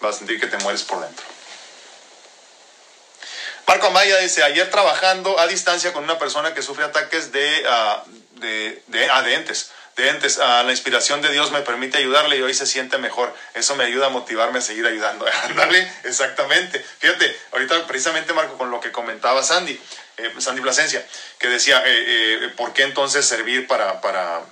vas 0.00 0.14
a 0.14 0.18
sentir 0.20 0.40
que 0.40 0.46
te 0.46 0.56
mueres 0.56 0.82
por 0.82 1.02
dentro. 1.02 1.26
Marco 3.66 3.88
Amaya 3.88 4.16
dice, 4.16 4.42
ayer 4.42 4.70
trabajando 4.70 5.38
a 5.38 5.46
distancia 5.46 5.92
con 5.92 6.04
una 6.04 6.18
persona 6.18 6.54
que 6.54 6.62
sufre 6.62 6.84
ataques 6.84 7.32
de, 7.32 7.66
uh, 7.68 8.40
de, 8.40 8.82
de, 8.86 9.08
de 9.08 9.34
entes. 9.34 10.38
Ah, 10.40 10.62
la 10.64 10.70
inspiración 10.70 11.20
de 11.20 11.30
Dios 11.30 11.52
me 11.52 11.60
permite 11.60 11.98
ayudarle 11.98 12.38
y 12.38 12.42
hoy 12.42 12.54
se 12.54 12.66
siente 12.66 12.96
mejor. 12.96 13.34
Eso 13.52 13.76
me 13.76 13.84
ayuda 13.84 14.06
a 14.06 14.08
motivarme 14.08 14.60
a 14.60 14.62
seguir 14.62 14.86
ayudando. 14.86 15.26
Ándale, 15.44 15.92
exactamente. 16.04 16.82
Fíjate, 16.98 17.36
ahorita 17.52 17.86
precisamente 17.86 18.32
Marco 18.32 18.56
con 18.56 18.70
lo 18.70 18.80
que 18.80 18.90
comentaba 18.90 19.42
Sandy, 19.42 19.78
eh, 20.16 20.32
Sandy 20.38 20.60
Plasencia, 20.60 21.06
que 21.38 21.48
decía, 21.48 21.82
eh, 21.86 22.44
eh, 22.44 22.48
¿por 22.56 22.72
qué 22.72 22.82
entonces 22.82 23.26
servir 23.26 23.66
para, 23.66 24.00
para 24.00 24.42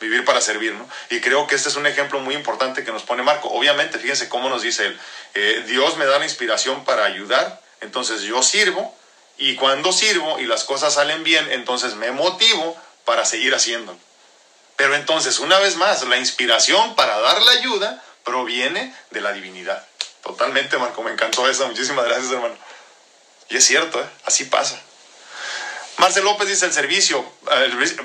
vivir 0.00 0.24
para 0.24 0.40
servir, 0.40 0.74
¿no? 0.74 0.88
Y 1.10 1.20
creo 1.20 1.46
que 1.46 1.54
este 1.54 1.68
es 1.68 1.76
un 1.76 1.86
ejemplo 1.86 2.20
muy 2.20 2.34
importante 2.34 2.84
que 2.84 2.92
nos 2.92 3.02
pone 3.02 3.22
Marco. 3.22 3.48
Obviamente, 3.48 3.98
fíjense 3.98 4.28
cómo 4.28 4.48
nos 4.48 4.62
dice 4.62 4.86
él, 5.34 5.66
Dios 5.66 5.96
me 5.96 6.04
da 6.04 6.18
la 6.18 6.24
inspiración 6.24 6.84
para 6.84 7.04
ayudar, 7.04 7.60
entonces 7.80 8.22
yo 8.22 8.42
sirvo, 8.42 8.94
y 9.38 9.56
cuando 9.56 9.92
sirvo 9.92 10.38
y 10.38 10.46
las 10.46 10.64
cosas 10.64 10.94
salen 10.94 11.24
bien, 11.24 11.50
entonces 11.52 11.94
me 11.94 12.10
motivo 12.10 12.76
para 13.04 13.24
seguir 13.24 13.54
haciendo. 13.54 13.98
Pero 14.76 14.94
entonces, 14.94 15.38
una 15.38 15.58
vez 15.58 15.76
más, 15.76 16.02
la 16.06 16.16
inspiración 16.18 16.94
para 16.94 17.18
dar 17.20 17.40
la 17.42 17.52
ayuda 17.52 18.02
proviene 18.24 18.94
de 19.10 19.20
la 19.20 19.32
divinidad. 19.32 19.86
Totalmente, 20.22 20.78
Marco, 20.78 21.02
me 21.02 21.12
encantó 21.12 21.48
eso. 21.48 21.66
Muchísimas 21.66 22.04
gracias, 22.04 22.30
hermano. 22.30 22.56
Y 23.48 23.56
es 23.56 23.64
cierto, 23.64 24.00
¿eh? 24.00 24.06
así 24.24 24.44
pasa. 24.44 24.80
Marcel 25.98 26.24
López 26.24 26.48
dice 26.48 26.66
el 26.66 26.72
servicio, 26.72 27.24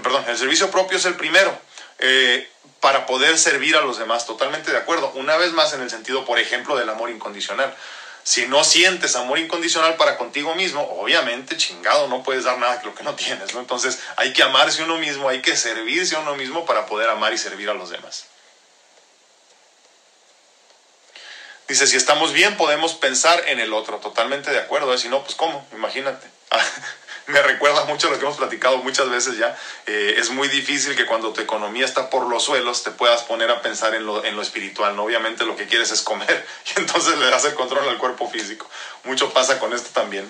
perdón, 0.04 0.24
el 0.28 0.38
servicio 0.38 0.70
propio 0.70 0.98
es 0.98 1.06
el 1.06 1.16
primero 1.16 1.58
eh, 2.00 2.48
para 2.80 3.06
poder 3.06 3.38
servir 3.38 3.76
a 3.76 3.82
los 3.82 3.98
demás. 3.98 4.26
Totalmente 4.26 4.72
de 4.72 4.78
acuerdo. 4.78 5.12
Una 5.16 5.38
vez 5.38 5.52
más 5.54 5.74
en 5.74 5.82
el 5.82 5.90
sentido, 5.90 6.26
por 6.26 6.40
ejemplo, 6.40 6.76
del 6.76 6.90
amor 6.90 7.10
incondicional. 7.10 7.74
Si 8.24 8.46
no 8.46 8.64
sientes 8.66 9.16
amor 9.16 9.40
incondicional 9.40 9.96
para 9.96 10.18
contigo 10.18 10.54
mismo, 10.54 10.82
obviamente, 11.00 11.56
chingado, 11.56 12.10
no 12.10 12.24
puedes 12.24 12.44
dar 12.44 12.58
nada 12.58 12.80
que 12.80 12.88
lo 12.88 12.94
que 12.94 13.04
no 13.04 13.16
tienes, 13.16 13.54
¿no? 13.54 13.62
Entonces 13.62 14.00
hay 14.18 14.34
que 14.34 14.44
amarse 14.44 14.84
uno 14.84 14.98
mismo, 14.98 15.30
hay 15.30 15.42
que 15.42 15.56
servirse 15.56 16.18
a 16.18 16.20
uno 16.20 16.36
mismo 16.36 16.66
para 16.66 16.86
poder 16.88 17.10
amar 17.10 17.32
y 17.32 17.38
servir 17.38 17.70
a 17.70 17.74
los 17.74 17.90
demás. 17.90 18.26
Dice, 21.68 21.86
si 21.86 21.97
estamos 21.97 22.32
bien, 22.32 22.55
podemos 22.55 22.93
pensar 22.93 23.43
en 23.47 23.59
el 23.59 23.74
otro. 23.74 23.97
Totalmente 23.97 24.51
de 24.51 24.59
acuerdo. 24.59 24.93
¿eh? 24.93 24.97
Si 24.97 25.09
no, 25.09 25.24
pues 25.24 25.36
¿cómo? 25.36 25.68
Imagínate. 25.74 26.28
me 27.28 27.41
recuerda 27.41 27.84
mucho 27.86 28.09
lo 28.09 28.18
que 28.18 28.24
hemos 28.24 28.38
platicado 28.38 28.78
muchas 28.78 29.09
veces 29.09 29.38
ya. 29.38 29.57
Eh, 29.86 30.15
es 30.18 30.30
muy 30.30 30.47
difícil 30.47 30.95
que 30.95 31.05
cuando 31.05 31.34
tu 31.34 31.41
economía 31.41 31.86
está 31.86 32.09
por 32.09 32.28
los 32.28 32.43
suelos 32.43 32.84
te 32.84 32.91
puedas 32.91 33.24
poner 33.24 33.51
a 33.51 33.61
pensar 33.61 33.93
en 33.95 34.05
lo, 34.05 34.24
en 34.24 34.36
lo 34.36 34.41
espiritual. 34.41 34.95
¿no? 34.95 35.03
Obviamente 35.03 35.45
lo 35.45 35.57
que 35.57 35.68
quieres 35.68 35.91
es 35.91 36.01
comer 36.01 36.45
y 36.76 36.80
entonces 36.80 37.18
le 37.18 37.30
das 37.30 37.43
el 37.45 37.53
control 37.53 37.88
al 37.89 37.97
cuerpo 37.97 38.30
físico. 38.30 38.70
Mucho 39.03 39.34
pasa 39.34 39.59
con 39.59 39.74
esto 39.74 39.89
también. 39.93 40.30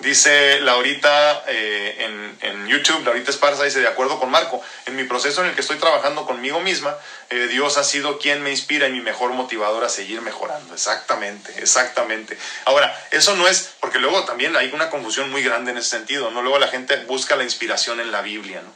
Dice 0.00 0.60
Laurita 0.60 1.44
eh, 1.46 1.96
en, 2.00 2.38
en, 2.42 2.66
YouTube, 2.66 3.04
Laurita 3.04 3.30
Esparza 3.30 3.62
dice, 3.64 3.80
de 3.80 3.86
acuerdo 3.86 4.18
con 4.18 4.30
Marco, 4.30 4.60
en 4.86 4.96
mi 4.96 5.04
proceso 5.04 5.40
en 5.40 5.48
el 5.48 5.54
que 5.54 5.60
estoy 5.60 5.78
trabajando 5.78 6.26
conmigo 6.26 6.60
misma, 6.60 6.96
eh, 7.30 7.46
Dios 7.48 7.78
ha 7.78 7.84
sido 7.84 8.18
quien 8.18 8.42
me 8.42 8.50
inspira 8.50 8.88
y 8.88 8.92
mi 8.92 9.00
mejor 9.00 9.30
motivador 9.32 9.84
a 9.84 9.88
seguir 9.88 10.20
mejorando. 10.20 10.74
Exactamente, 10.74 11.54
exactamente. 11.58 12.36
Ahora, 12.64 12.94
eso 13.12 13.36
no 13.36 13.46
es, 13.46 13.70
porque 13.80 13.98
luego 13.98 14.24
también 14.24 14.56
hay 14.56 14.70
una 14.74 14.90
confusión 14.90 15.30
muy 15.30 15.42
grande 15.42 15.70
en 15.70 15.78
ese 15.78 15.90
sentido, 15.90 16.30
¿no? 16.30 16.42
Luego 16.42 16.58
la 16.58 16.68
gente 16.68 16.96
busca 17.04 17.36
la 17.36 17.44
inspiración 17.44 18.00
en 18.00 18.10
la 18.10 18.20
Biblia, 18.20 18.62
¿no? 18.62 18.74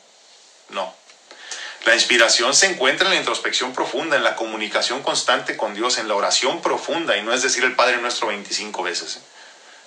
No. 0.70 0.94
La 1.84 1.94
inspiración 1.94 2.54
se 2.54 2.66
encuentra 2.66 3.06
en 3.06 3.14
la 3.14 3.18
introspección 3.18 3.72
profunda, 3.72 4.16
en 4.16 4.24
la 4.24 4.36
comunicación 4.36 5.02
constante 5.02 5.56
con 5.56 5.74
Dios, 5.74 5.98
en 5.98 6.08
la 6.08 6.14
oración 6.14 6.60
profunda, 6.62 7.16
y 7.16 7.22
no 7.22 7.32
es 7.32 7.42
decir 7.42 7.64
el 7.64 7.74
Padre 7.74 7.98
Nuestro 7.98 8.28
25 8.28 8.82
veces. 8.82 9.16
¿eh? 9.16 9.20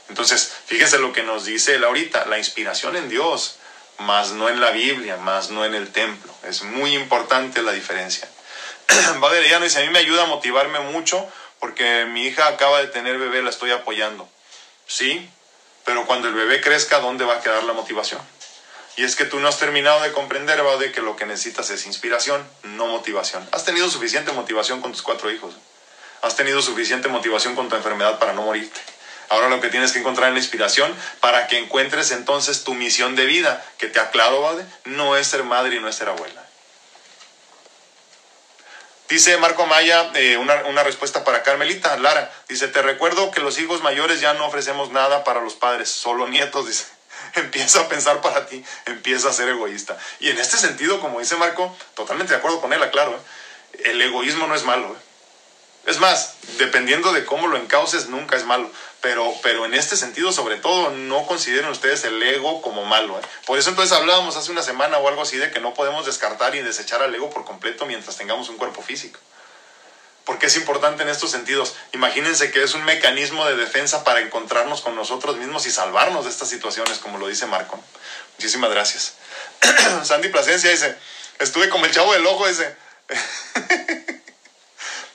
Entonces, 0.09 0.51
fíjense 0.65 0.99
lo 0.99 1.13
que 1.13 1.23
nos 1.23 1.45
dice 1.45 1.75
él 1.75 1.83
ahorita, 1.83 2.25
la 2.25 2.37
inspiración 2.37 2.95
en 2.95 3.09
Dios, 3.09 3.57
más 3.99 4.31
no 4.31 4.49
en 4.49 4.59
la 4.59 4.71
Biblia, 4.71 5.17
más 5.17 5.51
no 5.51 5.65
en 5.65 5.73
el 5.73 5.91
templo. 5.91 6.33
Es 6.43 6.63
muy 6.63 6.95
importante 6.95 7.61
la 7.61 7.71
diferencia. 7.71 8.27
Valeriano 9.19 9.63
dice, 9.63 9.79
a 9.79 9.85
mí 9.85 9.89
me 9.89 9.99
ayuda 9.99 10.23
a 10.23 10.27
motivarme 10.27 10.79
mucho 10.79 11.25
porque 11.59 12.05
mi 12.05 12.25
hija 12.25 12.47
acaba 12.47 12.79
de 12.79 12.87
tener 12.87 13.17
bebé, 13.17 13.41
la 13.41 13.49
estoy 13.49 13.71
apoyando. 13.71 14.27
Sí, 14.87 15.29
pero 15.85 16.05
cuando 16.05 16.27
el 16.27 16.33
bebé 16.33 16.59
crezca, 16.59 16.99
¿dónde 16.99 17.25
va 17.25 17.35
a 17.35 17.41
quedar 17.41 17.63
la 17.63 17.73
motivación? 17.73 18.21
Y 18.97 19.03
es 19.03 19.15
que 19.15 19.25
tú 19.25 19.39
no 19.39 19.47
has 19.47 19.57
terminado 19.57 20.01
de 20.01 20.11
comprender, 20.11 20.61
de 20.61 20.91
que 20.91 21.01
lo 21.01 21.15
que 21.15 21.25
necesitas 21.25 21.69
es 21.69 21.85
inspiración, 21.85 22.45
no 22.63 22.87
motivación. 22.87 23.47
Has 23.51 23.63
tenido 23.63 23.89
suficiente 23.89 24.31
motivación 24.31 24.81
con 24.81 24.91
tus 24.91 25.01
cuatro 25.01 25.31
hijos. 25.31 25.55
Has 26.21 26.35
tenido 26.35 26.61
suficiente 26.61 27.07
motivación 27.07 27.55
con 27.55 27.69
tu 27.69 27.75
enfermedad 27.75 28.19
para 28.19 28.33
no 28.33 28.43
morirte. 28.43 28.79
Ahora 29.31 29.47
lo 29.47 29.61
que 29.61 29.69
tienes 29.69 29.93
que 29.93 29.99
encontrar 29.99 30.27
es 30.27 30.33
la 30.33 30.39
inspiración 30.39 30.93
para 31.21 31.47
que 31.47 31.57
encuentres 31.57 32.11
entonces 32.11 32.65
tu 32.65 32.73
misión 32.73 33.15
de 33.15 33.25
vida, 33.25 33.65
que 33.77 33.87
te 33.87 34.01
aclaro, 34.01 34.41
¿vale? 34.41 34.65
No 34.83 35.15
es 35.15 35.25
ser 35.25 35.45
madre 35.45 35.77
y 35.77 35.79
no 35.79 35.87
es 35.87 35.95
ser 35.95 36.09
abuela. 36.09 36.45
Dice 39.07 39.37
Marco 39.37 39.63
Amaya, 39.63 40.11
eh, 40.15 40.35
una, 40.35 40.55
una, 40.65 40.83
respuesta 40.83 41.23
para 41.23 41.43
Carmelita, 41.43 41.95
Lara, 41.97 42.29
dice, 42.49 42.67
te 42.67 42.81
recuerdo 42.81 43.31
que 43.31 43.39
los 43.39 43.57
hijos 43.57 43.81
mayores 43.81 44.19
ya 44.19 44.33
no 44.33 44.45
ofrecemos 44.45 44.91
nada 44.91 45.23
para 45.23 45.39
los 45.39 45.53
padres, 45.53 45.89
solo 45.89 46.27
nietos, 46.27 46.67
dice, 46.67 46.85
empieza 47.35 47.79
a 47.79 47.87
pensar 47.87 48.19
para 48.19 48.47
ti, 48.47 48.61
empieza 48.85 49.29
a 49.29 49.33
ser 49.33 49.47
egoísta. 49.47 49.97
Y 50.19 50.29
en 50.29 50.39
este 50.39 50.57
sentido, 50.57 50.99
como 50.99 51.21
dice 51.21 51.37
Marco, 51.37 51.73
totalmente 51.93 52.33
de 52.33 52.39
acuerdo 52.39 52.59
con 52.59 52.73
él, 52.73 52.83
aclaro, 52.83 53.15
¿eh? 53.15 53.81
el 53.91 54.01
egoísmo 54.01 54.47
no 54.47 54.55
es 54.55 54.63
malo. 54.63 54.87
¿eh? 54.87 55.11
Es 55.85 55.99
más, 55.99 56.35
dependiendo 56.57 57.11
de 57.11 57.25
cómo 57.25 57.47
lo 57.47 57.57
encauces, 57.57 58.07
nunca 58.07 58.35
es 58.35 58.45
malo. 58.45 58.69
Pero, 59.01 59.33
pero 59.41 59.65
en 59.65 59.73
este 59.73 59.97
sentido, 59.97 60.31
sobre 60.31 60.57
todo, 60.57 60.91
no 60.91 61.25
consideren 61.25 61.69
ustedes 61.71 62.03
el 62.03 62.21
ego 62.21 62.61
como 62.61 62.85
malo. 62.85 63.19
¿eh? 63.19 63.21
Por 63.47 63.57
eso 63.57 63.71
entonces 63.71 63.97
hablábamos 63.97 64.35
hace 64.35 64.51
una 64.51 64.61
semana 64.61 64.99
o 64.99 65.07
algo 65.07 65.23
así 65.23 65.37
de 65.37 65.49
que 65.49 65.59
no 65.59 65.73
podemos 65.73 66.05
descartar 66.05 66.53
y 66.53 66.61
desechar 66.61 67.01
al 67.01 67.13
ego 67.13 67.31
por 67.31 67.43
completo 67.43 67.87
mientras 67.87 68.15
tengamos 68.17 68.49
un 68.49 68.57
cuerpo 68.57 68.83
físico. 68.83 69.19
Porque 70.23 70.45
es 70.45 70.55
importante 70.55 71.01
en 71.01 71.09
estos 71.09 71.31
sentidos. 71.31 71.73
Imagínense 71.93 72.51
que 72.51 72.63
es 72.63 72.75
un 72.75 72.85
mecanismo 72.85 73.43
de 73.47 73.55
defensa 73.55 74.03
para 74.03 74.21
encontrarnos 74.21 74.81
con 74.81 74.95
nosotros 74.95 75.35
mismos 75.37 75.65
y 75.65 75.71
salvarnos 75.71 76.25
de 76.25 76.29
estas 76.29 76.49
situaciones, 76.49 76.99
como 76.99 77.17
lo 77.17 77.27
dice 77.27 77.47
Marco. 77.47 77.83
Muchísimas 78.37 78.69
gracias. 78.69 79.15
Sandy 80.03 80.29
Plasencia 80.29 80.69
dice, 80.69 80.95
estuve 81.39 81.69
como 81.69 81.85
el 81.85 81.91
chavo 81.91 82.13
del 82.13 82.25
ojo 82.27 82.47
ese. 82.47 82.75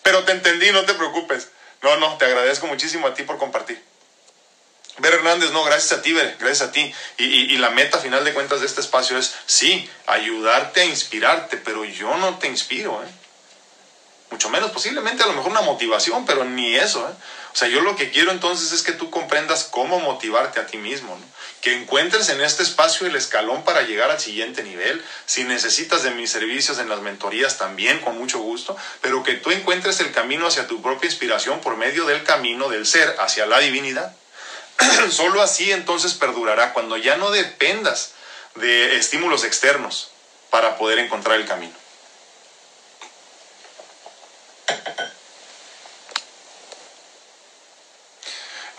Pero 0.02 0.24
te 0.24 0.32
entendí, 0.32 0.72
no 0.72 0.84
te 0.84 0.94
preocupes. 0.94 1.48
No, 1.86 1.96
no, 1.98 2.16
te 2.16 2.24
agradezco 2.24 2.66
muchísimo 2.66 3.06
a 3.06 3.14
ti 3.14 3.22
por 3.22 3.38
compartir. 3.38 3.80
Ver 4.98 5.14
Hernández, 5.14 5.52
no, 5.52 5.62
gracias 5.62 5.96
a 5.96 6.02
ti, 6.02 6.12
Ver, 6.12 6.36
gracias 6.40 6.68
a 6.68 6.72
ti. 6.72 6.92
Y, 7.16 7.24
y, 7.24 7.58
la 7.58 7.70
meta 7.70 8.00
final 8.00 8.24
de 8.24 8.34
cuentas 8.34 8.58
de 8.58 8.66
este 8.66 8.80
espacio 8.80 9.16
es, 9.16 9.32
sí, 9.46 9.88
ayudarte 10.08 10.80
a 10.80 10.84
inspirarte, 10.84 11.58
pero 11.58 11.84
yo 11.84 12.16
no 12.16 12.38
te 12.38 12.48
inspiro, 12.48 13.00
¿eh? 13.04 13.25
Mucho 14.30 14.48
menos, 14.50 14.72
posiblemente 14.72 15.22
a 15.22 15.26
lo 15.26 15.34
mejor 15.34 15.52
una 15.52 15.60
motivación, 15.60 16.26
pero 16.26 16.44
ni 16.44 16.74
eso, 16.74 17.08
¿eh? 17.08 17.12
O 17.56 17.58
sea, 17.58 17.68
yo 17.68 17.80
lo 17.80 17.96
que 17.96 18.10
quiero 18.10 18.32
entonces 18.32 18.72
es 18.72 18.82
que 18.82 18.92
tú 18.92 19.08
comprendas 19.08 19.64
cómo 19.64 19.98
motivarte 19.98 20.60
a 20.60 20.66
ti 20.66 20.76
mismo, 20.76 21.18
que 21.62 21.74
encuentres 21.74 22.28
en 22.28 22.42
este 22.42 22.62
espacio 22.62 23.06
el 23.06 23.16
escalón 23.16 23.64
para 23.64 23.82
llegar 23.82 24.10
al 24.10 24.20
siguiente 24.20 24.62
nivel. 24.62 25.02
Si 25.24 25.44
necesitas 25.44 26.02
de 26.02 26.10
mis 26.10 26.30
servicios 26.30 26.78
en 26.78 26.90
las 26.90 27.00
mentorías 27.00 27.56
también, 27.56 28.00
con 28.00 28.18
mucho 28.18 28.40
gusto, 28.40 28.76
pero 29.00 29.22
que 29.22 29.34
tú 29.34 29.52
encuentres 29.52 30.00
el 30.00 30.12
camino 30.12 30.46
hacia 30.46 30.66
tu 30.66 30.82
propia 30.82 31.06
inspiración 31.06 31.60
por 31.60 31.76
medio 31.76 32.04
del 32.04 32.24
camino 32.24 32.68
del 32.68 32.84
ser 32.84 33.16
hacia 33.20 33.46
la 33.46 33.60
divinidad. 33.60 34.14
Solo 35.10 35.40
así 35.40 35.72
entonces 35.72 36.12
perdurará 36.12 36.72
cuando 36.74 36.98
ya 36.98 37.16
no 37.16 37.30
dependas 37.30 38.10
de 38.56 38.96
estímulos 38.96 39.44
externos 39.44 40.10
para 40.50 40.76
poder 40.76 40.98
encontrar 40.98 41.36
el 41.36 41.46
camino. 41.46 41.85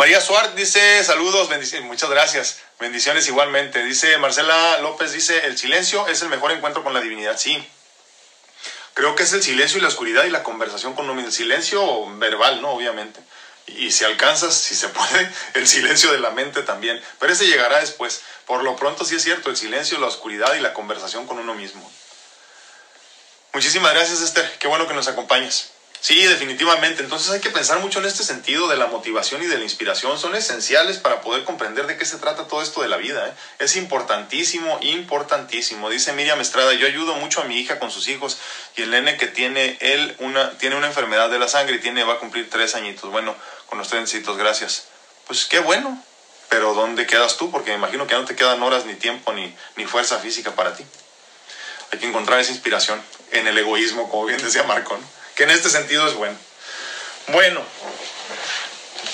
María 0.08 0.22
Suárez 0.22 0.56
dice 0.56 1.04
saludos, 1.04 1.50
muchas 1.82 2.10
gracias, 2.10 2.60
bendiciones 2.80 3.28
igualmente. 3.28 3.84
Dice 3.84 4.18
Marcela 4.20 4.80
López, 4.80 5.12
dice 5.12 5.48
el 5.48 5.58
silencio 5.58 6.08
es 6.08 6.22
el 6.22 6.30
mejor 6.30 6.54
encuentro 6.54 6.82
con 6.82 6.94
la 6.94 7.02
divinidad. 7.02 7.38
Sí, 7.38 7.62
creo 8.94 9.16
que 9.16 9.24
es 9.24 9.34
el 9.34 9.44
silencio 9.44 9.80
y 9.80 9.82
la 9.82 9.90
oscuridad 9.90 10.24
y 10.24 10.30
la 10.30 10.44
conversación 10.44 10.94
con 10.94 11.10
uno 11.10 11.22
El 11.22 11.34
silencio 11.34 12.06
verbal, 12.20 12.62
¿no? 12.62 12.70
Obviamente. 12.70 13.20
Y 13.66 13.92
si 13.92 14.06
alcanzas, 14.06 14.54
si 14.54 14.76
se 14.76 14.88
puede, 14.98 15.30
el 15.56 15.68
silencio 15.68 16.10
de 16.14 16.20
la 16.20 16.30
mente 16.30 16.62
también. 16.62 17.04
Pero 17.20 17.34
ese 17.34 17.46
llegará 17.46 17.82
después. 17.82 18.22
Por 18.46 18.64
lo 18.64 18.78
pronto 18.78 19.04
sí 19.04 19.18
es 19.18 19.24
cierto, 19.24 19.50
el 19.50 19.58
silencio, 19.58 20.00
la 20.00 20.08
oscuridad 20.08 20.56
y 20.56 20.62
la 20.62 20.74
conversación 20.74 21.28
con 21.28 21.38
uno 21.38 21.54
mismo. 21.54 21.92
Muchísimas 23.52 23.94
gracias, 23.94 24.22
Esther. 24.22 24.50
Qué 24.58 24.70
bueno 24.70 24.88
que 24.88 24.94
nos 24.94 25.10
acompañes. 25.10 25.72
Sí, 26.08 26.24
definitivamente. 26.24 27.04
Entonces 27.04 27.32
hay 27.32 27.42
que 27.42 27.50
pensar 27.50 27.80
mucho 27.80 28.00
en 28.00 28.06
este 28.06 28.24
sentido 28.24 28.70
de 28.70 28.78
la 28.78 28.88
motivación 28.88 29.44
y 29.44 29.46
de 29.48 29.58
la 29.58 29.66
inspiración. 29.66 30.18
Son 30.18 30.36
esenciales 30.36 31.00
para 31.00 31.20
poder 31.20 31.44
comprender 31.44 31.86
de 31.86 31.98
qué 31.98 32.06
se 32.06 32.18
trata 32.18 32.48
todo 32.48 32.62
esto 32.62 32.82
de 32.82 32.88
la 32.88 32.96
vida. 32.96 33.28
¿eh? 33.28 33.34
Es 33.60 33.76
importantísimo, 33.76 34.80
importantísimo. 34.80 35.90
Dice 35.90 36.14
Miriam 36.14 36.40
Estrada, 36.40 36.72
yo 36.76 36.88
ayudo 36.88 37.16
mucho 37.16 37.42
a 37.42 37.44
mi 37.44 37.58
hija 37.58 37.78
con 37.78 37.92
sus 37.92 38.08
hijos 38.08 38.38
y 38.78 38.84
el 38.84 38.92
nene 38.92 39.18
que 39.18 39.28
tiene 39.28 39.78
él 39.82 40.16
una, 40.20 40.58
tiene 40.58 40.78
una 40.78 40.88
enfermedad 40.88 41.30
de 41.30 41.40
la 41.40 41.50
sangre 41.50 41.76
y 41.76 41.80
tiene, 41.80 42.06
va 42.06 42.14
a 42.14 42.20
cumplir 42.20 42.50
tres 42.50 42.76
añitos. 42.76 43.12
Bueno, 43.12 43.36
con 43.66 43.78
los 43.78 43.90
tres 43.90 44.10
añitos, 44.10 44.38
gracias. 44.38 44.86
Pues 45.26 45.44
qué 45.44 45.60
bueno. 45.60 46.02
Pero 46.48 46.74
¿dónde 46.74 47.06
quedas 47.06 47.36
tú? 47.36 47.52
Porque 47.52 47.72
me 47.72 47.76
imagino 47.80 48.08
que 48.08 48.16
no 48.16 48.24
te 48.24 48.34
quedan 48.34 48.64
horas 48.64 48.86
ni 48.86 48.94
tiempo 48.94 49.34
ni, 49.34 49.54
ni 49.76 49.86
fuerza 49.86 50.20
física 50.20 50.56
para 50.56 50.74
ti. 50.74 50.86
Hay 51.92 52.00
que 52.00 52.08
encontrar 52.08 52.40
esa 52.40 52.54
inspiración 52.54 53.02
en 53.32 53.46
el 53.46 53.58
egoísmo, 53.58 54.10
como 54.10 54.24
bien 54.24 54.42
decía 54.42 54.64
Marco, 54.64 54.98
que 55.38 55.44
en 55.44 55.52
este 55.52 55.70
sentido 55.70 56.08
es 56.08 56.16
bueno. 56.16 56.36
Bueno, 57.28 57.64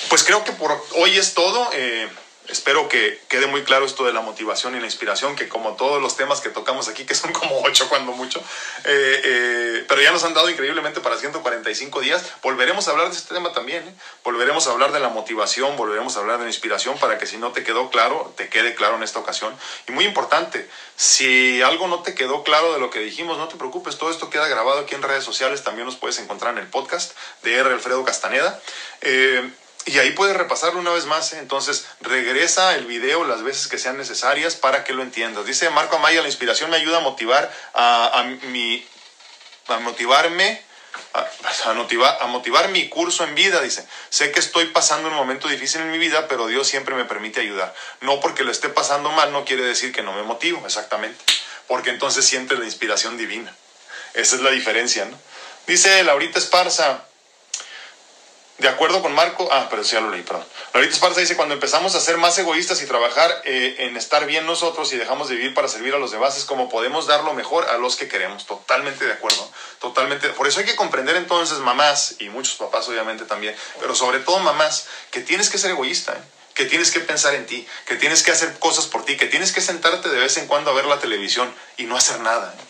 pues 0.08 0.24
creo 0.24 0.42
que 0.42 0.52
por 0.52 0.82
hoy 0.92 1.18
es 1.18 1.34
todo. 1.34 1.70
Eh, 1.74 2.08
Espero 2.48 2.90
que 2.90 3.18
quede 3.28 3.46
muy 3.46 3.64
claro 3.64 3.86
esto 3.86 4.04
de 4.04 4.12
la 4.12 4.20
motivación 4.20 4.76
y 4.76 4.80
la 4.80 4.84
inspiración, 4.84 5.34
que 5.34 5.48
como 5.48 5.76
todos 5.76 6.02
los 6.02 6.14
temas 6.16 6.42
que 6.42 6.50
tocamos 6.50 6.88
aquí, 6.88 7.06
que 7.06 7.14
son 7.14 7.32
como 7.32 7.62
ocho 7.62 7.88
cuando 7.88 8.12
mucho, 8.12 8.38
eh, 8.84 9.20
eh, 9.24 9.84
pero 9.88 10.02
ya 10.02 10.12
nos 10.12 10.24
han 10.24 10.34
dado 10.34 10.50
increíblemente 10.50 11.00
para 11.00 11.16
145 11.16 12.00
días, 12.00 12.22
volveremos 12.42 12.86
a 12.86 12.90
hablar 12.90 13.08
de 13.08 13.16
este 13.16 13.34
tema 13.34 13.52
también, 13.52 13.88
¿eh? 13.88 13.94
volveremos 14.22 14.66
a 14.66 14.72
hablar 14.72 14.92
de 14.92 15.00
la 15.00 15.08
motivación, 15.08 15.74
volveremos 15.76 16.16
a 16.16 16.20
hablar 16.20 16.36
de 16.36 16.44
la 16.44 16.50
inspiración 16.50 16.98
para 16.98 17.16
que 17.16 17.26
si 17.26 17.38
no 17.38 17.52
te 17.52 17.64
quedó 17.64 17.88
claro, 17.88 18.34
te 18.36 18.50
quede 18.50 18.74
claro 18.74 18.96
en 18.96 19.02
esta 19.02 19.20
ocasión. 19.20 19.54
Y 19.88 19.92
muy 19.92 20.04
importante, 20.04 20.68
si 20.96 21.62
algo 21.62 21.88
no 21.88 22.02
te 22.02 22.14
quedó 22.14 22.42
claro 22.42 22.74
de 22.74 22.78
lo 22.78 22.90
que 22.90 22.98
dijimos, 22.98 23.38
no 23.38 23.48
te 23.48 23.56
preocupes, 23.56 23.96
todo 23.96 24.10
esto 24.10 24.28
queda 24.28 24.48
grabado 24.48 24.80
aquí 24.80 24.94
en 24.94 25.02
redes 25.02 25.24
sociales, 25.24 25.64
también 25.64 25.86
nos 25.86 25.96
puedes 25.96 26.18
encontrar 26.18 26.52
en 26.52 26.58
el 26.58 26.68
podcast 26.68 27.16
de 27.42 27.54
R. 27.54 27.72
Alfredo 27.72 28.04
Castaneda. 28.04 28.60
Y 29.86 29.98
ahí 29.98 30.12
puedes 30.12 30.36
repasarlo 30.36 30.80
una 30.80 30.92
vez 30.92 31.06
más. 31.06 31.32
¿eh? 31.32 31.38
Entonces, 31.38 31.86
regresa 32.00 32.74
el 32.74 32.86
video 32.86 33.24
las 33.24 33.42
veces 33.42 33.68
que 33.68 33.78
sean 33.78 33.98
necesarias 33.98 34.54
para 34.54 34.84
que 34.84 34.94
lo 34.94 35.02
entiendas. 35.02 35.44
Dice 35.44 35.68
Marco 35.70 35.96
Amaya, 35.96 36.22
la 36.22 36.28
inspiración 36.28 36.70
me 36.70 36.76
ayuda 36.76 36.98
a 36.98 37.00
motivar 37.00 37.52
a, 37.74 38.24
mi, 38.44 38.86
a 39.68 39.78
motivarme. 39.78 40.62
A, 41.12 41.72
motivar, 41.74 42.18
a 42.20 42.26
motivar 42.26 42.68
mi 42.68 42.88
curso 42.88 43.24
en 43.24 43.34
vida, 43.34 43.60
dice. 43.60 43.86
Sé 44.10 44.30
que 44.30 44.40
estoy 44.40 44.66
pasando 44.66 45.08
un 45.08 45.14
momento 45.14 45.48
difícil 45.48 45.80
en 45.80 45.90
mi 45.90 45.98
vida, 45.98 46.28
pero 46.28 46.46
Dios 46.46 46.68
siempre 46.68 46.94
me 46.94 47.04
permite 47.04 47.40
ayudar. 47.40 47.74
No 48.00 48.20
porque 48.20 48.44
lo 48.44 48.50
esté 48.50 48.68
pasando 48.68 49.10
mal, 49.10 49.32
no 49.32 49.44
quiere 49.44 49.64
decir 49.64 49.92
que 49.92 50.02
no 50.02 50.12
me 50.12 50.22
motivo, 50.22 50.64
exactamente. 50.64 51.18
Porque 51.66 51.90
entonces 51.90 52.24
sientes 52.24 52.58
la 52.58 52.64
inspiración 52.64 53.16
divina. 53.16 53.54
Esa 54.14 54.36
es 54.36 54.42
la 54.42 54.50
diferencia, 54.50 55.04
¿no? 55.04 55.18
Dice 55.66 56.02
Laurita 56.04 56.38
Esparza, 56.38 57.04
de 58.58 58.68
acuerdo 58.68 59.02
con 59.02 59.12
Marco, 59.12 59.48
ah, 59.50 59.66
pero 59.68 59.82
sí 59.82 59.94
ya 59.94 60.00
lo 60.00 60.10
leí, 60.10 60.22
perdón. 60.22 60.44
Laurita 60.72 60.94
Esparza 60.94 61.20
dice, 61.20 61.34
cuando 61.34 61.54
empezamos 61.54 61.96
a 61.96 62.00
ser 62.00 62.18
más 62.18 62.38
egoístas 62.38 62.80
y 62.82 62.86
trabajar 62.86 63.42
eh, 63.44 63.76
en 63.80 63.96
estar 63.96 64.26
bien 64.26 64.46
nosotros 64.46 64.92
y 64.92 64.96
dejamos 64.96 65.28
de 65.28 65.34
vivir 65.34 65.54
para 65.54 65.66
servir 65.66 65.92
a 65.92 65.98
los 65.98 66.12
demás, 66.12 66.36
es 66.38 66.44
como 66.44 66.68
podemos 66.68 67.08
dar 67.08 67.24
lo 67.24 67.34
mejor 67.34 67.68
a 67.68 67.78
los 67.78 67.96
que 67.96 68.06
queremos. 68.06 68.46
Totalmente 68.46 69.04
de 69.06 69.12
acuerdo, 69.12 69.50
totalmente. 69.80 70.28
Por 70.30 70.46
eso 70.46 70.60
hay 70.60 70.66
que 70.66 70.76
comprender 70.76 71.16
entonces, 71.16 71.58
mamás, 71.58 72.14
y 72.20 72.28
muchos 72.28 72.54
papás 72.54 72.88
obviamente 72.88 73.24
también, 73.24 73.56
pero 73.80 73.94
sobre 73.96 74.20
todo 74.20 74.38
mamás, 74.38 74.86
que 75.10 75.20
tienes 75.20 75.50
que 75.50 75.58
ser 75.58 75.72
egoísta, 75.72 76.12
¿eh? 76.12 76.22
que 76.54 76.64
tienes 76.64 76.92
que 76.92 77.00
pensar 77.00 77.34
en 77.34 77.46
ti, 77.46 77.66
que 77.86 77.96
tienes 77.96 78.22
que 78.22 78.30
hacer 78.30 78.56
cosas 78.60 78.86
por 78.86 79.04
ti, 79.04 79.16
que 79.16 79.26
tienes 79.26 79.50
que 79.50 79.60
sentarte 79.60 80.08
de 80.08 80.20
vez 80.20 80.36
en 80.36 80.46
cuando 80.46 80.70
a 80.70 80.74
ver 80.74 80.84
la 80.84 81.00
televisión 81.00 81.52
y 81.76 81.84
no 81.84 81.96
hacer 81.96 82.20
nada, 82.20 82.54
¿eh? 82.56 82.62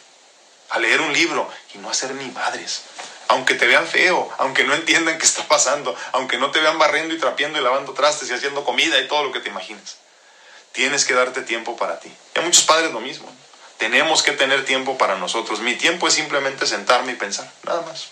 a 0.70 0.78
leer 0.78 1.02
un 1.02 1.12
libro 1.12 1.46
y 1.74 1.78
no 1.78 1.90
hacer 1.90 2.14
ni 2.14 2.30
madres 2.30 2.84
aunque 3.28 3.54
te 3.54 3.66
vean 3.66 3.86
feo, 3.86 4.30
aunque 4.38 4.64
no 4.64 4.74
entiendan 4.74 5.18
qué 5.18 5.24
está 5.24 5.46
pasando, 5.48 5.96
aunque 6.12 6.38
no 6.38 6.50
te 6.50 6.60
vean 6.60 6.78
barriendo 6.78 7.14
y 7.14 7.18
trapeando 7.18 7.58
y 7.58 7.62
lavando 7.62 7.92
trastes 7.92 8.30
y 8.30 8.34
haciendo 8.34 8.64
comida 8.64 8.98
y 9.00 9.08
todo 9.08 9.24
lo 9.24 9.32
que 9.32 9.40
te 9.40 9.48
imagines. 9.48 9.96
Tienes 10.72 11.04
que 11.04 11.14
darte 11.14 11.42
tiempo 11.42 11.76
para 11.76 12.00
ti. 12.00 12.12
Y 12.34 12.38
a 12.38 12.42
muchos 12.42 12.64
padres 12.64 12.92
lo 12.92 13.00
mismo. 13.00 13.30
Tenemos 13.78 14.22
que 14.22 14.32
tener 14.32 14.64
tiempo 14.64 14.98
para 14.98 15.16
nosotros. 15.16 15.60
Mi 15.60 15.74
tiempo 15.76 16.08
es 16.08 16.14
simplemente 16.14 16.66
sentarme 16.66 17.12
y 17.12 17.16
pensar, 17.16 17.50
nada 17.64 17.82
más. 17.82 18.08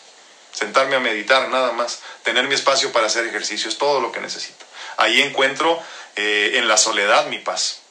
Sentarme 0.52 0.96
a 0.96 1.00
meditar, 1.00 1.48
nada 1.48 1.72
más. 1.72 2.00
Tener 2.22 2.46
mi 2.46 2.54
espacio 2.54 2.92
para 2.92 3.06
hacer 3.06 3.26
ejercicio 3.26 3.68
es 3.68 3.78
todo 3.78 4.00
lo 4.00 4.12
que 4.12 4.20
necesito. 4.20 4.64
Ahí 4.96 5.22
encuentro 5.22 5.82
eh, 6.16 6.52
en 6.54 6.68
la 6.68 6.76
soledad 6.76 7.26
mi 7.26 7.38
paz. 7.38 7.81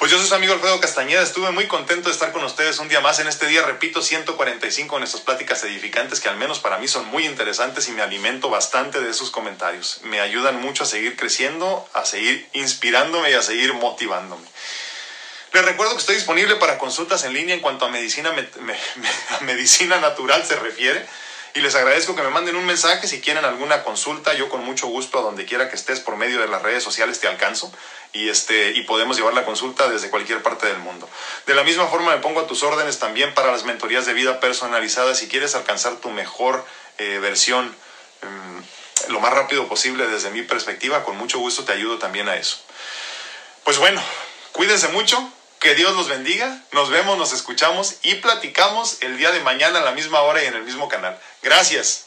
Pues 0.00 0.10
yo 0.10 0.16
soy 0.16 0.28
su 0.28 0.34
amigo 0.34 0.54
Alfredo 0.54 0.80
Castañeda, 0.80 1.20
estuve 1.20 1.50
muy 1.50 1.66
contento 1.66 2.08
de 2.08 2.14
estar 2.14 2.32
con 2.32 2.42
ustedes 2.42 2.78
un 2.78 2.88
día 2.88 3.02
más 3.02 3.18
en 3.18 3.26
este 3.26 3.46
día, 3.48 3.60
repito, 3.60 4.00
145 4.00 4.96
en 4.96 5.02
estas 5.02 5.20
pláticas 5.20 5.62
edificantes 5.64 6.20
que 6.20 6.30
al 6.30 6.38
menos 6.38 6.58
para 6.58 6.78
mí 6.78 6.88
son 6.88 7.04
muy 7.08 7.26
interesantes 7.26 7.86
y 7.86 7.92
me 7.92 8.00
alimento 8.00 8.48
bastante 8.48 8.98
de 9.02 9.12
sus 9.12 9.30
comentarios. 9.30 10.00
Me 10.04 10.20
ayudan 10.20 10.58
mucho 10.58 10.84
a 10.84 10.86
seguir 10.86 11.16
creciendo, 11.16 11.86
a 11.92 12.06
seguir 12.06 12.48
inspirándome 12.54 13.30
y 13.30 13.34
a 13.34 13.42
seguir 13.42 13.74
motivándome. 13.74 14.48
Les 15.52 15.66
recuerdo 15.66 15.92
que 15.92 16.00
estoy 16.00 16.14
disponible 16.14 16.56
para 16.56 16.78
consultas 16.78 17.24
en 17.24 17.34
línea 17.34 17.54
en 17.54 17.60
cuanto 17.60 17.84
a 17.84 17.90
medicina, 17.90 18.32
medicina 19.42 20.00
natural 20.00 20.42
se 20.46 20.56
refiere 20.56 21.06
y 21.54 21.60
les 21.60 21.74
agradezco 21.74 22.14
que 22.14 22.22
me 22.22 22.30
manden 22.30 22.56
un 22.56 22.66
mensaje 22.66 23.08
si 23.08 23.20
quieren 23.20 23.44
alguna 23.44 23.82
consulta. 23.82 24.34
Yo 24.34 24.48
con 24.48 24.64
mucho 24.64 24.86
gusto 24.86 25.18
a 25.18 25.22
donde 25.22 25.46
quiera 25.46 25.68
que 25.68 25.76
estés 25.76 26.00
por 26.00 26.16
medio 26.16 26.40
de 26.40 26.48
las 26.48 26.62
redes 26.62 26.82
sociales 26.82 27.18
te 27.18 27.26
alcanzo 27.26 27.72
y, 28.12 28.28
este, 28.28 28.70
y 28.72 28.82
podemos 28.82 29.16
llevar 29.16 29.34
la 29.34 29.44
consulta 29.44 29.88
desde 29.88 30.10
cualquier 30.10 30.42
parte 30.42 30.66
del 30.66 30.78
mundo. 30.78 31.08
De 31.46 31.54
la 31.54 31.64
misma 31.64 31.86
forma 31.88 32.14
me 32.14 32.22
pongo 32.22 32.40
a 32.40 32.46
tus 32.46 32.62
órdenes 32.62 32.98
también 32.98 33.34
para 33.34 33.50
las 33.50 33.64
mentorías 33.64 34.06
de 34.06 34.12
vida 34.12 34.38
personalizadas. 34.38 35.18
Si 35.18 35.28
quieres 35.28 35.54
alcanzar 35.54 35.96
tu 35.96 36.10
mejor 36.10 36.64
eh, 36.98 37.18
versión 37.20 37.74
mm, 38.22 39.10
lo 39.12 39.20
más 39.20 39.32
rápido 39.32 39.68
posible 39.68 40.06
desde 40.06 40.30
mi 40.30 40.42
perspectiva, 40.42 41.04
con 41.04 41.16
mucho 41.16 41.38
gusto 41.38 41.64
te 41.64 41.72
ayudo 41.72 41.98
también 41.98 42.28
a 42.28 42.36
eso. 42.36 42.58
Pues 43.64 43.78
bueno, 43.78 44.00
cuídense 44.52 44.88
mucho, 44.88 45.32
que 45.60 45.74
Dios 45.74 45.94
los 45.94 46.08
bendiga. 46.08 46.58
Nos 46.72 46.90
vemos, 46.90 47.16
nos 47.18 47.32
escuchamos 47.32 47.96
y 48.02 48.16
platicamos 48.16 49.02
el 49.02 49.16
día 49.18 49.30
de 49.30 49.40
mañana 49.40 49.78
a 49.78 49.82
la 49.82 49.92
misma 49.92 50.22
hora 50.22 50.42
y 50.42 50.46
en 50.46 50.54
el 50.54 50.64
mismo 50.64 50.88
canal. 50.88 51.18
Gracias. 51.42 52.06